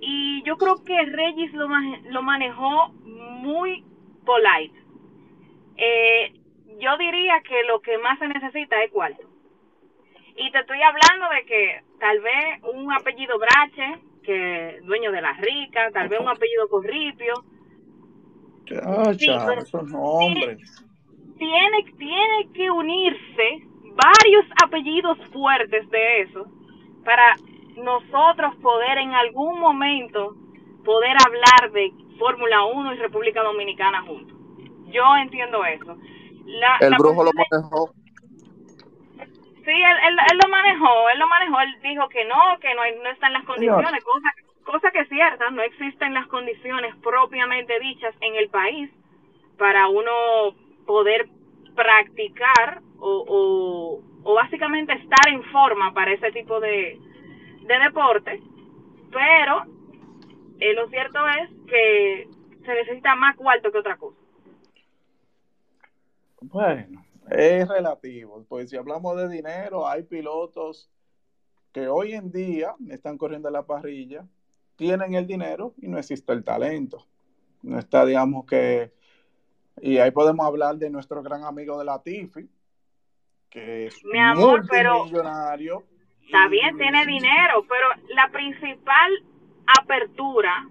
Y 0.00 0.42
yo 0.44 0.56
creo 0.56 0.84
que 0.84 0.96
Regis 1.06 1.52
lo, 1.54 1.68
lo 2.10 2.22
manejó 2.22 2.90
muy 3.04 3.84
polite. 4.24 4.81
Eh, 5.84 6.32
yo 6.78 6.96
diría 6.96 7.40
que 7.42 7.64
lo 7.64 7.80
que 7.80 7.98
más 7.98 8.16
se 8.20 8.28
necesita 8.28 8.80
es 8.84 8.92
cuarto. 8.92 9.26
Y 10.36 10.50
te 10.52 10.60
estoy 10.60 10.78
hablando 10.80 11.28
de 11.34 11.44
que 11.44 11.80
tal 11.98 12.20
vez 12.20 12.62
un 12.72 12.92
apellido 12.92 13.36
Brache, 13.36 14.00
que 14.22 14.78
dueño 14.84 15.10
de 15.10 15.20
la 15.20 15.32
rica, 15.32 15.90
tal 15.92 16.08
vez 16.08 16.20
un 16.20 16.28
apellido 16.28 16.68
Corripio. 16.68 17.34
sí, 19.18 19.28
esos 19.28 19.90
nombres. 19.90 20.86
Tiene, 21.36 21.84
tiene 21.98 22.48
que 22.54 22.70
unirse 22.70 23.66
varios 23.96 24.46
apellidos 24.64 25.18
fuertes 25.32 25.90
de 25.90 26.20
eso 26.20 26.46
para 27.04 27.34
nosotros 27.76 28.54
poder 28.62 28.98
en 28.98 29.12
algún 29.14 29.58
momento 29.58 30.36
poder 30.84 31.16
hablar 31.26 31.72
de 31.72 31.92
Fórmula 32.20 32.66
1 32.66 32.94
y 32.94 32.98
República 32.98 33.42
Dominicana 33.42 34.02
juntos. 34.02 34.41
Yo 34.92 35.16
entiendo 35.16 35.64
eso. 35.64 35.96
La, 36.44 36.76
el 36.80 36.94
brujo 36.96 37.24
lo 37.24 37.30
manejó. 37.32 37.90
Sí, 39.64 39.70
él, 39.70 40.16
él, 40.30 40.38
lo 40.42 40.50
manejó, 40.50 41.08
él 41.10 41.18
lo 41.20 41.28
manejó, 41.28 41.60
él 41.60 41.74
dijo 41.82 42.08
que 42.08 42.24
no, 42.24 42.58
que 42.60 42.74
no, 42.74 42.82
no 43.02 43.10
están 43.10 43.32
las 43.32 43.44
condiciones, 43.44 44.02
cosa, 44.02 44.28
cosa 44.64 44.90
que 44.90 45.00
es 45.00 45.08
cierta, 45.08 45.50
no 45.50 45.62
existen 45.62 46.14
las 46.14 46.26
condiciones 46.26 46.96
propiamente 46.96 47.78
dichas 47.78 48.12
en 48.20 48.34
el 48.34 48.48
país 48.48 48.90
para 49.58 49.86
uno 49.86 50.10
poder 50.84 51.28
practicar 51.76 52.80
o, 52.98 53.24
o, 53.28 54.28
o 54.28 54.34
básicamente 54.34 54.94
estar 54.94 55.28
en 55.28 55.44
forma 55.44 55.94
para 55.94 56.12
ese 56.12 56.32
tipo 56.32 56.58
de, 56.58 56.98
de 57.60 57.78
deporte, 57.78 58.40
pero 59.12 59.62
eh, 60.58 60.74
lo 60.74 60.88
cierto 60.88 61.18
es 61.28 61.50
que 61.68 62.28
se 62.64 62.74
necesita 62.74 63.14
más 63.14 63.36
cuarto 63.36 63.70
que 63.70 63.78
otra 63.78 63.96
cosa. 63.96 64.21
Bueno, 66.44 67.04
es 67.30 67.68
relativo, 67.68 68.44
pues 68.48 68.70
si 68.70 68.76
hablamos 68.76 69.16
de 69.16 69.28
dinero, 69.28 69.86
hay 69.86 70.02
pilotos 70.02 70.90
que 71.72 71.86
hoy 71.88 72.14
en 72.14 72.32
día 72.32 72.74
están 72.90 73.16
corriendo 73.16 73.48
la 73.48 73.64
parrilla, 73.64 74.26
tienen 74.76 75.14
el 75.14 75.26
dinero 75.26 75.74
y 75.78 75.88
no 75.88 75.98
existe 75.98 76.32
el 76.32 76.42
talento. 76.42 77.06
No 77.62 77.78
está, 77.78 78.04
digamos 78.04 78.44
que, 78.44 78.92
y 79.80 79.98
ahí 79.98 80.10
podemos 80.10 80.44
hablar 80.44 80.76
de 80.76 80.90
nuestro 80.90 81.22
gran 81.22 81.44
amigo 81.44 81.78
de 81.78 81.84
la 81.84 82.02
Tifi, 82.02 82.48
que 83.48 83.86
es 83.86 84.04
Mi 84.04 84.18
amor, 84.18 84.66
pero 84.68 85.04
millonario. 85.04 85.84
Está 86.24 86.48
bien, 86.48 86.76
tiene 86.76 87.06
dinero, 87.06 87.64
pero 87.68 87.86
la 88.14 88.28
principal 88.30 89.12
apertura 89.78 90.68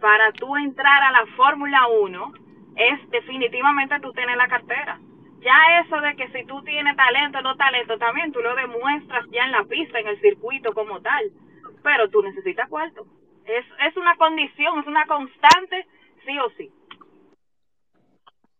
para 0.00 0.32
tú 0.32 0.54
entrar 0.56 1.02
a 1.02 1.12
la 1.12 1.26
Fórmula 1.34 1.80
1 2.02 2.32
es 2.76 3.10
definitivamente 3.10 3.98
tú 4.00 4.12
tener 4.12 4.36
la 4.36 4.48
cartera 4.48 5.00
ya 5.44 5.80
eso 5.84 6.00
de 6.00 6.16
que 6.16 6.28
si 6.32 6.46
tú 6.46 6.62
tienes 6.62 6.96
talento 6.96 7.38
o 7.38 7.42
no 7.42 7.56
talento, 7.56 7.98
también 7.98 8.32
tú 8.32 8.40
lo 8.40 8.54
demuestras 8.56 9.26
ya 9.30 9.44
en 9.44 9.52
la 9.52 9.64
pista, 9.64 10.00
en 10.00 10.08
el 10.08 10.20
circuito 10.20 10.72
como 10.72 11.00
tal. 11.00 11.30
Pero 11.82 12.08
tú 12.08 12.22
necesitas 12.22 12.68
cuarto. 12.68 13.06
Es, 13.44 13.64
es 13.86 13.96
una 13.96 14.16
condición, 14.16 14.80
es 14.80 14.86
una 14.86 15.06
constante, 15.06 15.86
sí 16.24 16.38
o 16.38 16.50
sí. 16.56 16.72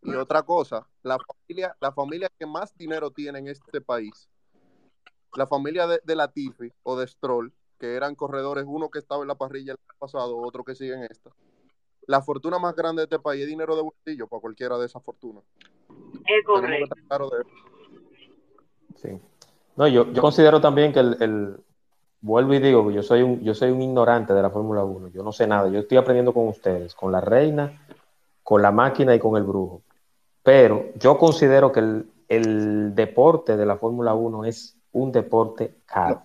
Y 0.03 0.13
otra 0.13 0.43
cosa, 0.43 0.87
la 1.01 1.17
familia, 1.17 1.75
la 1.81 1.91
familia 1.91 2.29
que 2.37 2.45
más 2.45 2.77
dinero 2.77 3.09
tiene 3.09 3.39
en 3.39 3.47
este 3.47 3.81
país, 3.81 4.29
la 5.35 5.47
familia 5.47 5.87
de, 5.87 5.99
de 6.03 6.15
Latifi 6.15 6.71
o 6.83 6.95
de 6.95 7.07
Stroll, 7.07 7.51
que 7.79 7.95
eran 7.95 8.13
corredores, 8.13 8.65
uno 8.67 8.89
que 8.89 8.99
estaba 8.99 9.23
en 9.23 9.27
la 9.27 9.35
parrilla 9.35 9.73
el 9.73 9.79
año 9.79 9.97
pasado, 9.97 10.37
otro 10.37 10.63
que 10.63 10.75
sigue 10.75 10.93
en 10.93 11.03
esta. 11.09 11.31
La 12.07 12.21
fortuna 12.21 12.59
más 12.59 12.75
grande 12.75 13.01
de 13.01 13.03
este 13.05 13.19
país 13.19 13.41
es 13.41 13.47
dinero 13.47 13.75
de 13.75 13.81
bolsillo 13.81 14.27
para 14.27 14.41
cualquiera 14.41 14.77
de 14.77 14.85
esas 14.85 15.03
fortunas. 15.03 15.43
Es 16.25 16.45
correcto. 16.45 16.95
Sí. 18.95 19.19
No, 19.75 19.87
yo, 19.87 20.11
yo 20.11 20.21
considero 20.21 20.61
también 20.61 20.93
que 20.93 20.99
el, 20.99 21.17
el, 21.21 21.57
vuelvo 22.21 22.53
y 22.53 22.59
digo, 22.59 22.89
yo 22.91 23.03
soy 23.03 23.21
un, 23.21 23.41
yo 23.41 23.53
soy 23.53 23.71
un 23.71 23.81
ignorante 23.81 24.33
de 24.33 24.41
la 24.41 24.49
Fórmula 24.49 24.83
1, 24.83 25.09
yo 25.09 25.21
no 25.21 25.31
sé 25.31 25.47
nada, 25.47 25.69
yo 25.69 25.79
estoy 25.79 25.97
aprendiendo 25.97 26.33
con 26.33 26.47
ustedes, 26.47 26.95
con 26.95 27.11
la 27.11 27.21
reina, 27.21 27.85
con 28.41 28.61
la 28.61 28.71
máquina 28.71 29.13
y 29.13 29.19
con 29.19 29.35
el 29.37 29.43
brujo. 29.43 29.81
Pero 30.41 30.85
yo 30.95 31.17
considero 31.17 31.71
que 31.71 31.81
el, 31.81 32.09
el 32.27 32.95
deporte 32.95 33.57
de 33.57 33.65
la 33.65 33.77
Fórmula 33.77 34.13
1 34.13 34.45
es 34.45 34.77
un 34.93 35.11
deporte 35.11 35.75
caro. 35.85 36.23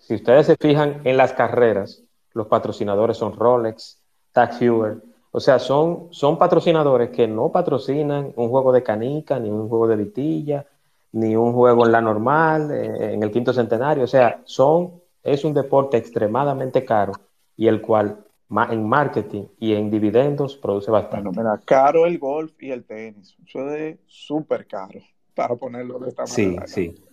Si 0.00 0.14
ustedes 0.14 0.46
se 0.46 0.56
fijan 0.56 1.00
en 1.04 1.16
las 1.16 1.32
carreras, 1.32 2.02
los 2.32 2.46
patrocinadores 2.46 3.16
son 3.16 3.36
Rolex, 3.36 4.00
Tag 4.32 4.62
Heuer, 4.62 4.98
o 5.36 5.40
sea, 5.40 5.58
son, 5.58 6.06
son 6.10 6.38
patrocinadores 6.38 7.10
que 7.10 7.26
no 7.26 7.50
patrocinan 7.50 8.32
un 8.36 8.50
juego 8.50 8.70
de 8.70 8.84
canica, 8.84 9.36
ni 9.40 9.50
un 9.50 9.68
juego 9.68 9.88
de 9.88 9.96
vitilla, 9.96 10.64
ni 11.10 11.34
un 11.34 11.52
juego 11.52 11.86
en 11.86 11.90
la 11.90 12.00
normal, 12.00 12.70
eh, 12.70 13.14
en 13.14 13.20
el 13.20 13.32
quinto 13.32 13.52
centenario. 13.52 14.04
O 14.04 14.06
sea, 14.06 14.42
son, 14.44 14.92
es 15.24 15.44
un 15.44 15.52
deporte 15.52 15.96
extremadamente 15.96 16.84
caro 16.84 17.14
y 17.56 17.66
el 17.66 17.82
cual 17.82 18.24
en 18.70 18.88
marketing 18.88 19.46
y 19.58 19.74
en 19.74 19.90
dividendos 19.90 20.56
produce 20.56 20.92
bastante. 20.92 21.30
Bueno, 21.30 21.42
mira, 21.42 21.60
caro 21.64 22.06
el 22.06 22.16
golf 22.20 22.52
y 22.62 22.70
el 22.70 22.84
tenis. 22.84 23.36
Eso 23.44 23.68
es 23.74 23.98
súper 24.06 24.68
caro, 24.68 25.00
para 25.34 25.56
ponerlo 25.56 25.98
de 25.98 26.10
esta 26.10 26.26
manera. 26.26 26.64
Sí, 26.68 26.92
sí. 26.92 27.04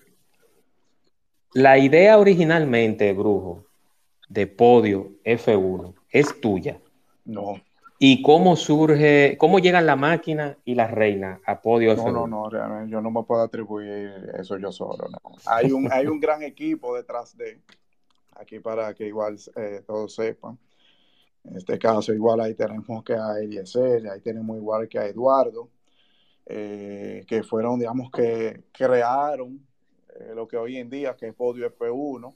La 1.55 1.79
idea 1.79 2.19
originalmente, 2.19 3.13
Brujo, 3.13 3.65
de 4.29 4.45
Podio 4.45 5.09
F1 5.25 5.95
es 6.11 6.39
tuya. 6.39 6.79
No. 7.25 7.59
¿Y 8.03 8.23
cómo 8.23 8.55
surge, 8.55 9.37
cómo 9.37 9.59
llegan 9.59 9.85
la 9.85 9.95
máquina 9.95 10.57
y 10.65 10.73
la 10.73 10.87
reina 10.87 11.39
a 11.45 11.61
Podio 11.61 11.95
no, 11.95 12.03
F1? 12.03 12.11
No, 12.11 12.25
no, 12.25 12.49
realmente 12.49 12.91
yo 12.91 12.99
no 12.99 13.11
me 13.11 13.21
puedo 13.21 13.43
atribuir 13.43 14.31
eso 14.39 14.57
yo 14.57 14.71
solo, 14.71 15.07
no. 15.07 15.35
Hay 15.45 15.71
un, 15.71 15.87
hay 15.93 16.07
un 16.07 16.19
gran 16.19 16.41
equipo 16.41 16.95
detrás 16.95 17.37
de, 17.37 17.61
aquí 18.37 18.59
para 18.59 18.95
que 18.95 19.05
igual 19.05 19.37
eh, 19.55 19.83
todos 19.85 20.15
sepan. 20.15 20.57
En 21.43 21.57
este 21.57 21.77
caso, 21.77 22.11
igual 22.11 22.41
ahí 22.41 22.55
tenemos 22.55 23.03
que 23.03 23.13
a 23.13 23.37
Eliezer, 23.39 24.09
ahí 24.09 24.21
tenemos 24.21 24.57
igual 24.57 24.89
que 24.89 24.97
a 24.97 25.05
Eduardo, 25.05 25.69
eh, 26.47 27.23
que 27.27 27.43
fueron, 27.43 27.77
digamos, 27.77 28.09
que 28.09 28.63
crearon 28.71 29.63
eh, 30.15 30.31
lo 30.33 30.47
que 30.47 30.57
hoy 30.57 30.77
en 30.77 30.89
día 30.89 31.15
que 31.15 31.27
es 31.27 31.35
Podio 31.35 31.71
F1 31.71 32.33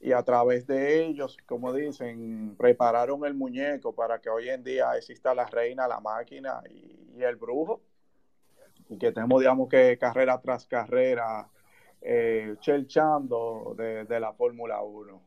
y 0.00 0.12
a 0.12 0.22
través 0.22 0.66
de 0.66 1.04
ellos, 1.04 1.36
como 1.46 1.72
dicen, 1.72 2.54
prepararon 2.56 3.24
el 3.24 3.34
muñeco 3.34 3.94
para 3.94 4.20
que 4.20 4.30
hoy 4.30 4.48
en 4.48 4.62
día 4.62 4.96
exista 4.96 5.34
la 5.34 5.46
reina, 5.46 5.88
la 5.88 6.00
máquina 6.00 6.62
y, 6.70 7.18
y 7.18 7.22
el 7.22 7.36
brujo 7.36 7.80
y 8.88 8.96
que 8.96 9.12
tenemos, 9.12 9.40
digamos, 9.40 9.68
que 9.68 9.98
carrera 9.98 10.40
tras 10.40 10.66
carrera 10.66 11.48
eh, 12.00 12.56
chelchando 12.60 13.74
de, 13.76 14.04
de 14.04 14.20
la 14.20 14.32
Fórmula 14.32 14.80
1. 14.82 15.22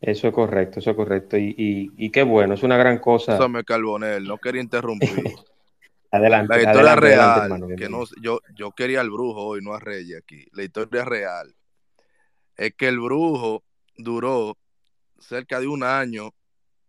Eso 0.00 0.28
es 0.28 0.34
correcto, 0.34 0.78
eso 0.78 0.90
es 0.90 0.96
correcto. 0.96 1.36
Y, 1.36 1.54
y, 1.58 1.90
y, 1.96 2.10
qué 2.10 2.22
bueno, 2.22 2.54
es 2.54 2.62
una 2.62 2.76
gran 2.76 2.98
cosa. 2.98 3.34
Eso 3.34 3.48
me 3.48 3.64
Carbonel, 3.64 4.24
no 4.24 4.38
quería 4.38 4.62
interrumpir. 4.62 5.08
adelante. 6.12 6.54
La 6.54 6.62
historia 6.62 6.92
adelante, 6.92 7.00
real, 7.00 7.20
adelante, 7.20 7.54
hermano, 7.54 7.76
que 7.76 7.88
no, 7.88 8.04
yo, 8.22 8.40
yo 8.54 8.70
quería 8.72 9.00
al 9.00 9.10
brujo 9.10 9.44
hoy, 9.44 9.60
no 9.60 9.74
a 9.74 9.80
Reyes 9.80 10.18
aquí. 10.22 10.46
La 10.52 10.62
historia 10.62 11.04
real 11.04 11.52
es 12.58 12.74
que 12.74 12.88
el 12.88 12.98
brujo 12.98 13.64
duró 13.96 14.58
cerca 15.18 15.60
de 15.60 15.68
un 15.68 15.82
año 15.84 16.34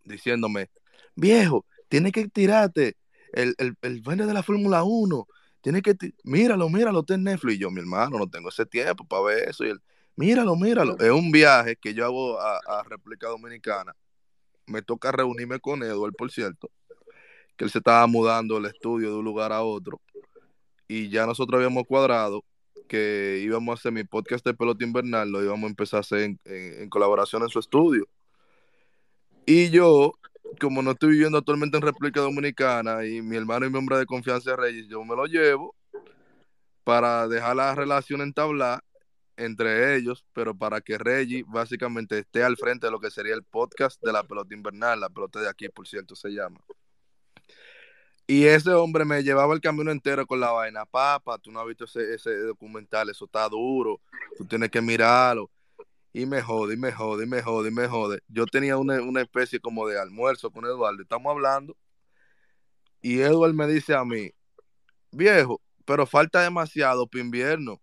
diciéndome, 0.04 0.68
viejo, 1.14 1.64
tienes 1.88 2.12
que 2.12 2.28
tirarte 2.28 2.96
el, 3.32 3.54
el, 3.58 3.76
el 3.80 4.00
baile 4.02 4.26
de 4.26 4.34
la 4.34 4.42
Fórmula 4.42 4.82
1. 4.82 5.26
Tienes 5.60 5.82
que, 5.82 5.94
míralo, 6.24 6.68
míralo, 6.68 7.00
está 7.00 7.14
en 7.14 7.24
Netflix. 7.24 7.56
Y 7.56 7.58
yo, 7.60 7.70
mi 7.70 7.80
hermano, 7.80 8.18
no 8.18 8.28
tengo 8.28 8.48
ese 8.48 8.66
tiempo 8.66 9.06
para 9.06 9.22
ver 9.22 9.48
eso. 9.48 9.64
Y 9.64 9.70
él, 9.70 9.80
míralo, 10.16 10.56
míralo. 10.56 10.98
Es 10.98 11.10
un 11.10 11.30
viaje 11.30 11.76
que 11.76 11.94
yo 11.94 12.04
hago 12.04 12.40
a, 12.40 12.58
a, 12.66 12.82
República 12.82 13.28
Dominicana. 13.28 13.94
Me 14.66 14.82
toca 14.82 15.12
reunirme 15.12 15.60
con 15.60 15.82
Edward, 15.82 16.14
por 16.14 16.32
cierto, 16.32 16.70
que 17.56 17.64
él 17.64 17.70
se 17.70 17.78
estaba 17.78 18.06
mudando 18.06 18.58
el 18.58 18.66
estudio 18.66 19.10
de 19.10 19.16
un 19.16 19.24
lugar 19.24 19.52
a 19.52 19.62
otro. 19.62 20.00
Y 20.88 21.10
ya 21.10 21.26
nosotros 21.26 21.58
habíamos 21.58 21.84
cuadrado 21.86 22.44
que 22.90 23.40
íbamos 23.40 23.70
a 23.70 23.74
hacer 23.78 23.92
mi 23.92 24.02
podcast 24.02 24.44
de 24.44 24.52
pelota 24.52 24.84
invernal, 24.84 25.30
lo 25.30 25.44
íbamos 25.44 25.68
a 25.68 25.70
empezar 25.70 25.98
a 25.98 26.00
hacer 26.00 26.20
en, 26.22 26.40
en, 26.44 26.90
colaboración 26.90 27.40
en 27.42 27.48
su 27.48 27.60
estudio. 27.60 28.04
Y 29.46 29.70
yo, 29.70 30.12
como 30.60 30.82
no 30.82 30.90
estoy 30.90 31.10
viviendo 31.10 31.38
actualmente 31.38 31.76
en 31.76 31.84
República 31.84 32.20
Dominicana 32.20 33.06
y 33.06 33.22
mi 33.22 33.36
hermano 33.36 33.64
y 33.64 33.70
mi 33.70 33.78
hombre 33.78 33.96
de 33.96 34.06
confianza 34.06 34.56
Reyes, 34.56 34.88
yo 34.88 35.04
me 35.04 35.14
lo 35.14 35.26
llevo 35.26 35.76
para 36.82 37.28
dejar 37.28 37.54
la 37.54 37.76
relación 37.76 38.22
entablar 38.22 38.82
entre 39.36 39.94
ellos, 39.96 40.24
pero 40.32 40.52
para 40.52 40.80
que 40.80 40.98
Reggie 40.98 41.44
básicamente 41.46 42.18
esté 42.18 42.42
al 42.42 42.56
frente 42.56 42.88
de 42.88 42.90
lo 42.90 42.98
que 42.98 43.10
sería 43.12 43.34
el 43.34 43.44
podcast 43.44 44.02
de 44.02 44.12
la 44.12 44.24
pelota 44.24 44.52
invernal, 44.52 44.98
la 44.98 45.10
pelota 45.10 45.40
de 45.40 45.48
aquí, 45.48 45.68
por 45.68 45.86
cierto, 45.86 46.16
se 46.16 46.30
llama. 46.30 46.58
Y 48.30 48.44
ese 48.46 48.70
hombre 48.70 49.04
me 49.04 49.24
llevaba 49.24 49.54
el 49.54 49.60
camino 49.60 49.90
entero 49.90 50.24
con 50.24 50.38
la 50.38 50.52
vaina, 50.52 50.86
papá, 50.86 51.36
tú 51.38 51.50
no 51.50 51.58
has 51.58 51.66
visto 51.66 51.82
ese, 51.84 52.14
ese 52.14 52.30
documental, 52.42 53.10
eso 53.10 53.24
está 53.24 53.48
duro, 53.48 54.00
tú 54.38 54.44
tienes 54.44 54.70
que 54.70 54.80
mirarlo. 54.80 55.50
Y 56.12 56.26
me 56.26 56.40
jode, 56.40 56.74
y 56.74 56.76
me 56.76 56.92
jode, 56.92 57.24
y 57.24 57.26
me 57.26 57.42
jode, 57.42 57.68
y 57.70 57.72
me 57.72 57.88
jode. 57.88 58.22
Yo 58.28 58.46
tenía 58.46 58.76
una, 58.76 59.02
una 59.02 59.20
especie 59.20 59.58
como 59.58 59.88
de 59.88 59.98
almuerzo 59.98 60.52
con 60.52 60.64
Eduardo, 60.64 61.02
estamos 61.02 61.28
hablando, 61.28 61.76
y 63.02 63.18
Eduardo 63.18 63.52
me 63.52 63.66
dice 63.66 63.94
a 63.94 64.04
mí, 64.04 64.30
viejo, 65.10 65.60
pero 65.84 66.06
falta 66.06 66.40
demasiado 66.40 67.08
para 67.08 67.24
invierno 67.24 67.80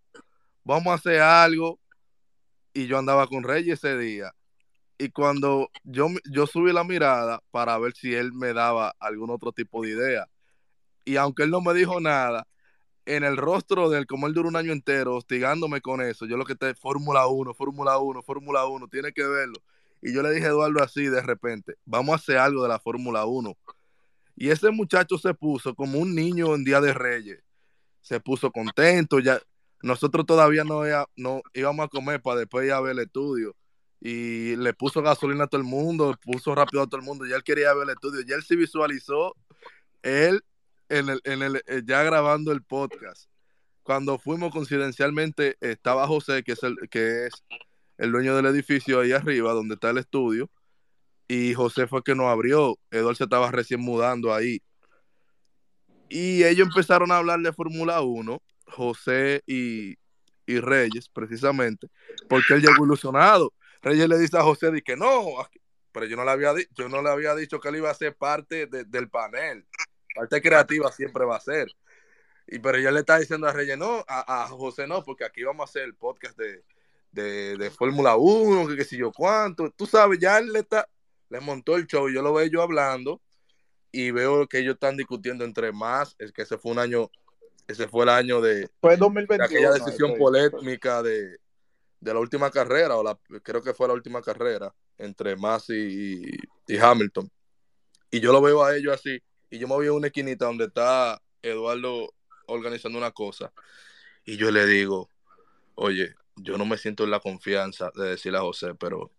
vamos 0.64 0.86
a 0.92 0.94
hacer 0.94 1.20
algo. 1.20 1.78
Y 2.72 2.86
yo 2.86 2.96
andaba 2.98 3.26
con 3.26 3.42
Reyes 3.42 3.84
ese 3.84 3.98
día. 3.98 4.32
Y 4.96 5.10
cuando 5.10 5.70
yo, 5.84 6.08
yo 6.30 6.46
subí 6.46 6.72
la 6.72 6.84
mirada 6.84 7.42
para 7.50 7.76
ver 7.78 7.92
si 7.94 8.14
él 8.14 8.32
me 8.32 8.54
daba 8.54 8.94
algún 8.98 9.28
otro 9.28 9.52
tipo 9.52 9.82
de 9.82 9.90
idea. 9.90 10.26
Y 11.08 11.16
aunque 11.16 11.44
él 11.44 11.50
no 11.50 11.62
me 11.62 11.72
dijo 11.72 12.00
nada, 12.00 12.46
en 13.06 13.24
el 13.24 13.38
rostro 13.38 13.88
de 13.88 14.00
él, 14.00 14.06
como 14.06 14.26
él 14.26 14.34
duró 14.34 14.46
un 14.46 14.56
año 14.56 14.72
entero 14.72 15.16
hostigándome 15.16 15.80
con 15.80 16.02
eso, 16.02 16.26
yo 16.26 16.36
lo 16.36 16.44
que 16.44 16.54
te 16.54 16.74
Fórmula 16.74 17.26
1, 17.26 17.54
Fórmula 17.54 17.96
1, 17.96 18.22
Fórmula 18.22 18.66
1, 18.66 18.88
tiene 18.88 19.14
que 19.14 19.24
verlo. 19.26 19.58
Y 20.02 20.12
yo 20.12 20.22
le 20.22 20.32
dije 20.32 20.44
a 20.44 20.50
Eduardo 20.50 20.82
así 20.82 21.04
de 21.06 21.22
repente, 21.22 21.76
vamos 21.86 22.12
a 22.12 22.16
hacer 22.16 22.36
algo 22.36 22.62
de 22.62 22.68
la 22.68 22.78
Fórmula 22.78 23.24
1. 23.24 23.56
Y 24.36 24.50
ese 24.50 24.70
muchacho 24.70 25.16
se 25.16 25.32
puso 25.32 25.74
como 25.74 25.98
un 25.98 26.14
niño 26.14 26.54
en 26.54 26.62
Día 26.62 26.82
de 26.82 26.92
Reyes. 26.92 27.42
Se 28.02 28.20
puso 28.20 28.52
contento, 28.52 29.18
ya, 29.18 29.40
nosotros 29.80 30.26
todavía 30.26 30.64
no, 30.64 30.82
no 31.16 31.40
íbamos 31.54 31.86
a 31.86 31.88
comer 31.88 32.20
para 32.20 32.40
después 32.40 32.66
ir 32.66 32.72
a 32.72 32.82
ver 32.82 32.92
el 32.92 32.98
estudio. 32.98 33.56
Y 33.98 34.56
le 34.56 34.74
puso 34.74 35.00
gasolina 35.00 35.44
a 35.44 35.46
todo 35.46 35.62
el 35.62 35.66
mundo, 35.66 36.14
puso 36.22 36.54
rápido 36.54 36.82
a 36.82 36.86
todo 36.86 37.00
el 37.00 37.06
mundo. 37.06 37.24
Ya 37.24 37.36
él 37.36 37.42
quería 37.44 37.72
ver 37.72 37.84
el 37.84 37.94
estudio. 37.94 38.20
Ya 38.26 38.34
él 38.34 38.42
se 38.42 38.56
visualizó 38.56 39.34
él 40.02 40.42
en 40.88 41.08
el, 41.08 41.20
en 41.24 41.42
el, 41.42 41.62
ya 41.86 42.02
grabando 42.02 42.52
el 42.52 42.62
podcast. 42.62 43.28
Cuando 43.82 44.18
fuimos 44.18 44.52
coincidencialmente, 44.52 45.56
estaba 45.60 46.06
José, 46.06 46.42
que 46.42 46.52
es 46.52 46.62
el, 46.62 46.76
que 46.90 47.26
es 47.26 47.32
el 47.96 48.12
dueño 48.12 48.36
del 48.36 48.46
edificio 48.46 49.00
ahí 49.00 49.12
arriba, 49.12 49.52
donde 49.52 49.74
está 49.74 49.90
el 49.90 49.98
estudio. 49.98 50.50
Y 51.26 51.54
José 51.54 51.86
fue 51.86 52.02
que 52.02 52.14
nos 52.14 52.26
abrió. 52.26 52.78
Eduardo 52.90 53.14
se 53.14 53.24
estaba 53.24 53.50
recién 53.50 53.80
mudando 53.80 54.34
ahí. 54.34 54.62
Y 56.08 56.44
ellos 56.44 56.68
empezaron 56.68 57.10
a 57.12 57.18
hablar 57.18 57.40
de 57.40 57.52
Fórmula 57.52 58.00
1 58.00 58.42
José 58.66 59.42
y, 59.46 59.96
y, 60.46 60.60
Reyes, 60.60 61.08
precisamente, 61.08 61.88
porque 62.28 62.54
él 62.54 62.62
llegó 62.62 62.84
ilusionado. 62.84 63.52
Reyes 63.82 64.08
le 64.08 64.18
dice 64.18 64.36
a 64.36 64.42
José 64.42 64.70
que 64.82 64.96
no, 64.96 65.24
pero 65.92 66.06
yo 66.06 66.16
no 66.16 66.24
le 66.24 66.30
había, 66.30 66.52
yo 66.74 66.88
no 66.88 67.02
le 67.02 67.10
había 67.10 67.34
dicho 67.34 67.60
que 67.60 67.68
él 67.68 67.76
iba 67.76 67.90
a 67.90 67.94
ser 67.94 68.16
parte 68.16 68.66
de, 68.66 68.84
del 68.84 69.08
panel. 69.08 69.66
Parte 70.14 70.42
creativa 70.42 70.90
siempre 70.92 71.24
va 71.24 71.36
a 71.36 71.40
ser. 71.40 71.68
Y 72.46 72.58
pero 72.58 72.78
ella 72.78 72.90
le 72.90 73.00
está 73.00 73.18
diciendo 73.18 73.46
a 73.46 73.52
Reyes, 73.52 73.76
no, 73.76 74.04
a, 74.08 74.44
a, 74.44 74.48
José 74.48 74.86
no, 74.86 75.04
porque 75.04 75.24
aquí 75.24 75.42
vamos 75.42 75.62
a 75.62 75.70
hacer 75.70 75.82
el 75.82 75.94
podcast 75.94 76.36
de, 76.38 76.64
de, 77.12 77.56
de 77.56 77.70
Fórmula 77.70 78.16
1, 78.16 78.68
que 78.68 78.76
qué 78.76 78.84
sé 78.84 78.96
yo 78.96 79.12
cuánto. 79.12 79.70
Tú 79.70 79.86
sabes, 79.86 80.18
ya 80.18 80.38
él 80.38 80.52
le, 80.52 80.60
está, 80.60 80.88
le 81.28 81.40
montó 81.40 81.76
el 81.76 81.86
show, 81.86 82.08
yo 82.08 82.22
lo 82.22 82.32
veo 82.32 82.46
yo 82.46 82.62
hablando 82.62 83.20
y 83.92 84.10
veo 84.10 84.46
que 84.48 84.58
ellos 84.58 84.74
están 84.74 84.96
discutiendo 84.96 85.44
entre 85.44 85.72
más, 85.72 86.14
es 86.18 86.32
que 86.32 86.42
ese 86.42 86.58
fue 86.58 86.72
un 86.72 86.78
año 86.78 87.10
ese 87.68 87.86
fue 87.86 88.04
el 88.04 88.08
año 88.08 88.40
de, 88.40 88.70
fue 88.80 88.96
2021, 88.96 89.36
de 89.36 89.44
aquella 89.44 89.72
decisión 89.72 90.12
no, 90.12 90.16
polémica 90.16 91.02
de, 91.02 91.36
de, 92.00 92.14
la 92.14 92.18
última 92.18 92.50
carrera, 92.50 92.96
o 92.96 93.02
la, 93.02 93.18
creo 93.42 93.62
que 93.62 93.74
fue 93.74 93.86
la 93.86 93.92
última 93.92 94.22
carrera 94.22 94.74
entre 94.96 95.36
Masi 95.36 95.74
y, 95.74 96.72
y, 96.72 96.78
Hamilton. 96.78 97.30
Y 98.10 98.20
yo 98.20 98.32
lo 98.32 98.40
veo 98.40 98.64
a 98.64 98.74
ellos 98.74 98.94
así, 98.94 99.20
y 99.50 99.58
yo 99.58 99.68
me 99.68 99.74
voy 99.74 99.86
a 99.86 99.92
una 99.92 100.08
esquinita 100.08 100.46
donde 100.46 100.66
está 100.66 101.20
Eduardo 101.42 102.12
organizando 102.46 102.98
una 102.98 103.10
cosa, 103.10 103.52
y 104.24 104.36
yo 104.36 104.50
le 104.50 104.66
digo, 104.66 105.10
oye, 105.74 106.14
yo 106.36 106.58
no 106.58 106.66
me 106.66 106.78
siento 106.78 107.04
en 107.04 107.10
la 107.10 107.20
confianza 107.20 107.90
de 107.94 108.10
decirle 108.10 108.38
a 108.38 108.42
José, 108.42 108.74
pero 108.74 109.10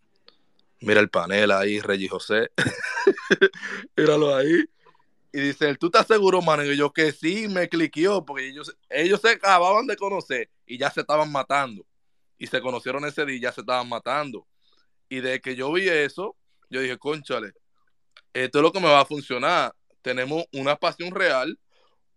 mira 0.81 0.99
el 0.99 1.09
panel 1.09 1.51
ahí, 1.51 1.79
Reggie 1.79 2.09
José, 2.09 2.51
míralo 3.97 4.35
ahí, 4.35 4.65
y 5.31 5.41
dice, 5.41 5.75
¿tú 5.75 5.87
estás 5.87 6.07
seguro, 6.07 6.41
mano? 6.41 6.63
Y 6.63 6.75
yo 6.75 6.91
que 6.91 7.11
sí, 7.11 7.47
me 7.47 7.69
cliqueó, 7.69 8.25
porque 8.25 8.47
ellos, 8.47 8.75
ellos 8.89 9.21
se 9.21 9.29
acababan 9.29 9.85
de 9.85 9.95
conocer 9.95 10.49
y 10.65 10.77
ya 10.77 10.89
se 10.89 11.01
estaban 11.01 11.31
matando. 11.31 11.85
Y 12.37 12.47
se 12.47 12.61
conocieron 12.61 13.05
ese 13.05 13.25
día 13.25 13.35
y 13.35 13.41
ya 13.41 13.51
se 13.51 13.61
estaban 13.61 13.87
matando. 13.87 14.47
Y 15.07 15.19
de 15.19 15.39
que 15.39 15.55
yo 15.55 15.71
vi 15.71 15.87
eso, 15.87 16.35
yo 16.69 16.81
dije, 16.81 16.97
conchale, 16.97 17.53
esto 18.33 18.59
es 18.59 18.63
lo 18.63 18.71
que 18.71 18.79
me 18.79 18.87
va 18.87 19.01
a 19.01 19.05
funcionar. 19.05 19.75
Tenemos 20.01 20.45
una 20.53 20.75
pasión 20.75 21.11
real, 21.11 21.59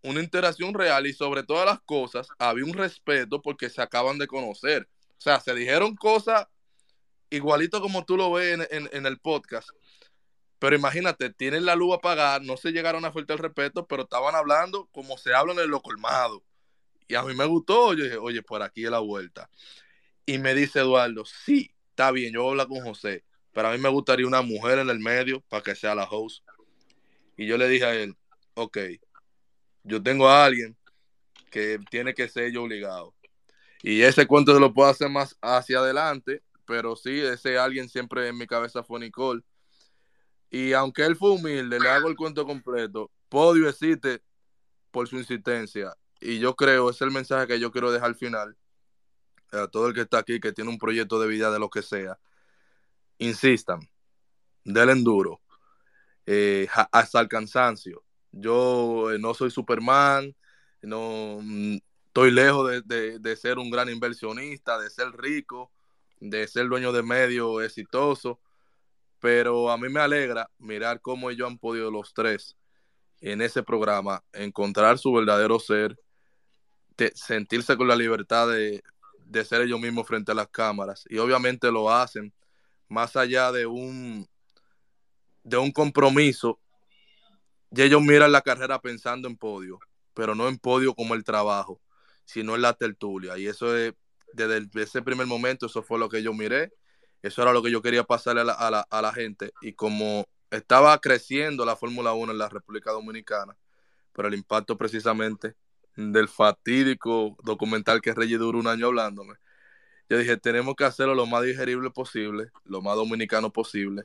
una 0.02 0.20
interacción 0.20 0.74
real 0.74 1.06
y 1.06 1.12
sobre 1.12 1.42
todas 1.42 1.66
las 1.66 1.80
cosas 1.80 2.28
había 2.38 2.64
un 2.64 2.74
respeto 2.74 3.40
porque 3.40 3.70
se 3.70 3.82
acaban 3.82 4.18
de 4.18 4.26
conocer. 4.26 4.88
O 5.18 5.20
sea, 5.20 5.40
se 5.40 5.54
dijeron 5.54 5.94
cosas 5.94 6.46
igualito 7.30 7.80
como 7.80 8.04
tú 8.04 8.16
lo 8.16 8.30
ves 8.32 8.68
en, 8.70 9.06
el 9.06 9.18
podcast, 9.18 9.70
pero 10.58 10.76
imagínate, 10.76 11.30
tienen 11.30 11.64
la 11.64 11.74
luz 11.74 11.94
apagada, 11.94 12.38
no 12.40 12.56
se 12.56 12.72
llegaron 12.72 13.04
a 13.04 13.12
faltar 13.12 13.36
el 13.36 13.42
respeto, 13.42 13.86
pero 13.86 14.02
estaban 14.02 14.34
hablando 14.34 14.88
como 14.92 15.16
se 15.16 15.34
habla 15.34 15.60
en 15.60 15.70
lo 15.70 15.80
colmado. 15.80 16.44
Y 17.08 17.14
a 17.14 17.22
mí 17.22 17.34
me 17.34 17.44
gustó, 17.46 17.94
yo 17.94 18.04
dije, 18.04 18.16
oye, 18.16 18.42
por 18.42 18.62
aquí 18.62 18.84
es 18.84 18.90
la 18.90 19.00
vuelta. 19.00 19.48
Y 20.24 20.38
me 20.38 20.54
dice 20.54 20.80
Eduardo, 20.80 21.24
sí, 21.24 21.74
está 21.90 22.10
bien, 22.10 22.32
yo 22.32 22.42
voy 22.42 22.48
a 22.48 22.50
hablar 22.52 22.68
con 22.68 22.84
José, 22.84 23.24
pero 23.52 23.68
a 23.68 23.72
mí 23.72 23.78
me 23.78 23.88
gustaría 23.88 24.26
una 24.26 24.42
mujer 24.42 24.78
en 24.78 24.90
el 24.90 25.00
medio 25.00 25.40
para 25.42 25.62
que 25.62 25.74
sea 25.74 25.94
la 25.94 26.04
host. 26.04 26.44
Y 27.42 27.46
yo 27.48 27.58
le 27.58 27.68
dije 27.68 27.84
a 27.84 27.92
él, 27.92 28.16
ok, 28.54 28.78
yo 29.82 30.00
tengo 30.00 30.28
a 30.28 30.44
alguien 30.44 30.76
que 31.50 31.80
tiene 31.90 32.14
que 32.14 32.28
ser 32.28 32.52
yo 32.52 32.62
obligado. 32.62 33.16
Y 33.82 34.02
ese 34.02 34.28
cuento 34.28 34.54
se 34.54 34.60
lo 34.60 34.72
puedo 34.72 34.88
hacer 34.88 35.08
más 35.10 35.36
hacia 35.42 35.80
adelante, 35.80 36.44
pero 36.66 36.94
sí, 36.94 37.18
ese 37.18 37.58
alguien 37.58 37.88
siempre 37.88 38.28
en 38.28 38.38
mi 38.38 38.46
cabeza 38.46 38.84
fue 38.84 39.00
Nicole. 39.00 39.42
Y 40.50 40.72
aunque 40.72 41.04
él 41.04 41.16
fue 41.16 41.32
humilde, 41.32 41.80
le 41.80 41.88
hago 41.88 42.06
el 42.06 42.14
cuento 42.14 42.46
completo. 42.46 43.10
Podio 43.28 43.68
existe 43.68 44.22
por 44.92 45.08
su 45.08 45.18
insistencia. 45.18 45.96
Y 46.20 46.38
yo 46.38 46.54
creo, 46.54 46.90
es 46.90 47.00
el 47.00 47.10
mensaje 47.10 47.48
que 47.48 47.58
yo 47.58 47.72
quiero 47.72 47.90
dejar 47.90 48.10
al 48.10 48.14
final. 48.14 48.56
A 49.50 49.66
todo 49.66 49.88
el 49.88 49.94
que 49.94 50.02
está 50.02 50.18
aquí, 50.18 50.38
que 50.38 50.52
tiene 50.52 50.70
un 50.70 50.78
proyecto 50.78 51.18
de 51.18 51.26
vida 51.26 51.50
de 51.50 51.58
lo 51.58 51.70
que 51.70 51.82
sea. 51.82 52.20
Insistan. 53.18 53.80
Denle 54.62 54.94
duro. 55.02 55.41
Eh, 56.26 56.68
hasta 56.92 57.20
el 57.20 57.28
cansancio. 57.28 58.04
Yo 58.30 59.12
eh, 59.12 59.18
no 59.18 59.34
soy 59.34 59.50
Superman. 59.50 60.34
No, 60.82 61.38
mm, 61.42 61.76
estoy 62.06 62.30
lejos 62.30 62.82
de, 62.84 63.18
de, 63.18 63.36
ser 63.36 63.58
un 63.58 63.70
gran 63.70 63.88
inversionista, 63.88 64.78
de 64.78 64.90
ser 64.90 65.12
rico, 65.12 65.70
de 66.20 66.46
ser 66.48 66.68
dueño 66.68 66.92
de 66.92 67.02
medio 67.02 67.60
exitoso. 67.60 68.40
Pero 69.20 69.70
a 69.70 69.78
mí 69.78 69.88
me 69.88 70.00
alegra 70.00 70.50
mirar 70.58 71.00
cómo 71.00 71.30
ellos 71.30 71.48
han 71.48 71.58
podido 71.58 71.90
los 71.90 72.12
tres 72.14 72.56
en 73.20 73.40
ese 73.40 73.62
programa 73.62 74.24
encontrar 74.32 74.98
su 74.98 75.12
verdadero 75.12 75.60
ser, 75.60 75.96
sentirse 77.14 77.76
con 77.76 77.86
la 77.86 77.94
libertad 77.94 78.48
de, 78.48 78.82
de, 79.26 79.44
ser 79.44 79.62
ellos 79.62 79.80
mismos 79.80 80.08
frente 80.08 80.32
a 80.32 80.34
las 80.34 80.48
cámaras. 80.48 81.04
Y 81.08 81.18
obviamente 81.18 81.70
lo 81.70 81.90
hacen 81.90 82.32
más 82.88 83.14
allá 83.16 83.52
de 83.52 83.64
un, 83.64 84.28
de 85.42 85.56
un 85.56 85.72
compromiso. 85.72 86.58
Y 87.70 87.82
ellos 87.82 88.02
miran 88.02 88.32
la 88.32 88.42
carrera 88.42 88.80
pensando 88.80 89.28
en 89.28 89.36
podio, 89.36 89.78
pero 90.14 90.34
no 90.34 90.48
en 90.48 90.58
podio 90.58 90.94
como 90.94 91.14
el 91.14 91.24
trabajo, 91.24 91.80
sino 92.24 92.54
en 92.54 92.62
la 92.62 92.74
tertulia. 92.74 93.38
Y 93.38 93.46
eso 93.46 93.76
es, 93.76 93.94
desde 94.34 94.68
ese 94.82 95.02
primer 95.02 95.26
momento, 95.26 95.66
eso 95.66 95.82
fue 95.82 95.98
lo 95.98 96.08
que 96.08 96.22
yo 96.22 96.34
miré. 96.34 96.72
Eso 97.22 97.40
era 97.42 97.52
lo 97.52 97.62
que 97.62 97.70
yo 97.70 97.80
quería 97.82 98.04
pasarle 98.04 98.42
a 98.42 98.44
la, 98.44 98.52
a 98.52 98.70
la, 98.70 98.80
a 98.90 99.00
la 99.02 99.12
gente. 99.12 99.52
Y 99.62 99.72
como 99.74 100.26
estaba 100.50 100.98
creciendo 101.00 101.64
la 101.64 101.76
Fórmula 101.76 102.12
1 102.12 102.32
en 102.32 102.38
la 102.38 102.48
República 102.48 102.90
Dominicana, 102.90 103.56
pero 104.12 104.28
el 104.28 104.34
impacto 104.34 104.76
precisamente 104.76 105.54
del 105.96 106.28
fatídico 106.28 107.36
documental 107.42 108.00
que 108.00 108.12
Reggie 108.12 108.38
duró 108.38 108.58
un 108.58 108.66
año 108.66 108.88
hablándome, 108.88 109.34
yo 110.08 110.18
dije, 110.18 110.36
tenemos 110.36 110.74
que 110.76 110.84
hacerlo 110.84 111.14
lo 111.14 111.26
más 111.26 111.42
digerible 111.42 111.90
posible, 111.90 112.50
lo 112.64 112.82
más 112.82 112.96
dominicano 112.96 113.50
posible, 113.50 114.04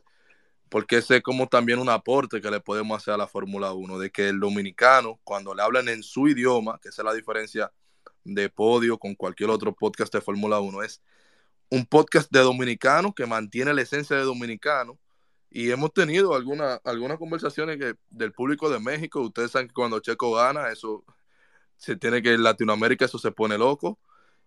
porque 0.70 0.98
ese 0.98 1.18
es 1.18 1.24
como 1.24 1.48
también 1.48 1.80
un 1.80 1.90
aporte 1.90 2.42
que 2.42 2.52
le 2.52 2.60
podemos 2.60 2.98
hacer 2.98 3.14
a 3.14 3.18
la 3.18 3.28
Fórmula 3.28 3.74
1, 3.74 4.00
de 4.00 4.12
que 4.12 4.30
el 4.30 4.40
dominicano, 4.40 5.20
cuando 5.24 5.54
le 5.54 5.62
hablan 5.64 5.90
en 5.90 6.04
su 6.04 6.28
idioma, 6.28 6.80
que 6.82 6.90
esa 6.90 7.02
es 7.02 7.06
la 7.06 7.14
diferencia 7.14 7.72
de 8.24 8.50
podio 8.50 8.98
con 8.98 9.16
cualquier 9.16 9.50
otro 9.50 9.74
podcast 9.74 10.14
de 10.14 10.22
Fórmula 10.22 10.60
1, 10.60 10.84
es 10.84 11.02
un 11.70 11.86
podcast 11.86 12.32
de 12.32 12.40
dominicano 12.40 13.14
que 13.14 13.26
mantiene 13.26 13.74
la 13.74 13.82
esencia 13.82 14.16
de 14.18 14.24
dominicano, 14.24 15.00
y 15.50 15.72
hemos 15.72 15.94
tenido 15.94 16.36
algunas 16.36 16.82
algunas 16.84 17.18
conversaciones 17.18 17.78
que, 17.78 17.96
del 18.10 18.34
público 18.34 18.70
de 18.70 18.80
México. 18.80 19.22
Ustedes 19.22 19.52
saben 19.52 19.68
que 19.68 19.74
cuando 19.74 20.00
Checo 20.00 20.34
gana, 20.34 20.70
eso 20.72 21.06
se 21.78 21.96
tiene 21.96 22.22
que 22.22 22.34
en 22.34 22.44
Latinoamérica 22.44 23.06
eso 23.06 23.18
se 23.18 23.32
pone 23.32 23.58
loco. 23.58 24.00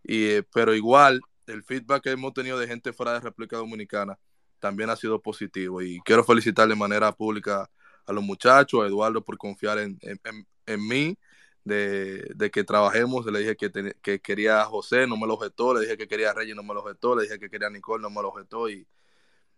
Y, 0.05 0.25
eh, 0.27 0.43
pero 0.53 0.75
igual, 0.75 1.21
el 1.47 1.63
feedback 1.65 2.03
que 2.05 2.11
hemos 2.11 2.35
tenido 2.35 2.59
de 2.59 2.67
gente 2.69 2.93
fuera 2.93 3.15
de 3.15 3.21
República 3.21 3.57
Dominicana 3.57 4.19
también 4.61 4.91
ha 4.91 4.97
sido 4.97 5.21
positivo. 5.21 5.83
Y 5.83 6.01
quiero 6.05 6.25
felicitar 6.25 6.69
de 6.69 6.77
manera 6.77 7.13
pública 7.13 7.69
a 8.07 8.13
los 8.13 8.23
muchachos, 8.23 8.83
a 8.83 8.87
Eduardo 8.87 9.25
por 9.25 9.37
confiar 9.39 9.79
en, 9.79 9.99
en, 10.03 10.21
en 10.67 10.89
mí, 10.89 11.19
de, 11.65 12.31
de, 12.35 12.51
que 12.51 12.65
trabajemos. 12.65 13.27
Le 13.27 13.41
dije 13.41 13.57
que, 13.57 13.95
que 14.03 14.21
quería 14.21 14.63
a 14.63 14.65
José, 14.67 15.07
no 15.07 15.17
me 15.17 15.27
lo 15.27 15.35
objetó. 15.35 15.75
Le 15.75 15.81
dije 15.81 15.97
que 15.97 16.09
quería 16.09 16.31
a 16.31 16.35
Reyes, 16.35 16.55
no 16.55 16.63
me 16.63 16.75
lo 16.75 16.81
objetó. 16.81 17.17
Le 17.17 17.23
dije 17.25 17.39
que 17.39 17.51
quería 17.51 17.69
a 17.69 17.71
Nicole, 17.71 18.03
no 18.03 18.11
me 18.11 18.23
lo 18.23 18.29
objetó. 18.29 18.69
Y 18.69 18.87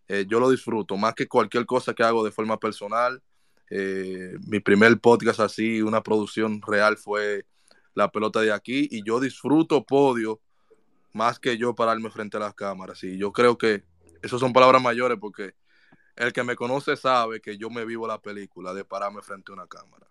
eh, 0.09 0.27
yo 0.29 0.41
lo 0.41 0.51
disfruto 0.51 0.97
más 0.97 1.15
que 1.15 1.29
cualquier 1.29 1.67
cosa 1.67 1.95
que 1.95 2.03
hago 2.03 2.25
de 2.25 2.33
forma 2.33 2.59
personal. 2.59 3.23
Eh, 3.71 4.37
mi 4.47 4.61
primer 4.61 4.99
podcast 5.01 5.41
así, 5.41 5.81
una 5.81 6.03
producción 6.03 6.61
real 6.61 6.99
fue 6.99 7.47
La 7.95 8.11
pelota 8.11 8.41
de 8.41 8.53
aquí 8.53 8.89
y 8.91 9.03
yo 9.05 9.21
disfruto 9.21 9.85
podio 9.85 10.41
más 11.15 11.39
que 11.39 11.57
yo 11.57 11.75
pararme 11.75 12.11
frente 12.11 12.37
a 12.37 12.41
las 12.41 12.55
cámaras. 12.55 13.03
Y 13.05 13.17
yo 13.19 13.33
creo 13.33 13.57
que 13.57 13.85
esas 14.23 14.41
son 14.41 14.53
palabras 14.53 14.81
mayores 14.81 15.19
porque 15.21 15.55
el 16.17 16.33
que 16.33 16.45
me 16.45 16.57
conoce 16.57 16.97
sabe 16.97 17.41
que 17.41 17.59
yo 17.59 17.71
me 17.71 17.85
vivo 17.85 18.07
la 18.07 18.19
película 18.19 18.73
de 18.73 18.85
pararme 18.85 19.23
frente 19.23 19.53
a 19.53 19.55
una 19.55 19.67
cámara. 19.67 20.07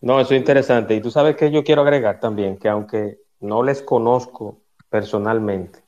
No, 0.00 0.20
eso 0.20 0.34
es 0.34 0.40
interesante. 0.40 0.94
Y 0.94 1.00
tú 1.00 1.10
sabes 1.10 1.36
que 1.36 1.50
yo 1.50 1.64
quiero 1.64 1.82
agregar 1.82 2.20
también 2.20 2.58
que 2.58 2.68
aunque 2.68 3.20
no 3.40 3.62
les 3.62 3.82
conozco 3.82 4.62
personalmente, 4.88 5.82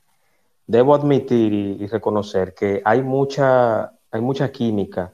debo 0.65 0.95
admitir 0.95 1.53
y, 1.53 1.83
y, 1.83 1.87
reconocer 1.87 2.53
que 2.53 2.81
hay 2.83 3.01
mucha, 3.01 3.93
hay 4.11 4.21
mucha 4.21 4.51
química 4.51 5.13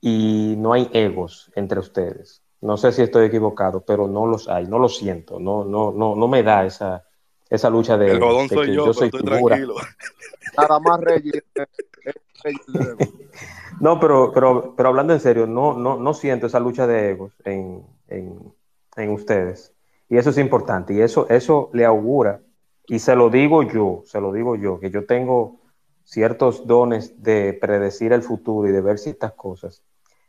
y 0.00 0.54
no 0.58 0.72
hay 0.72 0.90
egos 0.92 1.50
entre 1.54 1.78
ustedes. 1.78 2.42
No 2.60 2.76
sé 2.76 2.92
si 2.92 3.02
estoy 3.02 3.26
equivocado, 3.26 3.84
pero 3.84 4.08
no 4.08 4.26
los 4.26 4.48
hay, 4.48 4.66
no 4.66 4.78
lo 4.78 4.88
siento, 4.88 5.38
no, 5.38 5.64
no, 5.64 5.92
no, 5.92 6.14
no 6.14 6.28
me 6.28 6.42
da 6.42 6.64
esa, 6.64 7.04
esa 7.54 7.70
lucha 7.70 7.96
de, 7.96 8.12
El 8.12 8.20
de 8.20 8.48
soy 8.48 8.66
que 8.66 8.74
yo, 8.74 8.92
soy 8.92 9.06
estoy 9.08 9.20
figura. 9.22 9.56
tranquilo. 9.56 9.74
Nada 10.58 10.78
más 10.80 11.00
Reggie. 11.00 11.42
Reggie 12.42 12.96
No, 13.80 13.98
pero, 13.98 14.32
pero, 14.32 14.74
pero 14.76 14.88
hablando 14.88 15.12
en 15.12 15.20
serio, 15.20 15.46
no, 15.46 15.74
no, 15.76 15.96
no 15.96 16.14
siento 16.14 16.46
esa 16.46 16.60
lucha 16.60 16.86
de 16.86 17.10
egos 17.10 17.32
en, 17.44 17.82
en, 18.08 18.38
en 18.96 19.10
ustedes. 19.10 19.72
Y 20.08 20.16
eso 20.16 20.30
es 20.30 20.38
importante. 20.38 20.94
Y 20.94 21.00
eso, 21.00 21.26
eso 21.28 21.70
le 21.72 21.84
augura 21.84 22.40
y 22.86 22.98
se 22.98 23.16
lo 23.16 23.30
digo 23.30 23.62
yo, 23.62 24.02
se 24.04 24.20
lo 24.20 24.32
digo 24.32 24.56
yo, 24.56 24.78
que 24.78 24.90
yo 24.90 25.06
tengo 25.06 25.60
ciertos 26.04 26.66
dones 26.66 27.22
de 27.22 27.56
predecir 27.58 28.12
el 28.12 28.22
futuro 28.22 28.68
y 28.68 28.72
de 28.72 28.82
ver 28.82 28.98
ciertas 28.98 29.32
cosas, 29.32 29.82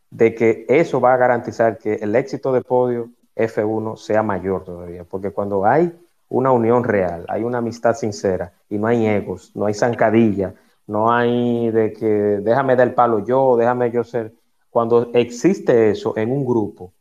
de 0.09 0.33
que 0.33 0.65
eso 0.69 1.01
va 1.01 1.13
a 1.13 1.17
garantizar 1.17 1.77
que 1.77 1.95
el 1.95 2.15
éxito 2.15 2.53
de 2.53 2.61
podio 2.61 3.09
F1 3.35 3.97
sea 3.97 4.23
mayor 4.23 4.63
todavía, 4.63 5.03
porque 5.03 5.31
cuando 5.31 5.65
hay 5.65 5.93
una 6.29 6.51
unión 6.51 6.83
real, 6.83 7.25
hay 7.27 7.43
una 7.43 7.59
amistad 7.59 7.95
sincera 7.95 8.51
y 8.69 8.77
no 8.77 8.87
hay 8.87 9.05
egos, 9.05 9.51
no 9.55 9.65
hay 9.65 9.73
zancadilla, 9.73 10.53
no 10.87 11.11
hay 11.11 11.69
de 11.71 11.93
que 11.93 12.05
déjame 12.07 12.75
dar 12.75 12.87
el 12.87 12.93
palo 12.93 13.19
yo, 13.25 13.55
déjame 13.57 13.91
yo 13.91 14.03
ser, 14.03 14.33
cuando 14.69 15.09
existe 15.13 15.91
eso 15.91 16.13
en 16.17 16.31
un 16.31 16.45
grupo 16.45 16.91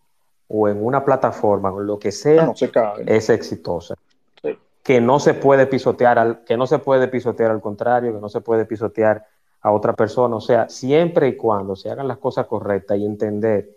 o 0.49 0.69
en 0.69 0.85
una 0.85 1.05
plataforma, 1.05 1.73
o 1.73 1.81
lo 1.81 1.99
que 1.99 2.13
sea, 2.13 2.47
No 2.47 2.55
se 2.55 2.71
cae. 2.71 3.03
es 3.07 3.29
exitosa 3.31 3.95
Sí. 4.43 4.59
que 4.83 5.01
no 5.01 5.19
se 5.19 5.35
puede 5.35 5.67
pisotear 5.67 6.19
al, 6.19 6.45
que 6.45 6.57
no 6.57 6.67
se 6.67 6.79
puede 6.79 7.09
pisotear 7.09 7.51
al 7.51 7.61
contrario, 7.61 8.13
que 8.15 8.21
no 8.21 8.29
se 8.29 8.41
puede 8.43 8.67
pisotear 8.67 9.25
a 9.63 9.73
otra 9.73 9.95
persona. 9.95 10.37
O 10.37 10.41
sea, 10.43 10.69
siempre 10.69 11.29
y 11.29 11.37
cuando 11.37 11.75
se 11.75 11.91
hagan 11.91 12.07
las 12.07 12.19
cosas 12.19 12.47
correctas 12.47 12.99
y 12.99 13.07
entender 13.07 13.71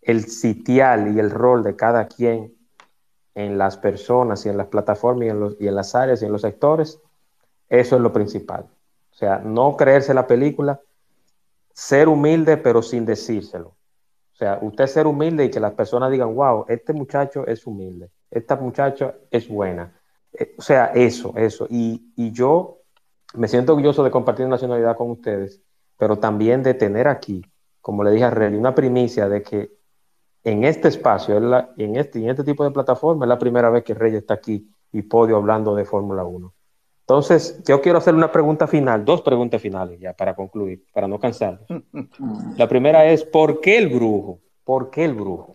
el 0.00 0.24
sitial 0.24 1.14
y 1.14 1.20
el 1.20 1.30
rol 1.30 1.62
de 1.62 1.76
cada 1.76 2.08
quien 2.08 2.54
en 3.34 3.58
las 3.58 3.76
personas 3.76 4.44
y 4.46 4.48
en 4.48 4.56
las 4.56 4.68
plataformas 4.68 5.26
y 5.26 5.30
en, 5.30 5.40
los, 5.40 5.56
y 5.60 5.68
en 5.68 5.74
las 5.74 5.94
áreas 5.94 6.22
y 6.22 6.26
en 6.26 6.32
los 6.32 6.42
sectores, 6.42 7.00
eso 7.68 7.96
es 7.96 8.02
lo 8.02 8.12
principal. 8.12 8.66
O 9.10 9.14
sea, 9.16 9.38
no 9.38 9.76
creerse 9.76 10.14
la 10.14 10.26
película, 10.26 10.80
ser 11.72 12.08
humilde 12.08 12.56
pero 12.56 12.82
sin 12.82 13.04
decírselo. 13.04 13.68
O 13.68 14.36
sea, 14.36 14.58
usted 14.62 14.86
ser 14.86 15.06
humilde 15.06 15.44
y 15.44 15.50
que 15.50 15.60
las 15.60 15.72
personas 15.72 16.10
digan, 16.10 16.34
wow, 16.34 16.64
este 16.68 16.92
muchacho 16.92 17.46
es 17.46 17.66
humilde, 17.66 18.10
esta 18.30 18.56
muchacha 18.56 19.14
es 19.30 19.48
buena. 19.48 19.92
Eh, 20.32 20.54
O 20.58 20.62
sea, 20.62 20.86
eso, 20.86 21.32
eso. 21.36 21.66
Y, 21.70 22.12
y 22.16 22.32
yo 22.32 22.80
me 23.34 23.48
siento 23.48 23.72
orgulloso 23.72 24.02
de 24.02 24.10
compartir 24.10 24.48
nacionalidad 24.48 24.96
con 24.96 25.10
ustedes, 25.10 25.60
pero 25.96 26.18
también 26.18 26.62
de 26.62 26.74
tener 26.74 27.06
aquí, 27.08 27.44
como 27.80 28.02
le 28.02 28.10
dije 28.10 28.24
a 28.24 28.30
Relly, 28.30 28.56
una 28.56 28.74
primicia 28.74 29.28
de 29.28 29.42
que 29.42 29.72
en 30.44 30.64
este 30.64 30.88
espacio, 30.88 31.36
en, 31.38 31.50
la- 31.50 31.70
en 31.76 31.96
este, 31.96 32.18
en 32.18 32.28
este 32.30 32.44
tipo 32.44 32.64
de 32.64 32.70
plataforma, 32.70 33.24
es 33.24 33.28
la 33.28 33.38
primera 33.38 33.70
vez 33.70 33.82
que 33.82 33.94
Rey 33.94 34.14
está 34.14 34.34
aquí 34.34 34.68
y 34.92 35.02
podio 35.02 35.36
hablando 35.36 35.74
de 35.74 35.84
Fórmula 35.84 36.24
1. 36.24 36.52
Entonces, 37.00 37.62
yo 37.66 37.80
quiero 37.82 37.98
hacer 37.98 38.14
una 38.14 38.30
pregunta 38.32 38.66
final, 38.66 39.04
dos 39.04 39.20
preguntas 39.22 39.60
finales 39.60 39.98
ya 40.00 40.12
para 40.14 40.34
concluir, 40.34 40.84
para 40.92 41.06
no 41.08 41.18
cansarlos. 41.18 41.66
La 42.56 42.68
primera 42.68 43.04
es, 43.06 43.24
¿por 43.24 43.60
qué 43.60 43.76
el 43.78 43.88
brujo? 43.88 44.40
¿Por 44.64 44.90
qué 44.90 45.04
el 45.04 45.14
brujo? 45.14 45.54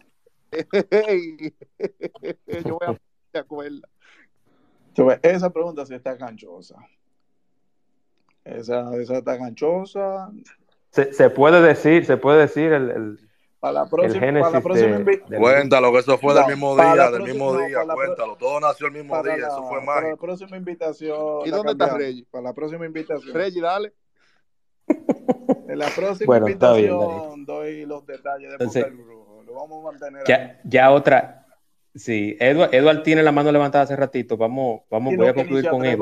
Hey, 0.52 1.54
yo 2.66 2.78
voy 2.80 2.88
a 2.88 2.98
te 3.32 3.40
acuerdas. 3.40 3.82
Tú 4.94 5.06
ves, 5.06 5.20
Esa 5.24 5.50
pregunta 5.52 5.86
sí 5.86 5.94
está 5.94 6.16
ganchosa. 6.16 6.76
Esa, 8.44 8.96
esa 8.96 9.18
está 9.20 9.36
ganchosa. 9.38 10.32
Se, 10.92 11.14
se 11.14 11.30
puede 11.30 11.62
decir, 11.62 12.06
se 12.06 12.18
puede 12.18 12.40
decir 12.42 12.72
el, 12.74 12.90
el- 12.90 13.29
Para 13.60 13.74
la 13.74 13.84
el 13.84 13.90
próxima, 13.90 14.22
para 14.40 14.50
la 14.52 14.62
próxima 14.62 14.98
de- 15.00 15.20
Cuéntalo, 15.38 15.92
que 15.92 16.00
eso 16.00 16.18
fue 16.18 16.34
No, 16.34 16.40
del 16.40 16.48
mismo 16.50 16.76
día, 16.76 16.96
la 16.96 17.04
del 17.12 17.14
próxima- 17.16 17.34
mismo 17.34 17.54
no, 17.54 17.66
día, 17.68 17.80
cuéntalo. 17.94 18.36
Todo 18.38 18.60
nació 18.62 18.88
el 18.88 18.94
mismo 18.94 19.22
día, 19.24 19.38
la, 19.38 19.48
eso 19.48 19.68
fue 19.68 19.80
para 19.86 19.96
la 19.96 20.02
mágico. 20.02 20.18
próxima 20.18 20.58
invitación. 20.58 21.18
¿Y 21.46 21.50
dónde 21.50 21.72
está. 21.74 21.98
Reggie? 21.98 22.26
Para 22.32 22.44
la 22.44 22.54
próxima 22.54 22.86
invitación. 22.86 23.34
Reggie, 23.34 23.62
dale. 23.62 23.94
En 25.68 25.78
la 25.78 25.88
próxima 25.90 26.26
bueno, 26.26 26.48
invitación 26.48 27.46
doy 27.46 27.86
los 27.86 28.06
detalles 28.06 28.48
de 28.50 28.54
Entonces, 28.56 28.86
el 28.86 28.96
brujo. 28.96 29.44
Lo 29.46 29.54
vamos 29.54 29.80
a 29.86 29.92
mantener. 29.92 30.24
Ya, 30.28 30.60
ya 30.64 30.92
otra. 30.92 31.46
Sí, 31.94 32.38
Edward, 32.40 32.74
Edward, 32.74 33.04
tiene 33.04 33.24
la 33.24 33.32
mano 33.32 33.52
levantada 33.52 33.84
hace 33.84 33.96
ratito. 33.96 34.38
Vamos, 34.38 34.82
vamos, 34.90 35.16
voy 35.18 35.28
a 35.28 35.34
concluir 35.34 35.68
con 35.70 35.84
él. 35.86 36.00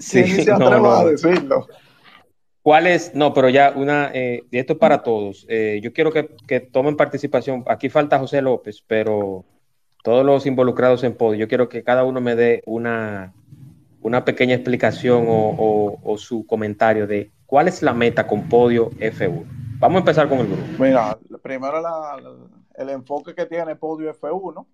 Sí, 0.00 0.44
no, 0.46 0.58
no. 0.78 0.90
a 0.92 1.04
decirlo. 1.04 1.66
¿Cuál 2.62 2.86
es? 2.86 3.14
No, 3.14 3.32
pero 3.32 3.48
ya 3.48 3.72
una, 3.74 4.10
eh, 4.12 4.44
esto 4.50 4.74
es 4.74 4.78
para 4.78 5.02
todos. 5.02 5.46
Eh, 5.48 5.80
yo 5.82 5.92
quiero 5.92 6.12
que, 6.12 6.28
que, 6.46 6.60
tomen 6.60 6.96
participación. 6.96 7.64
Aquí 7.66 7.88
falta 7.88 8.18
José 8.18 8.42
López, 8.42 8.84
pero 8.86 9.44
todos 10.02 10.24
los 10.24 10.46
involucrados 10.46 11.04
en 11.04 11.14
podio, 11.14 11.40
yo 11.40 11.48
quiero 11.48 11.68
que 11.68 11.82
cada 11.82 12.04
uno 12.04 12.20
me 12.20 12.34
dé 12.34 12.62
una, 12.66 13.34
una 14.02 14.24
pequeña 14.24 14.54
explicación 14.54 15.26
o, 15.28 16.14
su 16.16 16.46
comentario 16.46 17.06
de 17.06 17.30
cuál 17.46 17.68
es 17.68 17.82
la 17.82 17.92
meta 17.92 18.26
con 18.26 18.48
Podio 18.48 18.90
F1. 18.92 19.44
Vamos 19.78 19.96
a 19.96 19.98
empezar 20.00 20.28
con 20.28 20.38
el 20.38 20.46
grupo. 20.48 20.62
Mira, 20.78 21.18
primero 21.42 21.80
el 22.74 22.88
enfoque 22.90 23.34
que 23.34 23.46
tiene 23.46 23.76
Podio 23.76 24.12
F1, 24.14 24.66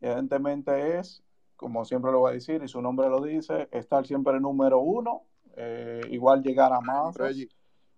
evidentemente 0.00 0.98
es, 0.98 1.22
como 1.56 1.84
siempre 1.84 2.10
lo 2.12 2.20
voy 2.20 2.30
a 2.30 2.34
decir 2.34 2.62
y 2.64 2.68
su 2.68 2.80
nombre 2.80 3.08
lo 3.08 3.22
dice, 3.22 3.68
estar 3.72 4.06
siempre 4.06 4.40
número 4.40 4.78
uno, 4.80 5.22
eh, 5.56 6.00
igual 6.10 6.42
llegar 6.42 6.72
a 6.72 6.80
más, 6.80 7.16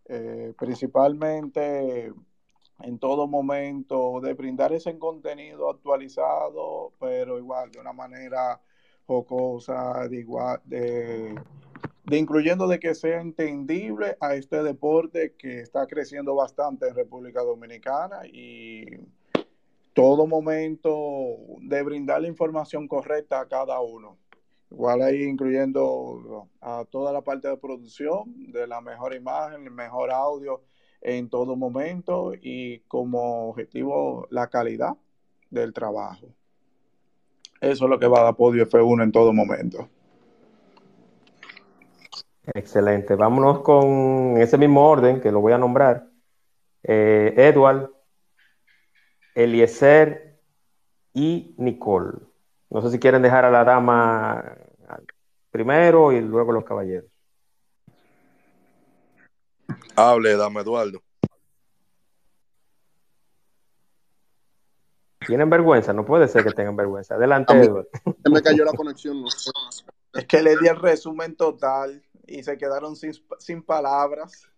eh, 0.09 0.53
principalmente 0.59 2.13
en 2.81 2.99
todo 2.99 3.27
momento 3.27 4.21
de 4.21 4.35
brindar 4.35 4.73
ese 4.73 4.99
contenido 4.99 5.71
actualizado, 5.71 6.93
pero 7.01 7.39
igual 7.39 7.71
de 7.71 7.81
una 7.81 7.93
manera 7.93 8.61
jocosa, 9.07 10.07
de 10.09 10.17
igual, 10.19 10.61
de, 10.65 11.35
de 12.05 12.19
incluyendo 12.19 12.69
de 12.69 12.79
que 12.79 12.95
sea 12.95 13.21
entendible 13.21 14.17
a 14.21 14.35
este 14.35 14.63
deporte 14.63 15.35
que 15.39 15.61
está 15.61 15.87
creciendo 15.87 16.35
bastante 16.35 16.89
en 16.89 16.95
República 16.95 17.43
Dominicana 17.43 18.27
y 18.27 18.85
todo 19.95 20.27
momento 20.27 21.37
de 21.63 21.83
brindar 21.83 22.21
la 22.21 22.29
información 22.29 22.87
correcta 22.87 23.41
a 23.41 23.49
cada 23.49 23.81
uno. 23.81 24.19
Igual 24.71 25.03
ahí 25.03 25.23
incluyendo 25.23 26.49
a 26.61 26.85
toda 26.91 27.13
la 27.13 27.23
parte 27.23 27.49
de 27.49 27.57
producción, 27.57 28.53
de 28.53 28.67
la 28.67 28.81
mejor 28.81 29.15
imagen, 29.15 29.65
el 29.65 29.71
mejor 29.71 30.11
audio 30.11 30.63
en 31.01 31.29
todo 31.29 31.55
momento 31.57 32.33
y 32.35 32.81
como 32.81 33.49
objetivo 33.49 34.27
la 34.31 34.49
calidad 34.49 34.97
del 35.51 35.73
trabajo. 35.73 36.27
Eso 37.61 37.85
es 37.85 37.91
lo 37.91 37.99
que 37.99 38.09
va 38.09 38.21
a 38.21 38.25
dar 38.25 38.37
Podio 38.37 38.69
F1 38.69 39.03
en 39.05 39.13
todo 39.13 39.33
momento. 39.33 39.89
Excelente. 42.55 43.15
Vámonos 43.15 43.61
con 43.61 44.37
ese 44.39 44.59
mismo 44.59 44.89
orden 44.89 45.21
que 45.21 45.33
lo 45.33 45.41
voy 45.41 45.53
a 45.53 45.59
nombrar. 45.59 46.09
Eh, 46.83 47.35
Edward, 47.37 47.91
Eliezer 49.35 50.39
y 51.13 51.55
Nicole. 51.59 52.19
No 52.71 52.83
sé 52.83 52.91
si 52.91 52.99
quieren 52.99 53.23
dejar 53.23 53.45
a 53.45 53.51
la 53.51 53.65
dama 53.65 54.57
primero 55.51 56.13
y 56.13 56.21
luego 56.21 56.53
los 56.53 56.65
caballeros. 56.65 57.11
Hable, 59.97 60.37
dame 60.37 60.61
Eduardo. 60.61 61.03
Tienen 65.27 65.51
vergüenza, 65.51 65.93
no 65.93 66.05
puede 66.05 66.29
ser 66.29 66.45
que 66.45 66.53
tengan 66.53 66.77
vergüenza. 66.77 67.15
Adelante, 67.17 67.53
Eduardo. 67.59 67.89
Se 68.23 68.31
me 68.31 68.43
cayó 68.43 68.65
la 68.65 68.75
conexión. 68.75 69.25
Es 70.13 70.27
que 70.27 70.43
le 70.43 70.57
di 70.57 70.69
el 70.69 70.77
resumen 70.77 71.35
total 71.37 72.03
y 72.27 72.43
se 72.43 72.57
quedaron 72.59 72.95
sin, 72.97 73.63
palabras. 73.63 74.49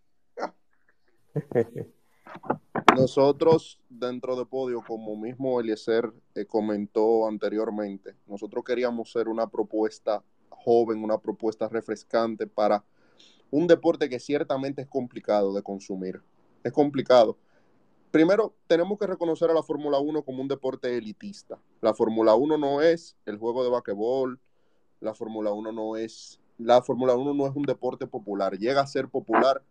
Nosotros, 2.96 3.78
dentro 3.88 4.36
de 4.36 4.46
Podio, 4.46 4.82
como 4.86 5.16
mismo 5.16 5.60
Eliezer 5.60 6.12
eh, 6.34 6.44
comentó 6.46 7.26
anteriormente, 7.28 8.16
nosotros 8.26 8.64
queríamos 8.64 9.12
ser 9.12 9.28
una 9.28 9.48
propuesta 9.48 10.22
joven, 10.48 11.02
una 11.02 11.18
propuesta 11.18 11.68
refrescante 11.68 12.46
para 12.46 12.84
un 13.50 13.66
deporte 13.66 14.08
que 14.08 14.18
ciertamente 14.18 14.82
es 14.82 14.88
complicado 14.88 15.52
de 15.54 15.62
consumir. 15.62 16.20
Es 16.64 16.72
complicado. 16.72 17.38
Primero, 18.10 18.54
tenemos 18.66 18.98
que 18.98 19.06
reconocer 19.06 19.50
a 19.50 19.54
la 19.54 19.62
Fórmula 19.62 19.98
1 19.98 20.22
como 20.22 20.42
un 20.42 20.48
deporte 20.48 20.96
elitista. 20.96 21.58
La 21.80 21.94
Fórmula 21.94 22.34
1 22.34 22.58
no 22.58 22.80
es 22.80 23.16
el 23.26 23.38
juego 23.38 23.62
de 23.62 23.70
basquetbol, 23.70 24.40
la 25.00 25.14
Fórmula 25.14 25.52
1 25.52 25.72
no 25.72 25.96
es 25.96 26.40
la 26.58 26.82
Fórmula 26.82 27.14
1 27.14 27.34
no 27.34 27.46
es 27.46 27.54
un 27.54 27.62
deporte 27.62 28.06
popular, 28.08 28.58
llega 28.58 28.80
a 28.80 28.86
ser 28.86 29.08
popular, 29.08 29.62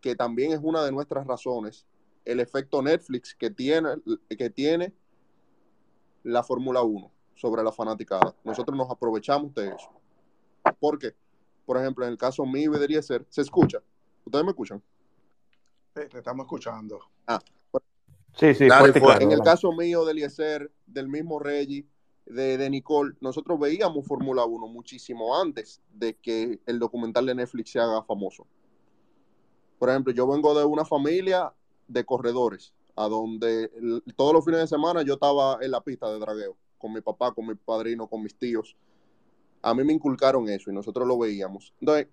que 0.00 0.14
también 0.14 0.52
es 0.52 0.60
una 0.62 0.84
de 0.84 0.92
nuestras 0.92 1.26
razones, 1.26 1.86
el 2.24 2.40
efecto 2.40 2.82
Netflix 2.82 3.34
que 3.34 3.50
tiene, 3.50 3.96
que 4.28 4.50
tiene 4.50 4.92
la 6.22 6.42
Fórmula 6.42 6.82
1 6.82 7.10
sobre 7.34 7.62
la 7.62 7.72
fanaticada. 7.72 8.34
Nosotros 8.44 8.76
nos 8.76 8.90
aprovechamos 8.90 9.54
de 9.54 9.68
eso. 9.68 9.90
¿Por 10.78 10.98
qué? 10.98 11.14
por 11.68 11.76
ejemplo, 11.76 12.06
en 12.06 12.12
el 12.12 12.16
caso 12.16 12.46
mío 12.46 12.70
debería 12.70 13.02
ser, 13.02 13.26
¿se 13.28 13.42
escucha? 13.42 13.82
¿Ustedes 14.24 14.42
me 14.42 14.52
escuchan? 14.52 14.82
Sí, 15.94 16.00
te 16.10 16.16
estamos 16.16 16.44
escuchando. 16.46 16.98
Ah, 17.26 17.38
sí, 18.32 18.54
sí, 18.54 18.68
En 19.20 19.32
el 19.32 19.42
caso 19.42 19.70
mío 19.72 20.06
de 20.06 20.12
Eliezer, 20.12 20.72
del 20.86 21.08
mismo 21.08 21.38
Reggie, 21.38 21.86
de, 22.24 22.56
de 22.56 22.70
Nicole, 22.70 23.16
nosotros 23.20 23.60
veíamos 23.60 24.06
Fórmula 24.06 24.46
1 24.46 24.66
muchísimo 24.66 25.38
antes 25.38 25.82
de 25.92 26.14
que 26.14 26.58
el 26.64 26.78
documental 26.78 27.26
de 27.26 27.34
Netflix 27.34 27.72
se 27.72 27.80
haga 27.80 28.02
famoso. 28.02 28.46
Por 29.78 29.90
ejemplo, 29.90 30.12
yo 30.12 30.26
vengo 30.26 30.58
de 30.58 30.64
una 30.64 30.84
familia 30.84 31.52
de 31.86 32.04
corredores, 32.04 32.74
a 32.96 33.08
donde 33.08 33.70
todos 34.16 34.32
los 34.32 34.44
fines 34.44 34.60
de 34.60 34.66
semana 34.66 35.02
yo 35.02 35.14
estaba 35.14 35.58
en 35.60 35.70
la 35.70 35.80
pista 35.80 36.10
de 36.12 36.18
dragueo, 36.18 36.56
con 36.76 36.92
mi 36.92 37.00
papá, 37.00 37.32
con 37.32 37.46
mi 37.46 37.54
padrino, 37.54 38.06
con 38.06 38.22
mis 38.22 38.34
tíos 38.34 38.76
a 39.62 39.74
mí 39.74 39.84
me 39.84 39.92
inculcaron 39.92 40.48
eso 40.48 40.70
y 40.70 40.74
nosotros 40.74 41.06
lo 41.06 41.18
veíamos. 41.18 41.72
Entonces, 41.80 42.08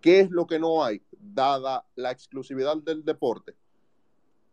¿qué 0.00 0.20
es 0.20 0.30
lo 0.30 0.46
que 0.46 0.58
no 0.58 0.84
hay, 0.84 1.02
dada 1.10 1.84
la 1.96 2.10
exclusividad 2.10 2.76
del 2.76 3.04
deporte? 3.04 3.54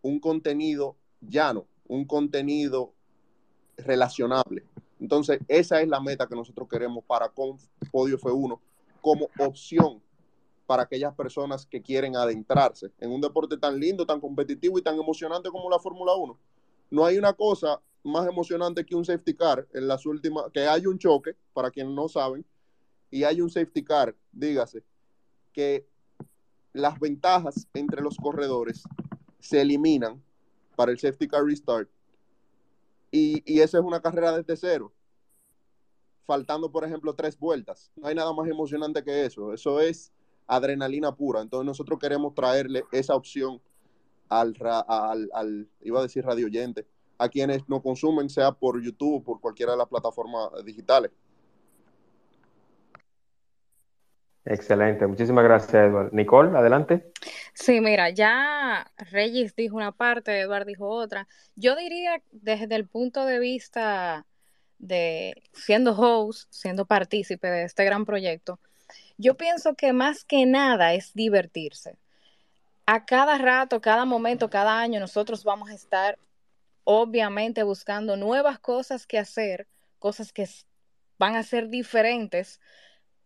Un 0.01 0.19
contenido 0.19 0.95
llano, 1.21 1.65
un 1.88 2.05
contenido 2.05 2.93
relacionable. 3.77 4.63
Entonces, 4.99 5.39
esa 5.47 5.81
es 5.81 5.88
la 5.88 5.99
meta 5.99 6.27
que 6.27 6.35
nosotros 6.35 6.67
queremos 6.67 7.03
para 7.05 7.31
Podio 7.31 8.17
F1 8.17 8.59
como 9.01 9.29
opción 9.39 10.01
para 10.68 10.84
aquellas 10.84 11.15
personas 11.15 11.65
que 11.65 11.82
quieren 11.82 12.15
adentrarse 12.18 12.91
en 12.99 13.11
un 13.11 13.22
deporte 13.22 13.57
tan 13.57 13.80
lindo, 13.80 14.05
tan 14.05 14.20
competitivo 14.20 14.78
y 14.78 14.82
tan 14.82 14.99
emocionante 14.99 15.49
como 15.49 15.70
la 15.70 15.80
Fórmula 15.80 16.13
1. 16.13 16.38
No 16.91 17.05
hay 17.05 17.18
una 17.18 17.34
cosa 17.34 17.82
más 18.03 18.28
emocionante 18.28 18.86
que 18.86 18.93
un 18.93 19.05
safety 19.05 19.34
car 19.34 19.65
en 19.74 19.88
las 19.88 20.05
últimas, 20.05 20.45
que 20.53 20.68
hay 20.68 20.86
un 20.86 20.99
choque, 20.99 21.36
para 21.53 21.72
quienes 21.72 21.93
no 21.93 22.09
saben, 22.09 22.45
y 23.09 23.24
hay 23.24 23.41
un 23.41 23.49
safety 23.49 23.82
car, 23.82 24.13
dígase, 24.34 24.84
que 25.53 25.88
las 26.74 26.99
ventajas 26.99 27.65
entre 27.74 28.01
los 28.01 28.18
corredores 28.18 28.84
se 29.39 29.61
eliminan 29.61 30.22
para 30.76 30.91
el 30.91 30.99
safety 30.99 31.30
car 31.30 31.45
restart. 31.45 31.89
Y, 33.09 33.41
y 33.51 33.61
esa 33.61 33.78
es 33.78 33.84
una 33.86 34.01
carrera 34.01 34.36
desde 34.38 34.57
cero, 34.57 34.91
faltando, 36.26 36.70
por 36.70 36.84
ejemplo, 36.84 37.15
tres 37.15 37.39
vueltas. 37.39 37.89
No 37.95 38.07
hay 38.07 38.15
nada 38.15 38.34
más 38.34 38.49
emocionante 38.49 39.01
que 39.01 39.26
eso. 39.26 39.53
Eso 39.53 39.80
es 39.80 40.11
adrenalina 40.48 41.14
pura. 41.14 41.41
Entonces 41.41 41.66
nosotros 41.66 42.00
queremos 42.00 42.34
traerle 42.34 42.84
esa 42.91 43.16
opción 43.16 43.62
al, 44.30 44.56
al, 44.88 45.30
al 45.34 45.68
iba 45.82 46.00
a 46.00 46.04
decir 46.04 46.26
radio 46.26 46.48
oyente, 46.48 46.86
a 47.18 47.30
quienes 47.30 47.68
nos 47.68 47.82
consumen, 47.82 48.30
sea 48.30 48.52
por 48.52 48.82
YouTube 48.82 49.16
o 49.16 49.24
por 49.24 49.39
cualquiera 49.39 49.74
de 49.74 49.78
las 49.78 49.88
plataformas 49.88 50.50
digitales. 50.66 51.12
Excelente, 54.50 55.06
muchísimas 55.06 55.43
gracias, 55.43 55.74
Eduardo. 55.74 56.10
Nicole, 56.14 56.58
adelante. 56.58 57.12
Sí, 57.54 57.82
mira, 57.82 58.10
ya 58.12 58.89
Regis 59.12 59.54
dijo 59.58 59.76
una 59.76 59.91
parte, 59.91 60.39
Eduardo 60.39 60.68
dijo 60.68 60.88
otra. 60.88 61.28
Yo 61.56 61.76
diría 61.76 62.22
desde 62.32 62.74
el 62.76 62.88
punto 62.88 63.26
de 63.26 63.39
vista 63.39 64.26
de 64.80 65.43
siendo 65.52 65.91
host, 65.91 66.48
siendo 66.50 66.86
partícipe 66.86 67.48
de 67.50 67.64
este 67.66 67.84
gran 67.84 68.06
proyecto, 68.06 68.62
yo 69.17 69.35
pienso 69.35 69.75
que 69.75 69.93
más 69.93 70.23
que 70.23 70.45
nada 70.45 70.93
es 70.93 71.13
divertirse. 71.13 71.97
A 72.85 73.05
cada 73.05 73.38
rato, 73.38 73.81
cada 73.81 74.05
momento, 74.05 74.49
cada 74.49 74.79
año, 74.79 74.99
nosotros 74.99 75.43
vamos 75.43 75.69
a 75.69 75.73
estar 75.73 76.17
obviamente 76.83 77.63
buscando 77.63 78.15
nuevas 78.15 78.59
cosas 78.59 79.05
que 79.05 79.17
hacer, 79.17 79.67
cosas 79.99 80.31
que 80.31 80.47
van 81.19 81.35
a 81.35 81.43
ser 81.43 81.67
diferentes, 81.69 82.61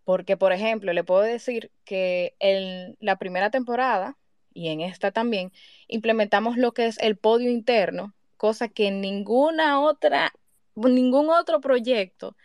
porque, 0.03 0.35
por 0.35 0.51
ejemplo, 0.51 0.93
le 0.93 1.03
puedo 1.03 1.21
decir 1.21 1.71
que 1.85 2.35
en 2.39 2.97
la 2.99 3.17
primera 3.17 3.51
temporada 3.51 4.17
y 4.53 4.69
en 4.69 4.81
esta 4.81 5.11
también 5.11 5.51
implementamos 5.87 6.57
lo 6.57 6.73
que 6.73 6.87
es 6.87 6.97
el 6.99 7.17
podio 7.17 7.51
interno, 7.51 8.15
cosa 8.37 8.67
que 8.67 8.89
ninguna 8.91 9.79
otra, 9.79 10.33
ningún 10.75 11.29
otro 11.29 11.61
proyecto 11.61 12.35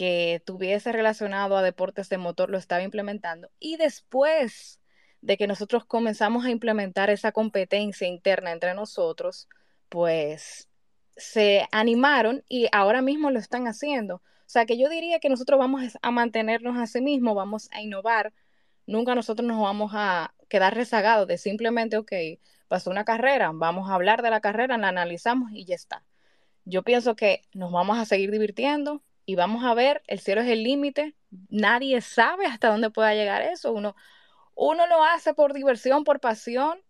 que 0.00 0.42
tuviese 0.46 0.92
relacionado 0.92 1.58
a 1.58 1.62
deportes 1.62 2.08
de 2.08 2.16
motor 2.16 2.48
lo 2.48 2.56
estaba 2.56 2.82
implementando. 2.82 3.50
Y 3.58 3.76
después 3.76 4.80
de 5.20 5.36
que 5.36 5.46
nosotros 5.46 5.84
comenzamos 5.84 6.46
a 6.46 6.50
implementar 6.50 7.10
esa 7.10 7.32
competencia 7.32 8.08
interna 8.08 8.50
entre 8.50 8.72
nosotros, 8.72 9.46
pues 9.90 10.70
se 11.18 11.68
animaron 11.70 12.42
y 12.48 12.66
ahora 12.72 13.02
mismo 13.02 13.30
lo 13.30 13.38
están 13.38 13.68
haciendo. 13.68 14.14
O 14.14 14.22
sea 14.46 14.64
que 14.64 14.78
yo 14.78 14.88
diría 14.88 15.20
que 15.20 15.28
nosotros 15.28 15.58
vamos 15.58 15.98
a 16.00 16.10
mantenernos 16.10 16.78
a 16.78 16.86
sí 16.86 17.02
mismos, 17.02 17.34
vamos 17.34 17.68
a 17.70 17.82
innovar. 17.82 18.32
Nunca 18.86 19.14
nosotros 19.14 19.46
nos 19.46 19.60
vamos 19.60 19.92
a 19.94 20.32
quedar 20.48 20.74
rezagados 20.74 21.28
de 21.28 21.36
simplemente, 21.36 21.98
ok, 21.98 22.12
pasó 22.68 22.88
una 22.88 23.04
carrera, 23.04 23.50
vamos 23.52 23.90
a 23.90 23.96
hablar 23.96 24.22
de 24.22 24.30
la 24.30 24.40
carrera, 24.40 24.78
la 24.78 24.88
analizamos 24.88 25.52
y 25.52 25.66
ya 25.66 25.74
está. 25.74 26.04
Yo 26.64 26.84
pienso 26.84 27.16
que 27.16 27.42
nos 27.52 27.70
vamos 27.70 27.98
a 27.98 28.06
seguir 28.06 28.30
divirtiendo, 28.30 29.02
y 29.30 29.36
vamos 29.36 29.62
a 29.64 29.74
ver, 29.74 30.02
el 30.08 30.18
cielo 30.18 30.40
es 30.40 30.48
el 30.48 30.64
límite, 30.64 31.14
nadie 31.50 32.00
sabe 32.00 32.46
hasta 32.46 32.68
dónde 32.68 32.90
pueda 32.90 33.14
llegar 33.14 33.42
eso, 33.42 33.72
uno, 33.72 33.94
uno 34.56 34.88
lo 34.88 35.04
hace 35.04 35.34
por 35.34 35.52
diversión, 35.52 36.02
por 36.02 36.18
pasión, 36.18 36.80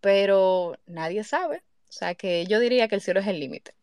pero 0.00 0.78
nadie 0.86 1.24
sabe, 1.24 1.62
o 1.90 1.92
sea 1.92 2.14
que 2.14 2.46
yo 2.46 2.58
diría 2.58 2.88
que 2.88 2.94
el 2.94 3.02
cielo 3.02 3.20
es 3.20 3.26
el 3.26 3.38
límite. 3.38 3.74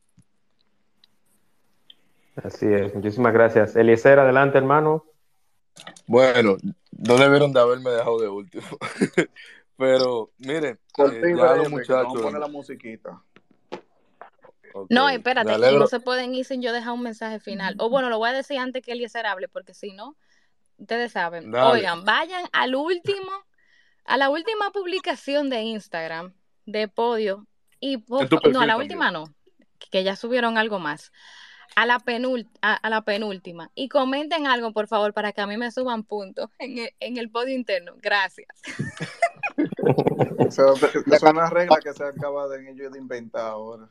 Así 2.44 2.66
es, 2.66 2.96
muchísimas 2.96 3.34
gracias. 3.34 3.76
Eliezer, 3.76 4.18
adelante 4.18 4.58
hermano. 4.58 5.06
Bueno, 6.08 6.58
no 6.90 7.18
debieron 7.18 7.54
de 7.54 7.60
haberme 7.60 7.92
dejado 7.92 8.20
de 8.20 8.30
último. 8.30 8.66
Pero 9.78 10.32
miren, 10.40 10.80
eh, 10.98 11.36
ya 11.38 11.56
los 11.56 11.70
muchachos. 11.70 12.14
Vamos 12.16 12.34
a 12.34 12.40
la 12.40 12.48
musiquita. 12.48 13.22
No, 14.90 15.10
espérate, 15.10 15.58
no 15.58 15.88
se 15.88 16.00
pueden 16.00 16.34
ir 16.36 16.46
sin 16.46 16.62
yo 16.62 16.74
dejar 16.74 16.94
un 16.94 17.04
mensaje 17.04 17.40
final. 17.40 17.76
O 17.80 17.90
bueno, 17.90 18.10
lo 18.10 18.18
voy 18.18 18.30
a 18.30 18.34
decir 18.34 18.58
antes 18.58 18.84
que 18.84 18.92
Eliezer 18.92 19.26
hable, 19.26 19.48
porque 19.48 19.74
si 19.74 19.92
no, 19.92 20.16
ustedes 20.78 21.12
saben. 21.12 21.54
Oigan, 21.54 22.04
vayan 22.06 22.46
al 22.52 22.76
último, 22.76 23.32
a 24.06 24.18
la 24.18 24.30
última 24.30 24.72
publicación 24.72 25.50
de 25.50 25.62
Instagram 25.62 26.34
de 26.66 26.88
Podio 26.88 27.48
y 27.80 28.04
no, 28.52 28.62
a 28.62 28.66
la 28.66 28.78
última 28.78 29.12
no, 29.12 29.26
que 29.90 30.04
ya 30.04 30.16
subieron 30.16 30.58
algo 30.58 30.80
más. 30.80 31.12
A 31.74 31.86
la, 31.86 32.04
a, 32.62 32.90
la 32.90 33.02
penúltima. 33.04 33.72
Y 33.76 33.88
comenten 33.88 34.46
algo, 34.46 34.74
por 34.74 34.88
favor, 34.88 35.14
para 35.14 35.32
que 35.32 35.40
a 35.40 35.48
mí 35.48 35.56
me 35.56 35.72
suban 35.72 36.04
puntos 36.04 36.50
en 36.60 36.78
el, 36.80 36.90
en 37.00 37.16
el 37.16 37.32
podio 37.32 37.56
interno. 37.56 37.94
Gracias. 38.02 38.50
es 40.38 41.24
una 41.24 41.50
regla 41.50 41.78
que 41.82 41.94
se 41.94 42.04
acaba 42.04 42.50
de, 42.50 42.70
ellos 42.70 42.92
de 42.92 43.00
inventar 43.00 43.52
ahora. 43.52 43.88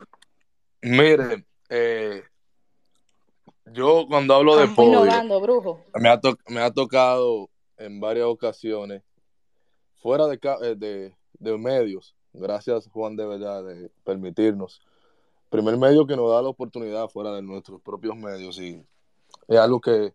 Miren, 0.82 1.46
eh, 1.68 2.22
yo 3.66 4.06
cuando 4.08 4.34
hablo 4.34 4.56
de 4.56 4.68
podio, 4.68 5.04
Me, 5.94 6.08
ha 6.08 6.20
me 6.48 6.60
ha 6.60 6.70
tocado 6.70 7.50
en 7.76 8.00
varias 8.00 8.26
ocasiones, 8.26 9.02
fuera 9.98 10.26
de, 10.26 10.38
eh, 10.62 10.74
de, 10.76 11.16
de, 11.34 11.58
medios, 11.58 12.14
gracias 12.32 12.88
Juan 12.88 13.16
de 13.16 13.26
verdad 13.26 13.64
de 13.64 13.90
permitirnos, 14.04 14.80
primer 15.50 15.76
medio 15.76 16.06
que 16.06 16.16
nos 16.16 16.30
da 16.30 16.42
la 16.42 16.48
oportunidad 16.48 17.08
fuera 17.08 17.32
de 17.32 17.42
nuestros 17.42 17.80
propios 17.82 18.16
medios 18.16 18.58
y 18.58 18.82
es 19.48 19.58
algo 19.58 19.80
que 19.80 20.14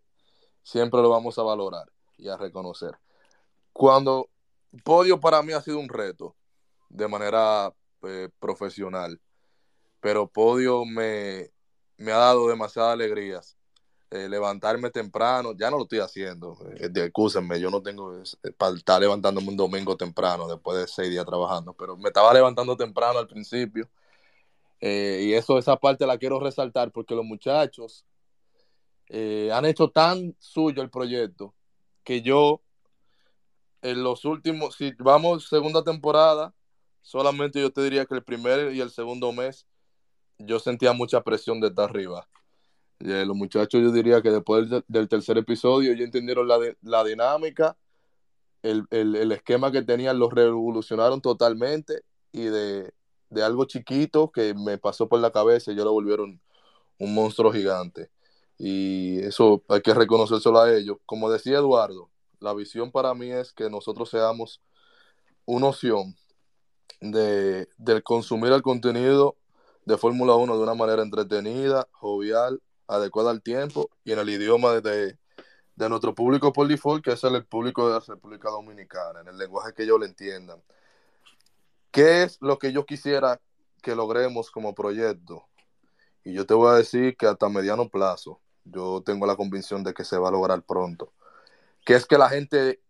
siempre 0.64 1.02
lo 1.02 1.10
vamos 1.10 1.38
a 1.38 1.44
valorar 1.44 1.86
y 2.18 2.28
a 2.28 2.38
reconocer. 2.38 2.98
Cuando 3.72 4.30
podio 4.84 5.20
para 5.20 5.42
mí 5.44 5.54
ha 5.54 5.62
sido 5.62 5.80
un 5.80 5.90
reto 5.90 6.36
de 6.90 7.08
manera 7.08 7.74
eh, 8.04 8.30
profesional 8.40 9.20
pero 10.06 10.28
podio 10.28 10.86
me, 10.86 11.50
ha 11.98 12.18
dado 12.18 12.48
demasiadas 12.48 12.94
alegrías. 12.94 13.58
Eh, 14.12 14.30
levantarme 14.30 14.92
temprano, 14.92 15.54
ya 15.58 15.72
no 15.72 15.78
lo 15.78 15.84
estoy 15.86 15.98
haciendo, 15.98 16.56
eh, 16.80 17.60
yo 17.60 17.72
no 17.72 17.82
tengo 17.82 18.16
eh, 18.16 18.52
para 18.56 18.76
estar 18.76 19.02
levantándome 19.02 19.48
un 19.48 19.58
domingo 19.58 19.98
temprano 19.98 20.48
después 20.48 20.78
de 20.78 20.88
seis 20.88 21.10
días 21.10 21.26
trabajando, 21.26 21.74
pero 21.74 21.98
me 21.98 22.10
estaba 22.10 22.32
levantando 22.36 22.78
temprano 22.78 23.18
al 23.18 23.28
principio 23.28 23.90
y 24.80 25.34
eso, 25.34 25.58
esa 25.58 25.76
parte 25.76 26.06
la 26.06 26.20
quiero 26.20 26.40
resaltar 26.40 26.92
porque 26.92 27.16
los 27.16 27.26
muchachos 27.26 28.06
han 29.10 29.66
hecho 29.66 29.90
tan 29.90 30.36
suyo 30.38 30.84
el 30.84 30.92
proyecto 30.92 31.56
que 32.04 32.22
yo 32.22 32.62
en 33.82 34.04
los 34.04 34.24
últimos, 34.24 34.76
si 34.76 34.94
vamos 35.00 35.50
segunda 35.50 35.84
temporada, 35.84 36.54
solamente 37.02 37.60
yo 37.60 37.74
te 37.74 37.82
diría 37.82 38.06
que 38.06 38.14
el 38.14 38.24
primer 38.24 38.72
y 38.72 38.82
el 38.82 38.92
segundo 38.92 39.32
mes 39.32 39.66
yo 40.38 40.60
sentía 40.60 40.94
mucha 40.94 41.22
presión 41.22 41.60
de 41.60 41.68
estar 41.68 41.90
arriba. 41.90 42.28
Eh, 43.00 43.26
los 43.26 43.36
muchachos, 43.36 43.82
yo 43.82 43.92
diría 43.92 44.22
que 44.22 44.32
después 44.32 44.70
del, 44.88 45.10
tercer 45.10 45.38
episodio, 45.38 45.94
ya 45.94 46.04
entendieron 46.04 46.48
la, 46.48 46.58
la 46.82 47.04
dinámica, 47.04 47.78
el, 48.64 48.86
el, 48.90 49.32
esquema 49.32 49.72
que 49.72 49.84
tenían, 49.84 50.18
lo 50.18 50.30
revolucionaron 50.30 51.22
totalmente 51.22 52.02
y 52.32 52.46
de, 52.46 52.94
de, 53.30 53.44
algo 53.44 53.66
chiquito 53.66 54.32
que 54.32 54.54
me 54.56 54.78
pasó 54.78 55.08
por 55.08 55.20
la 55.20 55.32
cabeza, 55.32 55.72
yo 55.72 55.84
lo 55.84 55.92
volvieron 55.92 56.42
un 56.98 57.14
monstruo 57.14 57.52
gigante. 57.52 58.10
Y 58.58 59.20
eso 59.20 59.64
hay 59.68 59.82
que 59.82 59.94
reconocérselo 59.94 60.60
a 60.60 60.74
ellos. 60.74 60.98
Como 61.06 61.30
decía 61.30 61.58
Eduardo, 61.58 62.10
la 62.40 62.54
visión 62.54 62.92
para 62.92 63.14
mí 63.14 63.32
es 63.32 63.54
que 63.54 63.70
nosotros 63.70 64.10
seamos 64.10 64.62
una 65.46 65.68
opción 65.68 66.16
de, 67.02 67.68
del 67.78 68.04
consumir 68.04 68.52
el 68.54 68.62
contenido 68.62 69.36
de 69.86 69.98
Fórmula 69.98 70.34
1 70.36 70.58
de 70.58 70.64
una 70.64 70.74
manera 70.74 71.04
entretenida, 71.04 71.88
jovial, 71.92 72.62
adecuada 72.88 73.32
al 73.32 73.42
tiempo 73.42 73.90
y 74.04 74.12
en 74.12 74.20
el 74.20 74.30
idioma 74.30 74.74
de, 74.82 75.18
de 75.76 75.90
nuestro 75.90 76.16
público 76.16 76.52
por 76.52 76.68
default, 76.68 77.04
que 77.04 77.12
es 77.12 77.24
el 77.24 77.46
público 77.46 77.88
de 77.88 77.94
la 77.94 78.00
República 78.00 78.50
Dominicana, 78.50 79.22
en 79.22 79.28
el 79.28 79.38
lenguaje 79.38 79.74
que 79.74 79.84
ellos 79.84 80.00
le 80.00 80.08
entiendan. 80.08 80.62
¿Qué 81.92 82.24
es 82.24 82.38
lo 82.42 82.58
que 82.58 82.74
yo 82.74 82.86
quisiera 82.86 83.40
que 83.82 83.96
logremos 83.96 84.50
como 84.50 84.74
proyecto? 84.74 85.46
Y 86.24 86.34
yo 86.34 86.46
te 86.46 86.56
voy 86.56 86.72
a 86.72 86.76
decir 86.76 87.16
que 87.16 87.28
hasta 87.28 87.48
mediano 87.48 87.88
plazo, 87.88 88.42
yo 88.64 89.04
tengo 89.06 89.28
la 89.28 89.36
convicción 89.36 89.84
de 89.84 89.94
que 89.94 90.04
se 90.04 90.18
va 90.18 90.30
a 90.30 90.32
lograr 90.32 90.64
pronto. 90.64 91.14
Que 91.86 91.94
es 91.94 92.08
que 92.08 92.18
la 92.18 92.30
gente, 92.30 92.82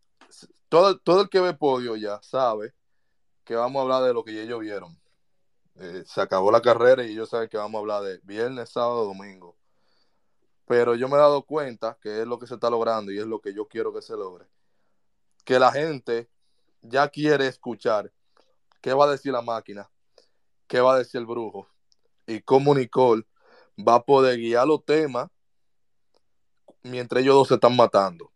todo, 0.70 0.98
todo 0.98 1.24
el 1.24 1.30
que 1.30 1.42
ve 1.42 1.54
podio 1.54 1.98
ya 1.98 2.22
sabe 2.24 2.74
que 3.44 3.56
vamos 3.56 3.80
a 3.80 3.84
hablar 3.84 4.04
de 4.04 4.14
lo 4.14 4.24
que 4.24 4.42
ellos 4.42 4.62
vieron 4.62 4.98
eh, 5.78 6.04
se 6.06 6.22
acabó 6.22 6.52
la 6.52 6.62
carrera 6.62 7.04
y 7.04 7.12
ellos 7.12 7.30
saben 7.30 7.50
que 7.50 7.58
vamos 7.58 7.80
a 7.80 7.82
hablar 7.82 8.04
de 8.04 8.20
viernes, 8.24 8.70
sábado, 8.70 9.06
domingo. 9.06 9.58
Pero 10.66 10.96
yo 10.96 11.08
me 11.08 11.16
he 11.16 11.20
dado 11.20 11.44
cuenta 11.44 11.98
que 12.02 12.22
es 12.22 12.28
lo 12.28 12.40
que 12.40 12.48
se 12.48 12.56
está 12.56 12.70
logrando 12.70 13.12
y 13.12 13.20
es 13.20 13.26
lo 13.26 13.40
que 13.40 13.54
yo 13.54 13.68
quiero 13.68 13.94
que 13.94 14.02
se 14.02 14.14
logre. 14.14 14.46
Que 15.44 15.60
la 15.60 15.72
gente 15.72 16.30
ya 16.82 17.08
quiere 17.10 17.48
escuchar 17.48 18.12
qué 18.82 18.94
va 18.94 19.06
a 19.06 19.12
decir 19.12 19.32
la 19.32 19.42
máquina, 19.42 19.90
qué 20.68 20.80
va 20.80 20.96
a 20.96 20.98
decir 20.98 21.20
el 21.20 21.28
brujo 21.28 21.68
y 22.26 22.42
cómo 22.42 22.74
Nicole 22.74 23.26
va 23.78 23.96
a 23.96 24.04
poder 24.04 24.38
guiar 24.38 24.68
los 24.68 24.84
temas 24.86 25.30
mientras 26.84 27.22
ellos 27.22 27.36
dos 27.36 27.48
se 27.50 27.56
están 27.56 27.76
matando. 27.76 28.32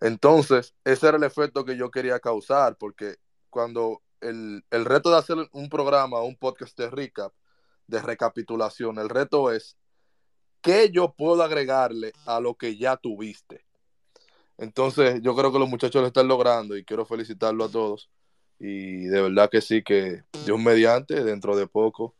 Entonces, 0.00 0.74
ese 0.84 1.06
era 1.06 1.16
el 1.16 1.22
efecto 1.22 1.64
que 1.64 1.76
yo 1.76 1.90
quería 1.90 2.18
causar, 2.18 2.76
porque 2.76 3.16
cuando 3.50 4.02
el, 4.22 4.84
reto 4.84 5.10
de 5.10 5.18
hacer 5.18 5.36
un 5.52 5.68
programa, 5.68 6.22
un 6.22 6.36
podcast 6.36 6.76
de 6.78 6.90
recap, 6.90 7.32
de 7.86 8.00
recapitulación, 8.00 8.98
el 8.98 9.08
reto 9.08 9.50
es 9.50 9.76
qué 10.60 10.90
yo 10.90 11.12
puedo 11.12 11.42
agregarle 11.42 12.12
a 12.24 12.40
lo 12.40 12.54
que 12.54 12.76
ya 12.76 12.96
tuviste. 12.96 13.64
Entonces, 14.58 15.20
yo 15.22 15.34
creo 15.34 15.52
que 15.52 15.58
los 15.58 15.68
muchachos 15.68 16.00
lo 16.00 16.06
están 16.06 16.28
logrando 16.28 16.76
y 16.76 16.84
quiero 16.84 17.04
felicitarlo 17.04 17.64
a 17.64 17.70
todos. 17.70 18.10
Y 18.60 19.04
de 19.06 19.22
verdad 19.22 19.50
que 19.50 19.60
sí, 19.60 19.82
que 19.82 20.22
Dios 20.44 20.58
mediante, 20.60 21.24
dentro 21.24 21.56
de 21.56 21.66
poco, 21.66 22.14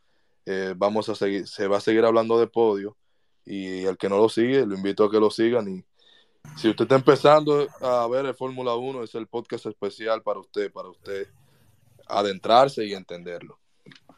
eh, 0.44 0.74
vamos 0.76 1.08
a 1.08 1.14
seguir, 1.14 1.46
se 1.46 1.68
va 1.68 1.76
a 1.76 1.80
seguir 1.80 2.04
hablando 2.04 2.38
de 2.40 2.48
podio. 2.48 2.96
Y 3.44 3.84
el 3.84 3.96
que 3.96 4.08
no 4.08 4.16
lo 4.16 4.28
sigue, 4.28 4.66
lo 4.66 4.74
invito 4.74 5.04
a 5.04 5.10
que 5.10 5.20
lo 5.20 5.30
sigan. 5.30 5.68
Y 5.68 5.84
si 6.56 6.68
usted 6.68 6.84
está 6.84 6.96
empezando 6.96 7.68
a 7.80 8.08
ver 8.08 8.26
el 8.26 8.34
Fórmula 8.34 8.74
1, 8.74 9.04
es 9.04 9.14
el 9.14 9.28
podcast 9.28 9.66
especial 9.66 10.22
para 10.22 10.40
usted, 10.40 10.72
para 10.72 10.88
usted 10.88 11.28
adentrarse 12.06 12.84
y 12.84 12.94
entenderlo. 12.94 13.58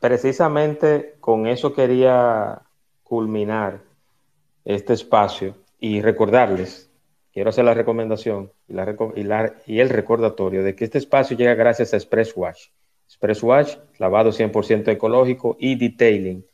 Precisamente 0.00 1.16
con 1.20 1.46
eso 1.46 1.72
quería 1.72 2.62
culminar 3.02 3.80
este 4.64 4.92
espacio 4.92 5.56
y 5.78 6.00
recordarles, 6.00 6.90
quiero 7.32 7.50
hacer 7.50 7.64
la 7.64 7.74
recomendación 7.74 8.50
y, 8.68 9.78
el 9.80 9.88
recordatorio 9.90 10.62
de 10.62 10.74
que 10.74 10.84
este 10.84 10.98
espacio 10.98 11.36
llega 11.36 11.54
gracias 11.54 11.92
a 11.92 11.96
Express 11.96 12.36
Wash. 12.36 12.68
Express 13.06 13.42
Wash, 13.42 13.76
lavado 13.98 14.30
100% 14.30 14.88
ecológico 14.88 15.56
y 15.60 15.76
detailing 15.76 16.44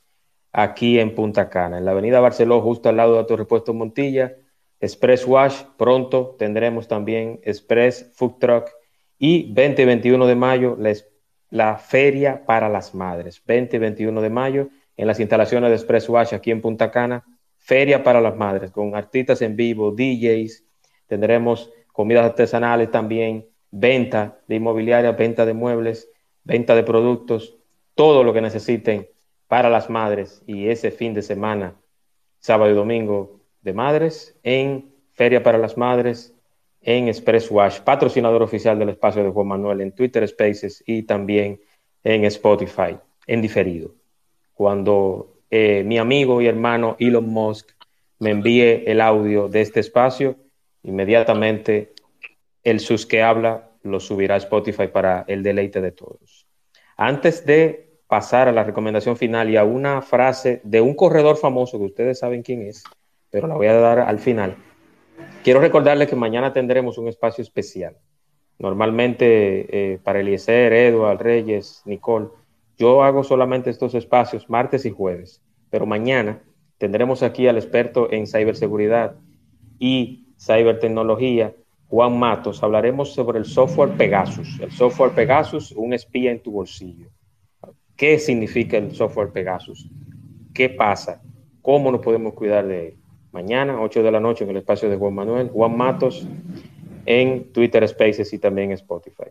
aquí 0.53 0.99
en 0.99 1.14
Punta 1.14 1.49
Cana, 1.49 1.78
en 1.78 1.85
la 1.85 1.93
avenida 1.93 2.20
Barceló, 2.20 2.61
justo 2.61 2.89
al 2.89 2.97
lado 2.97 3.16
de 3.18 3.24
tu 3.24 3.37
repuesto 3.37 3.72
Montilla. 3.72 4.37
Express 4.81 5.26
Wash, 5.26 5.62
pronto 5.76 6.35
tendremos 6.39 6.89
también 6.89 7.41
Express 7.45 8.11
Food 8.14 8.39
Truck 8.39 8.70
y 9.18 9.53
20 9.53 9.83
y 9.83 9.85
21 9.85 10.26
de 10.26 10.35
mayo 10.35 10.76
les 10.78 11.07
la 11.51 11.76
Feria 11.76 12.44
para 12.46 12.68
las 12.68 12.94
Madres, 12.94 13.42
20 13.44 13.76
y 13.76 13.78
21 13.78 14.20
de 14.22 14.30
mayo, 14.30 14.68
en 14.96 15.07
las 15.07 15.20
instalaciones 15.20 15.70
de 15.70 15.76
Express 15.76 16.09
Wash 16.09 16.34
aquí 16.34 16.51
en 16.51 16.61
Punta 16.61 16.90
Cana, 16.90 17.24
Feria 17.57 18.03
para 18.03 18.20
las 18.20 18.36
Madres, 18.36 18.70
con 18.70 18.94
artistas 18.94 19.42
en 19.42 19.57
vivo, 19.57 19.92
DJs, 19.92 20.64
tendremos 21.07 21.70
comidas 21.92 22.24
artesanales 22.24 22.90
también, 22.90 23.46
venta 23.70 24.38
de 24.46 24.57
inmobiliaria, 24.57 25.12
venta 25.12 25.44
de 25.44 25.55
muebles, 25.55 26.11
venta 26.44 26.74
de 26.74 26.82
productos, 26.82 27.57
todo 27.94 28.24
lo 28.24 28.32
que 28.32 28.40
necesiten 28.40 29.09
para 29.46 29.68
las 29.68 29.90
madres. 29.90 30.42
Y 30.46 30.68
ese 30.68 30.90
fin 30.90 31.14
de 31.14 31.22
semana, 31.22 31.76
sábado 32.38 32.70
y 32.70 32.74
domingo 32.74 33.40
de 33.62 33.72
madres, 33.72 34.38
en 34.42 34.94
Feria 35.12 35.42
para 35.42 35.59
las 35.59 35.76
Madres, 35.76 36.34
en 36.83 37.09
Express 37.09 37.51
Wash, 37.51 37.81
patrocinador 37.81 38.43
oficial 38.43 38.78
del 38.78 38.91
espacio 38.91 39.22
de 39.22 39.31
Juan 39.31 39.49
Manuel 39.49 39.81
en 39.81 39.93
Twitter 39.93 40.26
Spaces 40.26 40.83
y 40.87 41.03
también 41.03 41.61
en 42.03 42.24
Spotify, 42.24 42.99
en 43.26 43.43
diferido. 43.43 43.95
Cuando 44.55 45.41
eh, 45.51 45.83
mi 45.85 45.99
amigo 45.99 46.41
y 46.41 46.47
hermano 46.47 46.97
Elon 46.99 47.28
Musk 47.28 47.70
me 48.18 48.31
envíe 48.31 48.85
el 48.87 49.01
audio 49.01 49.49
de 49.49 49.61
este 49.61 49.81
espacio, 49.81 50.37
inmediatamente 50.83 51.93
el 52.62 52.81
sus 52.81 53.07
que 53.07 53.22
habla 53.22 53.70
lo 53.83 54.01
subirá 54.01 54.35
a 54.35 54.39
Spotify 54.39 54.89
para 54.89 55.24
el 55.26 55.43
deleite 55.43 55.81
de 55.81 55.93
todos. 55.93 56.47
Antes 56.97 57.47
de 57.47 57.91
pasar 58.07 58.49
a 58.49 58.53
la 58.53 58.64
recomendación 58.64 59.16
final 59.16 59.49
y 59.49 59.57
a 59.57 59.64
una 59.64 60.03
frase 60.03 60.61
de 60.64 60.81
un 60.81 60.95
corredor 60.95 61.37
famoso 61.37 61.78
que 61.78 61.85
ustedes 61.85 62.18
saben 62.18 62.43
quién 62.43 62.62
es, 62.62 62.85
pero 63.31 63.47
la 63.47 63.55
voy 63.55 63.68
a 63.68 63.74
dar 63.74 64.01
al 64.01 64.18
final. 64.18 64.57
Quiero 65.43 65.61
recordarles 65.61 66.09
que 66.09 66.16
mañana 66.16 66.53
tendremos 66.53 66.99
un 66.99 67.09
espacio 67.09 67.43
especial. 67.43 67.97
Normalmente 68.59 69.95
eh, 69.95 69.99
para 70.05 70.21
Eliezer, 70.21 70.73
Eduard, 70.73 71.21
Reyes, 71.21 71.83
Nicole, 71.87 72.29
yo 72.77 73.03
hago 73.03 73.25
solamente 73.25 73.71
estos 73.71 73.95
espacios 73.95 74.49
martes 74.51 74.85
y 74.85 74.91
jueves, 74.91 75.43
pero 75.71 75.87
mañana 75.87 76.43
tendremos 76.77 77.23
aquí 77.23 77.49
al 77.49 77.57
experto 77.57 78.12
en 78.12 78.27
ciberseguridad 78.27 79.16
y 79.79 80.27
cibertecnología, 80.39 81.55
Juan 81.89 82.18
Matos. 82.18 82.62
Hablaremos 82.62 83.12
sobre 83.12 83.39
el 83.39 83.45
software 83.45 83.97
Pegasus. 83.97 84.61
El 84.61 84.71
software 84.71 85.12
Pegasus, 85.12 85.73
un 85.73 85.93
espía 85.93 86.31
en 86.31 86.41
tu 86.41 86.53
bolsillo. 86.53 87.09
¿Qué 87.97 88.18
significa 88.18 88.77
el 88.77 88.95
software 88.95 89.31
Pegasus? 89.31 89.89
¿Qué 90.55 90.68
pasa? 90.68 91.23
¿Cómo 91.62 91.91
nos 91.91 92.01
podemos 92.01 92.35
cuidar 92.35 92.66
de 92.66 92.89
él? 92.89 92.99
Mañana, 93.33 93.81
8 93.81 94.03
de 94.03 94.11
la 94.11 94.20
noche, 94.20 94.45
en 94.45 94.51
el 94.51 94.57
espacio 94.59 94.91
de 94.91 94.97
Juan 94.97 95.14
Manuel, 95.14 95.51
Juan 95.51 95.76
Matos, 95.76 96.26
en 97.07 97.53
Twitter 97.53 97.87
Spaces 97.87 98.33
y 98.33 98.39
también 98.39 98.70
en 98.70 98.74
Spotify. 98.74 99.31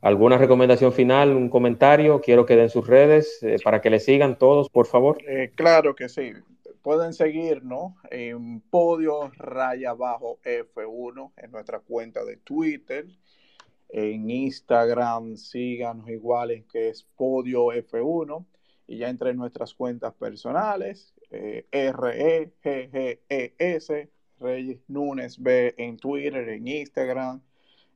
¿Alguna 0.00 0.38
recomendación 0.38 0.92
final, 0.92 1.36
un 1.36 1.50
comentario? 1.50 2.20
Quiero 2.20 2.46
que 2.46 2.56
den 2.56 2.70
sus 2.70 2.86
redes 2.86 3.42
eh, 3.42 3.56
para 3.62 3.80
que 3.80 3.90
le 3.90 4.00
sigan 4.00 4.38
todos, 4.38 4.70
por 4.70 4.86
favor. 4.86 5.18
Eh, 5.28 5.52
claro 5.54 5.94
que 5.94 6.08
sí. 6.08 6.32
Pueden 6.82 7.12
seguirnos 7.12 7.92
en 8.10 8.60
Podio 8.60 9.30
Raya 9.36 9.92
Bajo 9.92 10.38
F1 10.42 11.32
en 11.36 11.50
nuestra 11.50 11.80
cuenta 11.80 12.24
de 12.24 12.38
Twitter 12.38 13.06
en 13.92 14.30
Instagram, 14.30 15.36
síganos 15.36 16.08
igual 16.08 16.64
que 16.70 16.88
es 16.88 17.02
Podio 17.16 17.72
F1 17.72 18.44
y 18.86 18.98
ya 18.98 19.08
entre 19.08 19.34
nuestras 19.34 19.74
cuentas 19.74 20.14
personales, 20.14 21.12
eh, 21.30 21.66
R-E-G-G-E-S, 21.70 22.50
Reyes 24.38 24.80
Núñez 24.88 25.38
B 25.38 25.74
en 25.76 25.96
Twitter, 25.96 26.48
en 26.48 26.66
Instagram, 26.66 27.40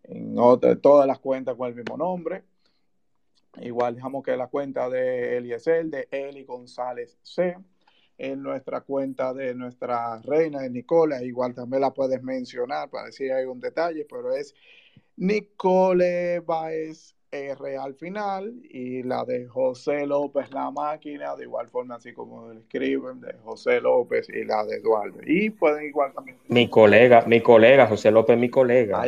en 0.05 0.37
todas 0.80 1.07
las 1.07 1.18
cuentas 1.18 1.57
con 1.57 1.68
el 1.68 1.74
mismo 1.74 1.97
nombre. 1.97 2.43
Igual 3.61 3.95
dejamos 3.95 4.24
que 4.24 4.37
la 4.37 4.49
cuenta 4.49 4.89
de 4.91 5.37
Eliezer, 5.37 5.87
de 5.87 6.09
Eli 6.11 6.45
González 6.45 7.16
C, 7.22 7.57
en 8.18 8.43
nuestra 8.43 8.80
cuenta 8.80 9.32
de 9.32 9.55
nuestra 9.55 10.20
reina 10.22 10.61
de 10.61 10.70
Nicola, 10.70 11.22
igual 11.22 11.55
también 11.55 11.80
la 11.80 11.93
puedes 11.93 12.22
mencionar 12.22 12.91
para 12.91 13.07
decir 13.07 13.32
un 13.49 13.61
detalle, 13.61 14.07
pero 14.09 14.32
es 14.32 14.55
Nicole 15.16 16.41
Baez 16.41 17.14
R 17.35 17.76
al 17.76 17.95
final 17.95 18.55
y 18.70 19.03
la 19.03 19.24
de 19.24 19.47
José 19.47 20.07
López 20.07 20.51
La 20.53 20.70
Máquina, 20.70 21.35
de 21.37 21.45
igual 21.45 21.68
forma 21.68 21.97
así 21.97 22.12
como 22.12 22.49
lo 22.49 22.59
escriben, 22.59 23.20
de 23.20 23.35
José 23.45 23.80
López 23.80 24.28
y 24.28 24.45
la 24.45 24.64
de 24.64 24.76
Eduardo. 24.76 25.18
Y 25.26 25.51
pueden 25.51 25.87
igual 25.87 26.12
también. 26.12 26.39
Mi 26.49 26.68
colega, 26.68 27.24
mi 27.26 27.41
colega, 27.41 27.87
José 27.87 28.11
López, 28.11 28.39
mi 28.39 28.49
colega. 28.49 29.03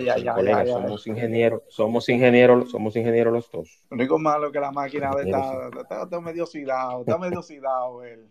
somos 0.67 1.07
ingenieros, 1.07 1.63
somos 1.69 2.09
ingenieros, 2.09 2.71
somos 2.71 2.97
ingenieros 2.97 3.33
los 3.33 3.51
dos. 3.51 3.87
Lo 3.91 3.97
único 3.97 4.19
malo 4.19 4.51
que 4.51 4.61
la 4.61 4.73
máquina 4.73 5.11
de 5.15 5.25
está, 5.25 5.71
está, 6.03 6.21
medio 6.21 6.45
oxidado, 6.45 7.01
está 7.01 7.19
medio 7.19 7.39
oxidado 7.39 8.03
él. 8.05 8.29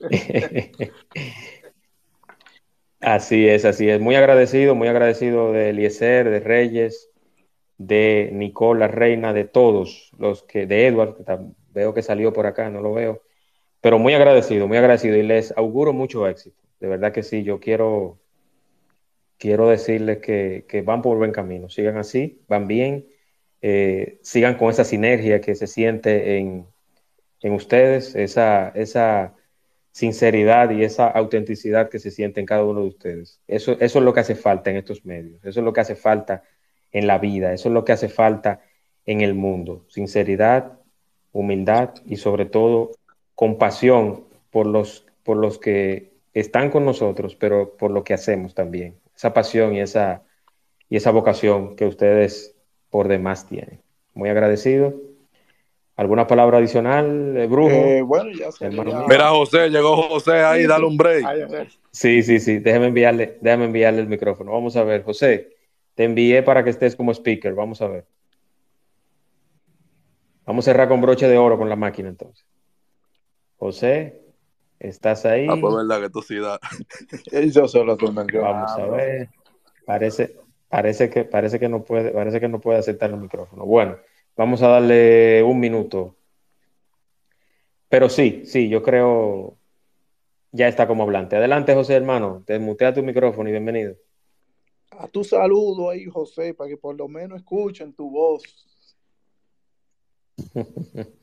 Así 3.00 3.48
es, 3.48 3.64
así 3.64 3.88
es. 3.88 3.98
Muy 3.98 4.14
agradecido, 4.14 4.74
muy 4.74 4.86
agradecido 4.86 5.52
de 5.52 5.70
Eliezer, 5.70 6.28
de 6.28 6.40
Reyes, 6.40 7.09
de 7.80 8.28
Nicola 8.34 8.88
Reina, 8.88 9.32
de 9.32 9.44
todos 9.46 10.12
los 10.18 10.42
que, 10.42 10.66
de 10.66 10.86
Edward, 10.86 11.16
que 11.16 11.38
veo 11.72 11.94
que 11.94 12.02
salió 12.02 12.30
por 12.30 12.44
acá, 12.44 12.68
no 12.68 12.82
lo 12.82 12.92
veo, 12.92 13.22
pero 13.80 13.98
muy 13.98 14.12
agradecido, 14.12 14.68
muy 14.68 14.76
agradecido 14.76 15.16
y 15.16 15.22
les 15.22 15.56
auguro 15.56 15.94
mucho 15.94 16.28
éxito. 16.28 16.60
De 16.78 16.88
verdad 16.88 17.10
que 17.10 17.22
sí, 17.22 17.42
yo 17.42 17.58
quiero, 17.58 18.18
quiero 19.38 19.70
decirles 19.70 20.18
que, 20.18 20.82
van 20.84 21.00
por 21.00 21.16
buen 21.16 21.32
camino, 21.32 21.70
sigan 21.70 21.96
así, 21.96 22.42
van 22.48 22.66
bien, 22.66 23.06
eh, 23.62 24.18
sigan 24.22 24.58
con 24.58 24.68
esa 24.68 24.84
sinergia 24.84 25.40
que 25.40 25.54
se 25.54 25.66
siente 25.66 26.36
en, 26.36 26.66
en 27.40 27.52
ustedes, 27.54 28.14
esa, 28.14 28.68
esa 28.74 29.34
sinceridad 29.90 30.70
y 30.70 30.84
esa 30.84 31.08
autenticidad 31.08 31.88
que 31.88 31.98
se 31.98 32.10
siente 32.10 32.40
en 32.40 32.46
cada 32.46 32.62
uno 32.62 32.82
de 32.82 32.88
ustedes. 32.88 33.40
Eso, 33.46 33.72
eso 33.80 33.98
es 34.00 34.04
lo 34.04 34.12
que 34.12 34.20
hace 34.20 34.34
falta 34.34 34.68
en 34.70 34.76
estos 34.76 35.06
medios, 35.06 35.42
eso 35.42 35.60
es 35.60 35.64
lo 35.64 35.72
que 35.72 35.80
hace 35.80 35.96
falta 35.96 36.42
en 36.92 37.06
la 37.06 37.18
vida, 37.18 37.52
eso 37.52 37.68
es 37.68 37.74
lo 37.74 37.84
que 37.84 37.92
hace 37.92 38.08
falta 38.08 38.60
en 39.06 39.20
el 39.20 39.34
mundo. 39.34 39.84
Sinceridad, 39.88 40.78
humildad 41.32 41.94
y 42.06 42.16
sobre 42.16 42.46
todo 42.46 42.92
compasión 43.34 44.24
por 44.50 44.66
los, 44.66 45.06
por 45.22 45.36
los 45.36 45.58
que 45.58 46.12
están 46.34 46.70
con 46.70 46.84
nosotros, 46.84 47.36
pero 47.36 47.76
por 47.76 47.90
lo 47.90 48.04
que 48.04 48.14
hacemos 48.14 48.54
también. 48.54 48.96
Esa 49.16 49.32
pasión 49.32 49.74
y 49.74 49.80
esa, 49.80 50.22
y 50.88 50.96
esa 50.96 51.10
vocación 51.10 51.76
que 51.76 51.86
ustedes 51.86 52.54
por 52.90 53.08
demás 53.08 53.46
tienen. 53.46 53.80
Muy 54.14 54.28
agradecido 54.28 54.94
¿Alguna 56.00 56.26
palabra 56.26 56.56
adicional, 56.56 57.36
eh, 57.36 57.46
Brujo? 57.46 57.68
Eh, 57.68 58.00
bueno, 58.00 58.30
ya 58.30 58.50
sé. 58.50 58.70
Mira, 58.70 59.28
José, 59.32 59.68
llegó 59.68 59.96
José 60.08 60.42
ahí, 60.42 60.66
dale 60.66 60.86
un 60.86 60.96
break. 60.96 61.68
Sí, 61.90 62.22
sí, 62.22 62.40
sí, 62.40 62.58
déjeme 62.58 62.86
enviarle, 62.86 63.36
déjame 63.42 63.66
enviarle 63.66 64.00
el 64.00 64.06
micrófono. 64.06 64.52
Vamos 64.52 64.78
a 64.78 64.82
ver, 64.82 65.02
José, 65.02 65.50
te 66.00 66.06
envié 66.06 66.42
para 66.42 66.64
que 66.64 66.70
estés 66.70 66.96
como 66.96 67.12
speaker, 67.12 67.52
vamos 67.52 67.82
a 67.82 67.88
ver. 67.88 68.06
Vamos 70.46 70.66
a 70.66 70.70
cerrar 70.70 70.88
con 70.88 71.02
broche 71.02 71.28
de 71.28 71.36
oro 71.36 71.58
con 71.58 71.68
la 71.68 71.76
máquina 71.76 72.08
entonces. 72.08 72.46
José, 73.58 74.22
¿estás 74.78 75.26
ahí? 75.26 75.46
Ah, 75.46 75.58
pues 75.60 75.74
verdad 75.74 76.00
que 76.00 76.08
tú 76.08 76.22
sí 76.22 76.38
da. 76.38 76.58
Yo 77.52 77.68
solo 77.68 77.98
Vamos 77.98 78.70
a 78.78 78.86
ver. 78.86 79.28
Parece, 79.84 80.38
parece 80.70 81.10
que, 81.10 81.24
parece 81.24 81.60
que 81.60 81.68
no 81.68 81.84
puede, 81.84 82.12
parece 82.12 82.40
que 82.40 82.48
no 82.48 82.62
puede 82.62 82.78
aceptar 82.78 83.10
el 83.10 83.18
micrófono. 83.18 83.66
Bueno. 83.66 83.98
Vamos 84.38 84.62
a 84.62 84.68
darle 84.68 85.42
un 85.42 85.60
minuto. 85.60 86.16
Pero 87.90 88.08
sí, 88.08 88.44
sí, 88.46 88.70
yo 88.70 88.82
creo 88.82 89.58
ya 90.50 90.66
está 90.66 90.86
como 90.86 91.02
hablante. 91.02 91.36
Adelante, 91.36 91.74
José, 91.74 91.92
hermano. 91.94 92.42
Te 92.46 92.58
mutea 92.58 92.94
tu 92.94 93.02
micrófono 93.02 93.50
y 93.50 93.52
bienvenido. 93.52 93.96
A 95.00 95.08
tu 95.08 95.24
saludo 95.24 95.88
ahí, 95.88 96.04
José, 96.04 96.52
para 96.52 96.68
que 96.68 96.76
por 96.76 96.94
lo 96.94 97.08
menos 97.08 97.38
escuchen 97.38 97.94
tu 97.94 98.10
voz. 98.10 98.42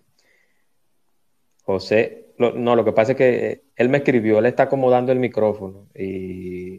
José, 1.63 2.33
no, 2.39 2.75
lo 2.75 2.83
que 2.83 2.91
pasa 2.91 3.11
es 3.11 3.17
que 3.19 3.65
él 3.75 3.89
me 3.89 3.99
escribió, 3.99 4.39
él 4.39 4.47
está 4.47 4.63
acomodando 4.63 5.11
el 5.11 5.19
micrófono 5.19 5.85
y, 5.93 6.77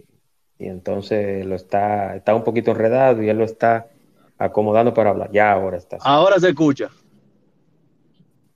y 0.59 0.67
entonces 0.67 1.47
lo 1.47 1.55
está, 1.55 2.17
está 2.17 2.35
un 2.35 2.43
poquito 2.43 2.73
enredado 2.73 3.23
y 3.23 3.29
él 3.29 3.39
lo 3.39 3.45
está 3.45 3.91
acomodando 4.37 4.93
para 4.93 5.11
hablar. 5.11 5.31
Ya 5.31 5.53
ahora 5.53 5.77
está. 5.77 5.99
Ahora 6.01 6.41
se 6.41 6.49
escucha. 6.49 6.91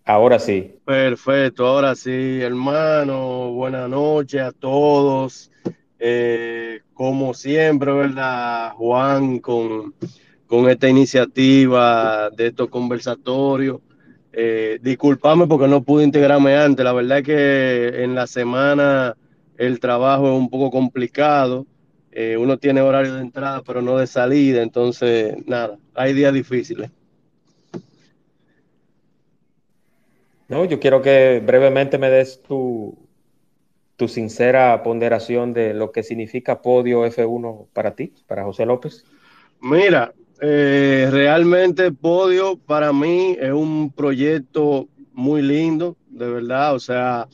Ahora 0.05 0.40
sí. 0.40 0.81
Perfecto, 0.85 1.64
ahora 1.64 1.94
sí, 1.94 2.40
hermano. 2.43 3.52
Buenas 3.52 3.89
noches 3.89 4.40
a 4.40 4.51
todos. 4.51 5.48
Eh, 6.05 6.81
como 6.95 7.33
siempre, 7.33 7.93
¿verdad? 7.93 8.73
Juan, 8.73 9.39
con, 9.39 9.95
con 10.49 10.69
esta 10.69 10.89
iniciativa 10.89 12.29
de 12.31 12.49
estos 12.49 12.69
conversatorios. 12.70 13.81
Eh, 14.33 14.81
disculpame 14.83 15.47
porque 15.47 15.69
no 15.69 15.85
pude 15.85 16.03
integrarme 16.03 16.57
antes. 16.57 16.85
La 16.85 16.93
verdad 16.93 17.19
es 17.19 17.24
que 17.24 18.03
en 18.03 18.16
la 18.16 18.27
semana 18.27 19.16
el 19.57 19.79
trabajo 19.79 20.27
es 20.27 20.37
un 20.37 20.51
poco 20.51 20.73
complicado. 20.73 21.66
Eh, 22.11 22.37
uno 22.37 22.59
tiene 22.59 22.81
horario 22.81 23.15
de 23.15 23.20
entrada, 23.20 23.62
pero 23.65 23.81
no 23.81 23.97
de 23.97 24.09
salida, 24.09 24.61
entonces, 24.61 25.37
nada, 25.47 25.79
hay 25.95 26.12
días 26.15 26.35
difíciles. 26.35 26.91
No, 30.49 30.65
yo 30.65 30.81
quiero 30.81 31.01
que 31.01 31.41
brevemente 31.47 31.97
me 31.97 32.11
des 32.11 32.43
tu, 32.43 32.95
tu 34.03 34.09
sincera 34.09 34.83
ponderación 34.83 35.53
de 35.53 35.74
lo 35.74 35.93
que 35.93 36.03
significa 36.03 36.61
podio 36.61 37.07
F1 37.07 37.69
para 37.73 37.95
ti, 37.95 38.12
para 38.27 38.43
José 38.43 38.66
López. 38.66 39.05
Mira, 39.61 40.12
eh, 40.41 41.07
realmente 41.09 41.93
podio 41.93 42.57
para 42.57 42.93
mí 42.93 43.37
es 43.41 43.53
un 43.53 43.93
proyecto 43.93 44.89
muy 45.12 45.41
lindo, 45.41 45.97
de 46.09 46.29
verdad, 46.29 46.74
o 46.74 46.81
sea, 46.81 47.29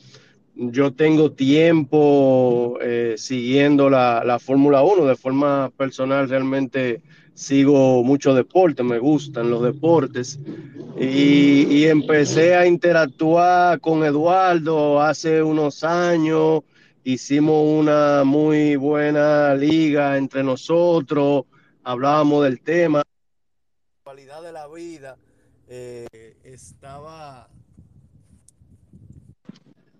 yo 0.53 0.93
tengo 0.93 1.31
tiempo 1.31 2.77
eh, 2.83 3.15
siguiendo 3.17 3.89
la, 3.89 4.23
la 4.23 4.37
Fórmula 4.37 4.83
1 4.83 5.07
de 5.07 5.15
forma 5.15 5.71
personal, 5.75 6.29
realmente 6.29 7.01
sigo 7.39 8.03
mucho 8.03 8.33
deporte, 8.33 8.83
me 8.83 8.99
gustan 8.99 9.49
los 9.49 9.63
deportes 9.63 10.37
y, 10.99 11.63
y, 11.69 11.85
empecé 11.85 12.53
a 12.53 12.67
interactuar 12.67 13.79
con 13.79 14.03
Eduardo 14.03 15.01
hace 15.01 15.41
unos 15.41 15.85
años, 15.85 16.63
hicimos 17.05 17.63
una 17.65 18.25
muy 18.25 18.75
buena 18.75 19.55
liga 19.55 20.17
entre 20.17 20.43
nosotros, 20.43 21.45
hablábamos 21.81 22.43
del 22.43 22.59
tema. 22.59 22.99
La 22.99 24.03
cualidad 24.03 24.43
de 24.43 24.51
la 24.51 24.67
vida 24.67 25.15
eh, 25.69 26.35
estaba... 26.43 27.47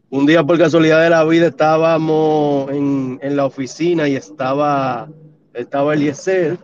Un 0.10 0.26
día 0.26 0.44
por 0.44 0.58
casualidad 0.58 1.04
de 1.04 1.10
la 1.10 1.24
vida 1.24 1.48
estábamos 1.48 2.70
en, 2.72 3.18
en 3.22 3.38
la 3.38 3.46
oficina 3.46 4.10
y 4.10 4.16
estaba, 4.16 5.08
estaba 5.54 5.94
Eliezer 5.94 6.58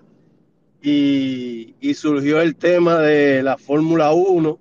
y, 0.85 1.75
y, 1.79 1.93
surgió 1.95 2.39
el 2.41 2.55
tema 2.55 2.99
de 2.99 3.41
la 3.41 3.57
Fórmula 3.57 4.13
1 4.13 4.59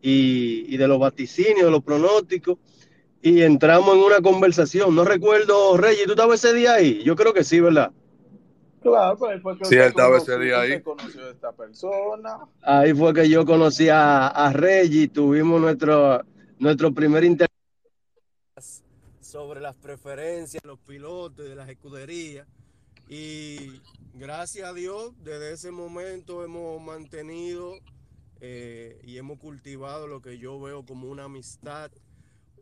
y, 0.00 0.64
y, 0.72 0.76
de 0.76 0.86
los 0.86 1.00
vaticinios, 1.00 1.64
de 1.64 1.70
los 1.72 1.82
pronósticos, 1.82 2.58
y 3.20 3.42
entramos 3.42 3.96
en 3.96 4.02
una 4.02 4.20
conversación. 4.20 4.94
No 4.94 5.04
recuerdo, 5.04 5.76
Reyes, 5.76 6.04
¿tú 6.06 6.12
estabas 6.12 6.44
ese 6.44 6.54
día 6.54 6.74
ahí? 6.74 7.02
Yo 7.02 7.16
creo 7.16 7.34
que 7.34 7.42
sí, 7.42 7.58
¿verdad? 7.58 7.90
Claro, 8.80 9.18
pues 9.18 9.42
fue 9.42 9.58
que 9.58 9.64
sí, 9.64 9.74
él 9.74 9.88
estaba 9.88 10.18
ese 10.18 10.38
día 10.38 10.60
ahí. 10.60 10.80
conoció 10.80 11.26
a 11.26 11.30
esta 11.30 11.50
persona. 11.50 12.38
Ahí 12.62 12.94
fue 12.94 13.12
que 13.12 13.28
yo 13.28 13.44
conocí 13.44 13.88
a, 13.88 14.28
a 14.28 14.52
Reggie, 14.52 15.08
tuvimos 15.08 15.60
nuestro, 15.60 16.22
nuestro 16.60 16.94
primer 16.94 17.24
interés 17.24 17.50
sobre 19.20 19.60
las 19.60 19.74
preferencias 19.74 20.62
de 20.62 20.68
los 20.68 20.78
pilotos 20.78 21.44
y 21.44 21.48
de 21.48 21.56
las 21.56 21.68
escuderías. 21.68 22.46
Y 23.08 23.80
gracias 24.14 24.68
a 24.68 24.72
Dios, 24.72 25.12
desde 25.22 25.52
ese 25.52 25.70
momento 25.70 26.44
hemos 26.44 26.82
mantenido 26.82 27.74
eh, 28.40 29.00
y 29.04 29.16
hemos 29.16 29.38
cultivado 29.38 30.08
lo 30.08 30.20
que 30.20 30.38
yo 30.38 30.60
veo 30.60 30.84
como 30.84 31.08
una 31.08 31.24
amistad, 31.24 31.92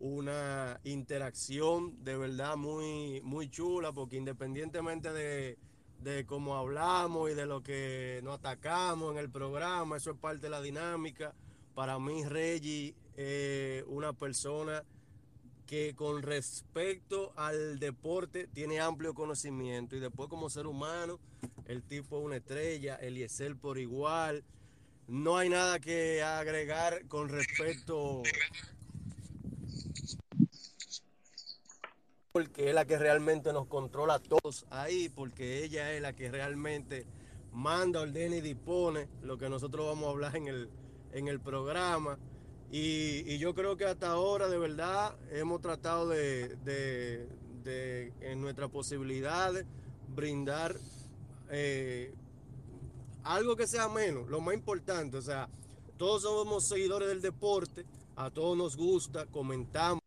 una 0.01 0.81
interacción 0.85 2.05
de 2.05 2.19
verdad 2.19 2.57
muy, 2.57 3.23
muy 3.23 3.49
chula, 3.49 3.93
porque 3.93 4.17
independientemente 4.17 5.13
de, 5.13 5.59
de 6.01 6.27
cómo 6.27 6.57
hablamos 6.57 7.31
y 7.31 7.35
de 7.35 7.47
lo 7.47 7.63
que 7.63 8.21
nos 8.23 8.39
atacamos 8.39 9.13
en 9.13 9.19
el 9.19 9.31
programa, 9.31 9.97
eso 9.97 10.11
es 10.11 10.19
parte 10.19 10.43
de 10.43 10.51
la 10.51 10.61
dinámica. 10.61 11.35
Para 11.75 11.99
mí, 11.99 12.23
Reggie 12.25 12.89
es 12.89 12.95
eh, 13.17 13.85
una 13.89 14.13
persona 14.13 14.85
que 15.67 15.95
con 15.95 16.23
respecto 16.23 17.33
al 17.37 17.79
deporte 17.79 18.47
tiene 18.47 18.81
amplio 18.81 19.15
conocimiento 19.15 19.97
y 19.97 20.01
después 20.01 20.29
como 20.29 20.51
ser 20.51 20.67
humano, 20.67 21.19
el 21.67 21.83
tipo 21.83 22.19
es 22.19 22.25
una 22.25 22.37
estrella, 22.37 22.97
Eliezer 22.97 23.57
por 23.57 23.79
igual. 23.79 24.45
No 25.07 25.37
hay 25.37 25.49
nada 25.49 25.79
que 25.81 26.23
agregar 26.23 27.07
con 27.09 27.29
respecto 27.29 28.23
porque 32.33 32.71
es 32.71 32.75
la 32.75 32.85
que 32.85 32.99
realmente 32.99 33.53
nos 33.53 33.67
controla 33.69 34.15
a 34.15 34.19
todos 34.19 34.67
ahí, 34.71 35.09
porque 35.09 35.63
ella 35.63 35.93
es 35.93 36.03
la 36.03 36.15
que 36.15 36.33
realmente 36.33 37.07
manda, 37.53 38.01
ordena 38.01 38.35
y 38.35 38.41
dispone 38.41 39.09
lo 39.23 39.39
que 39.39 39.49
nosotros 39.49 39.87
vamos 39.87 40.09
a 40.09 40.11
hablar 40.11 40.37
en 40.37 40.49
el, 40.49 40.69
en 41.13 41.29
el 41.29 41.39
programa. 41.39 42.19
Y, 42.77 43.39
yo 43.39 43.55
creo 43.55 43.77
que 43.77 43.85
hasta 43.85 44.09
ahora 44.09 44.49
de 44.49 44.59
verdad 44.59 45.17
hemos 45.31 45.61
tratado 45.61 46.09
de, 46.09 47.29
en 48.21 48.41
nuestras 48.41 48.69
posibilidades, 48.69 49.65
brindar 50.09 50.75
eh, 51.51 52.13
algo 53.23 53.55
que 53.55 53.69
sea 53.69 53.89
menos, 53.89 54.29
lo 54.29 54.41
más 54.41 54.57
importante. 54.57 55.17
O 55.17 55.23
sea, 55.23 55.49
todos 55.97 56.23
somos 56.23 56.67
seguidores 56.67 57.07
del 57.07 57.23
deporte, 57.23 57.87
a 58.17 58.29
todos 58.31 58.59
nos 58.59 58.77
gusta, 58.77 59.27
comentamos 59.27 60.01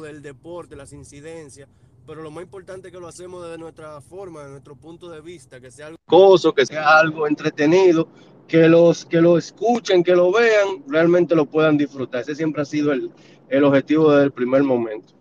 del 0.00 0.22
deporte, 0.22 0.76
las 0.76 0.92
incidencias, 0.92 1.68
pero 2.06 2.22
lo 2.22 2.30
más 2.30 2.44
importante 2.44 2.88
es 2.88 2.94
que 2.94 3.00
lo 3.00 3.08
hacemos 3.08 3.42
desde 3.44 3.58
nuestra 3.58 4.00
forma, 4.00 4.44
de 4.44 4.50
nuestro 4.50 4.76
punto 4.76 5.08
de 5.08 5.20
vista, 5.20 5.60
que 5.60 5.70
sea 5.70 5.86
algo 5.86 5.98
coso, 6.06 6.54
que 6.54 6.66
sea 6.66 6.98
algo 6.98 7.26
entretenido, 7.26 8.08
que 8.46 8.68
los 8.68 9.04
que 9.04 9.20
lo 9.20 9.38
escuchen, 9.38 10.04
que 10.04 10.14
lo 10.14 10.32
vean, 10.32 10.84
realmente 10.86 11.34
lo 11.34 11.46
puedan 11.46 11.76
disfrutar. 11.76 12.20
Ese 12.22 12.34
siempre 12.34 12.62
ha 12.62 12.64
sido 12.64 12.92
el, 12.92 13.10
el 13.48 13.64
objetivo 13.64 14.10
desde 14.12 14.24
el 14.24 14.32
primer 14.32 14.62
momento. 14.62 15.14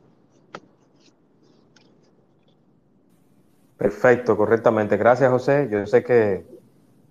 Perfecto, 3.78 4.38
correctamente. 4.38 4.98
Gracias, 4.98 5.30
José. 5.30 5.68
Yo 5.72 5.86
sé 5.88 6.04
que 6.04 6.46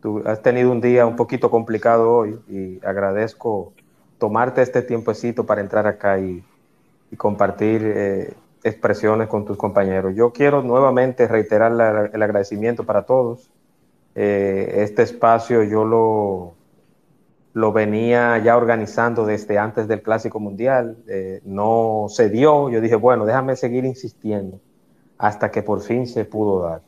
tú 0.00 0.22
has 0.26 0.42
tenido 0.42 0.70
un 0.70 0.80
día 0.80 1.06
un 1.06 1.16
poquito 1.16 1.50
complicado 1.50 2.10
hoy 2.10 2.38
y 2.48 2.84
agradezco 2.84 3.72
tomarte 4.18 4.62
este 4.62 4.82
tiempecito 4.82 5.44
para 5.44 5.60
entrar 5.60 5.86
acá 5.86 6.18
y, 6.18 6.44
y 7.10 7.16
compartir 7.16 7.82
eh, 7.84 8.34
expresiones 8.64 9.28
con 9.28 9.44
tus 9.44 9.56
compañeros. 9.56 10.14
Yo 10.14 10.32
quiero 10.32 10.62
nuevamente 10.62 11.26
reiterar 11.26 11.72
la, 11.72 12.06
el 12.12 12.22
agradecimiento 12.22 12.84
para 12.84 13.02
todos. 13.02 13.50
Eh, 14.14 14.74
este 14.78 15.02
espacio 15.02 15.62
yo 15.64 15.84
lo, 15.84 16.54
lo 17.54 17.72
venía 17.72 18.38
ya 18.38 18.56
organizando 18.56 19.24
desde 19.24 19.58
antes 19.58 19.88
del 19.88 20.02
Clásico 20.02 20.38
Mundial. 20.38 20.98
Eh, 21.08 21.40
no 21.44 22.06
se 22.08 22.28
dio. 22.28 22.70
Yo 22.70 22.80
dije, 22.80 22.96
bueno, 22.96 23.24
déjame 23.24 23.56
seguir 23.56 23.84
insistiendo 23.84 24.60
hasta 25.18 25.50
que 25.50 25.62
por 25.62 25.80
fin 25.80 26.06
se 26.06 26.24
pudo 26.24 26.62
dar. 26.62 26.82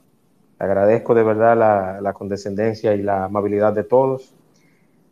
Agradezco 0.59 1.15
de 1.15 1.23
verdad 1.25 1.57
la, 1.57 2.01
la 2.01 2.13
condescendencia 2.13 2.95
y 2.95 3.03
la 3.03 3.25
amabilidad 3.25 3.73
de 3.73 3.85
todos. 3.85 4.35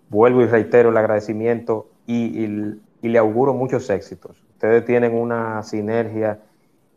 Vuelvo 0.09 0.43
y 0.43 0.47
reitero 0.47 0.91
el 0.91 0.97
agradecimiento 0.97 1.89
y, 2.07 2.45
y, 2.45 2.81
y 3.01 3.09
le 3.09 3.19
auguro 3.19 3.53
muchos 3.53 3.89
éxitos. 3.91 4.43
Ustedes 4.53 4.85
tienen 4.85 5.15
una 5.15 5.63
sinergia 5.63 6.39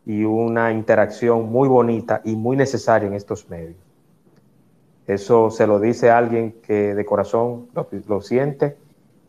y 0.06 0.24
una 0.24 0.72
interacción 0.72 1.50
muy 1.50 1.68
bonita 1.68 2.22
y 2.24 2.36
muy 2.36 2.56
necesaria 2.56 3.08
en 3.08 3.14
estos 3.14 3.50
medios. 3.50 3.76
Eso 5.08 5.50
se 5.50 5.66
lo 5.66 5.80
dice 5.80 6.10
alguien 6.10 6.54
que 6.62 6.94
de 6.94 7.04
corazón 7.04 7.66
lo, 7.74 7.88
lo, 8.06 8.20
siente 8.20 8.76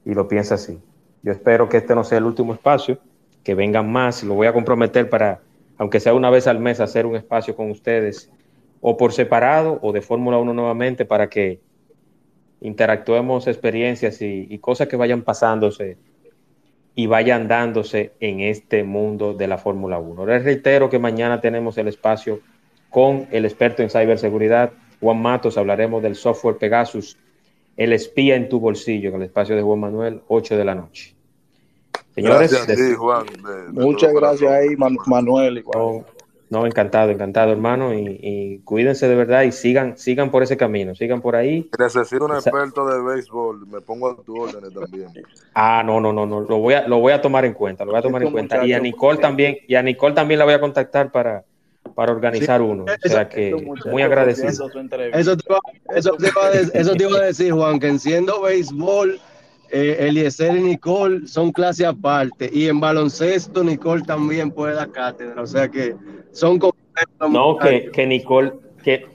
y 0.06 0.14
lo 0.14 0.28
piensa 0.28 0.56
así. 0.56 0.80
Yo 1.24 1.32
espero 1.32 1.68
que 1.68 1.78
este 1.78 1.96
no 1.96 2.04
sea 2.04 2.20
el 2.20 2.26
último 2.26 2.54
espacio, 2.54 3.00
que 3.44 3.56
vengan 3.56 3.92
más. 3.92 4.24
Lo 4.24 4.36
voy 4.36 4.46
a 4.46 4.54
comprometer 4.54 5.10
para, 5.10 5.42
aunque 5.78 6.00
sea 6.00 6.14
una 6.14 6.30
vez 6.30 6.46
al 6.46 6.60
mes, 6.60 6.80
hacer 6.80 7.08
un 7.08 7.16
espacio 7.16 7.56
con 7.56 7.72
ustedes, 7.72 8.32
o 8.80 8.98
por 8.98 9.14
separado 9.14 9.80
o 9.82 9.92
de 9.92 10.02
Fórmula 10.02 10.38
1 10.38 10.54
nuevamente, 10.54 11.06
para 11.06 11.28
que 11.28 11.60
interactuemos 12.62 13.48
experiencias 13.48 14.22
y, 14.22 14.48
y 14.50 14.60
cosas 14.60 14.88
que 14.88 14.96
vayan 14.96 15.24
pasándose 15.24 15.98
y 16.98 17.06
vayan 17.06 17.48
dándose 17.48 18.14
en 18.20 18.40
este 18.40 18.84
mundo 18.84 19.36
de 19.36 19.48
la 19.48 19.60
Fórmula 19.60 20.00
1. 20.00 20.26
Les 20.26 20.44
reitero 20.44 20.90
que 20.90 20.98
mañana 20.98 21.40
tenemos 21.40 21.78
el 21.78 21.88
espacio 21.90 22.40
con 22.90 23.28
el 23.30 23.46
experto 23.46 23.84
en 23.84 23.92
ciberseguridad, 23.92 24.72
Juan 25.00 25.22
Matos, 25.22 25.60
hablaremos 25.60 26.02
del 26.02 26.16
software 26.16 26.58
Pegasus, 26.58 27.16
el 27.78 27.94
espía 27.94 28.36
en 28.36 28.50
tu 28.50 28.60
bolsillo, 28.60 29.10
en 29.10 29.18
el 29.18 29.22
espacio 29.24 29.56
de 29.56 29.62
Juan 29.62 29.80
Manuel, 29.80 30.22
8 30.28 30.58
de 30.58 30.66
la 30.66 30.74
noche. 30.74 31.14
Señores, 32.16 32.52
gracias, 32.52 32.80
sí, 32.80 32.96
Juan, 32.96 33.28
de, 33.28 33.80
de 33.80 33.86
muchas 33.86 34.12
gracias 34.12 34.52
ahí, 34.52 34.76
Man 34.76 34.98
Manuel. 35.06 35.64
No, 36.50 36.66
encantado, 36.66 37.12
encantado, 37.12 37.52
hermano, 37.52 37.94
y, 37.94 38.20
y, 38.22 38.60
cuídense 38.60 39.08
de 39.08 39.16
verdad 39.16 39.44
y 39.44 39.52
sigan, 39.52 39.98
sigan 39.98 40.32
por 40.32 40.44
ese 40.44 40.56
camino, 40.56 40.96
sigan 40.96 41.22
por 41.22 41.36
ahí. 41.36 41.70
Necesito 41.78 42.26
un 42.26 42.36
experto 42.36 42.88
de 42.88 43.02
béisbol, 43.02 43.68
me 43.68 43.82
pongo 43.82 44.12
a 44.12 44.24
tu 44.24 44.42
orden 44.42 44.74
también. 44.74 45.08
Ah, 45.54 45.84
no, 45.86 46.00
no, 46.00 46.14
no, 46.14 46.26
no, 46.26 46.42
lo 46.42 46.58
voy 46.60 46.76
a, 46.76 46.88
lo 46.88 47.00
voy 47.00 47.12
a 47.12 47.22
tomar 47.22 47.44
en 47.44 47.54
cuenta, 47.54 47.84
lo 47.84 47.92
voy 47.92 48.00
a 48.00 48.02
tomar 48.02 48.24
en 48.24 48.32
cuenta. 48.32 48.66
Y 48.66 48.74
a 48.74 48.80
Nicole 48.80 49.20
también, 49.20 49.58
y 49.68 49.76
a 49.76 49.82
Nicole 49.82 50.16
también 50.16 50.40
la 50.40 50.46
voy 50.46 50.54
a 50.54 50.60
contactar 50.60 51.12
para, 51.12 51.44
para 51.94 52.12
organizar 52.12 52.62
sí, 52.62 52.68
uno. 52.68 52.86
O 52.86 53.10
sea 53.10 53.28
que 53.28 53.56
muy 53.92 54.02
agradecido. 54.02 54.50
Eso 54.50 55.36
te, 55.36 55.44
iba, 55.46 55.60
eso, 55.96 56.12
te 56.14 56.28
iba 56.28 56.48
a, 56.48 56.52
eso 56.52 56.94
te 56.94 57.04
iba 57.04 57.20
a 57.20 57.24
decir, 57.24 57.52
Juan, 57.52 57.80
que 57.80 57.88
enciendo 57.88 58.42
béisbol, 58.42 59.20
eh, 59.70 59.98
Eliezer 60.00 60.56
y 60.56 60.62
Nicole 60.62 61.28
son 61.28 61.52
clase 61.52 61.86
aparte. 61.86 62.50
Y 62.54 62.68
en 62.68 62.80
baloncesto, 62.80 63.64
Nicole 63.64 64.04
también 64.04 64.52
puede 64.52 64.76
dar 64.76 64.92
cátedra. 64.92 65.42
O 65.42 65.48
sea 65.48 65.68
que 65.70 65.96
son 66.38 66.60
No, 67.32 67.58
que, 67.58 67.90
que 67.92 68.06
Nicole, 68.06 68.54
que 68.84 69.08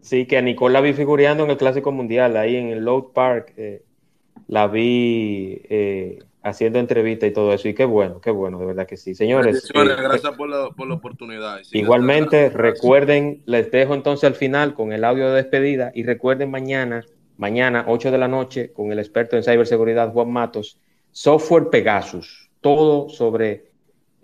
sí, 0.00 0.26
que 0.26 0.36
a 0.36 0.42
Nicole 0.42 0.74
la 0.74 0.80
vi 0.80 0.92
figureando 0.92 1.44
en 1.44 1.50
el 1.50 1.56
Clásico 1.56 1.90
Mundial, 1.90 2.36
ahí 2.36 2.56
en 2.56 2.68
el 2.68 2.84
Load 2.84 3.12
Park. 3.14 3.54
Eh, 3.56 3.82
la 4.48 4.66
vi 4.66 5.62
eh, 5.70 6.18
haciendo 6.42 6.78
entrevistas 6.78 7.30
y 7.30 7.32
todo 7.32 7.54
eso. 7.54 7.66
Y 7.68 7.74
qué 7.74 7.86
bueno, 7.86 8.20
qué 8.20 8.30
bueno, 8.30 8.58
de 8.58 8.66
verdad 8.66 8.86
que 8.86 8.98
sí. 8.98 9.14
Señores. 9.14 9.70
Eh, 9.74 9.82
gracias 9.84 10.36
por 10.36 10.48
la, 10.48 10.70
por 10.70 10.86
la 10.86 10.94
oportunidad. 10.94 11.60
Igualmente, 11.72 12.50
recuerden, 12.50 13.42
les 13.46 13.70
dejo 13.70 13.94
entonces 13.94 14.24
al 14.24 14.34
final 14.34 14.74
con 14.74 14.92
el 14.92 15.04
audio 15.04 15.30
de 15.30 15.36
despedida 15.36 15.92
y 15.94 16.02
recuerden 16.02 16.50
mañana, 16.50 17.04
mañana, 17.38 17.86
8 17.88 18.10
de 18.10 18.18
la 18.18 18.28
noche, 18.28 18.70
con 18.72 18.92
el 18.92 18.98
experto 18.98 19.36
en 19.36 19.42
ciberseguridad 19.42 20.12
Juan 20.12 20.30
Matos, 20.30 20.78
software 21.10 21.70
Pegasus, 21.70 22.50
todo 22.60 23.08
sobre 23.08 23.73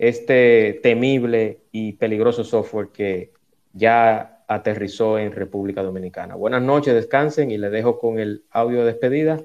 este 0.01 0.79
temible 0.81 1.61
y 1.71 1.93
peligroso 1.93 2.43
software 2.43 2.87
que 2.87 3.33
ya 3.71 4.43
aterrizó 4.47 5.19
en 5.19 5.31
República 5.31 5.83
Dominicana. 5.83 6.33
Buenas 6.33 6.63
noches, 6.63 6.95
descansen 6.95 7.51
y 7.51 7.59
les 7.59 7.71
dejo 7.71 7.99
con 7.99 8.17
el 8.17 8.43
audio 8.49 8.79
de 8.79 8.85
despedida. 8.85 9.39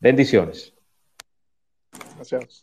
Bendiciones. 0.00 0.72
Gracias. 2.16 2.62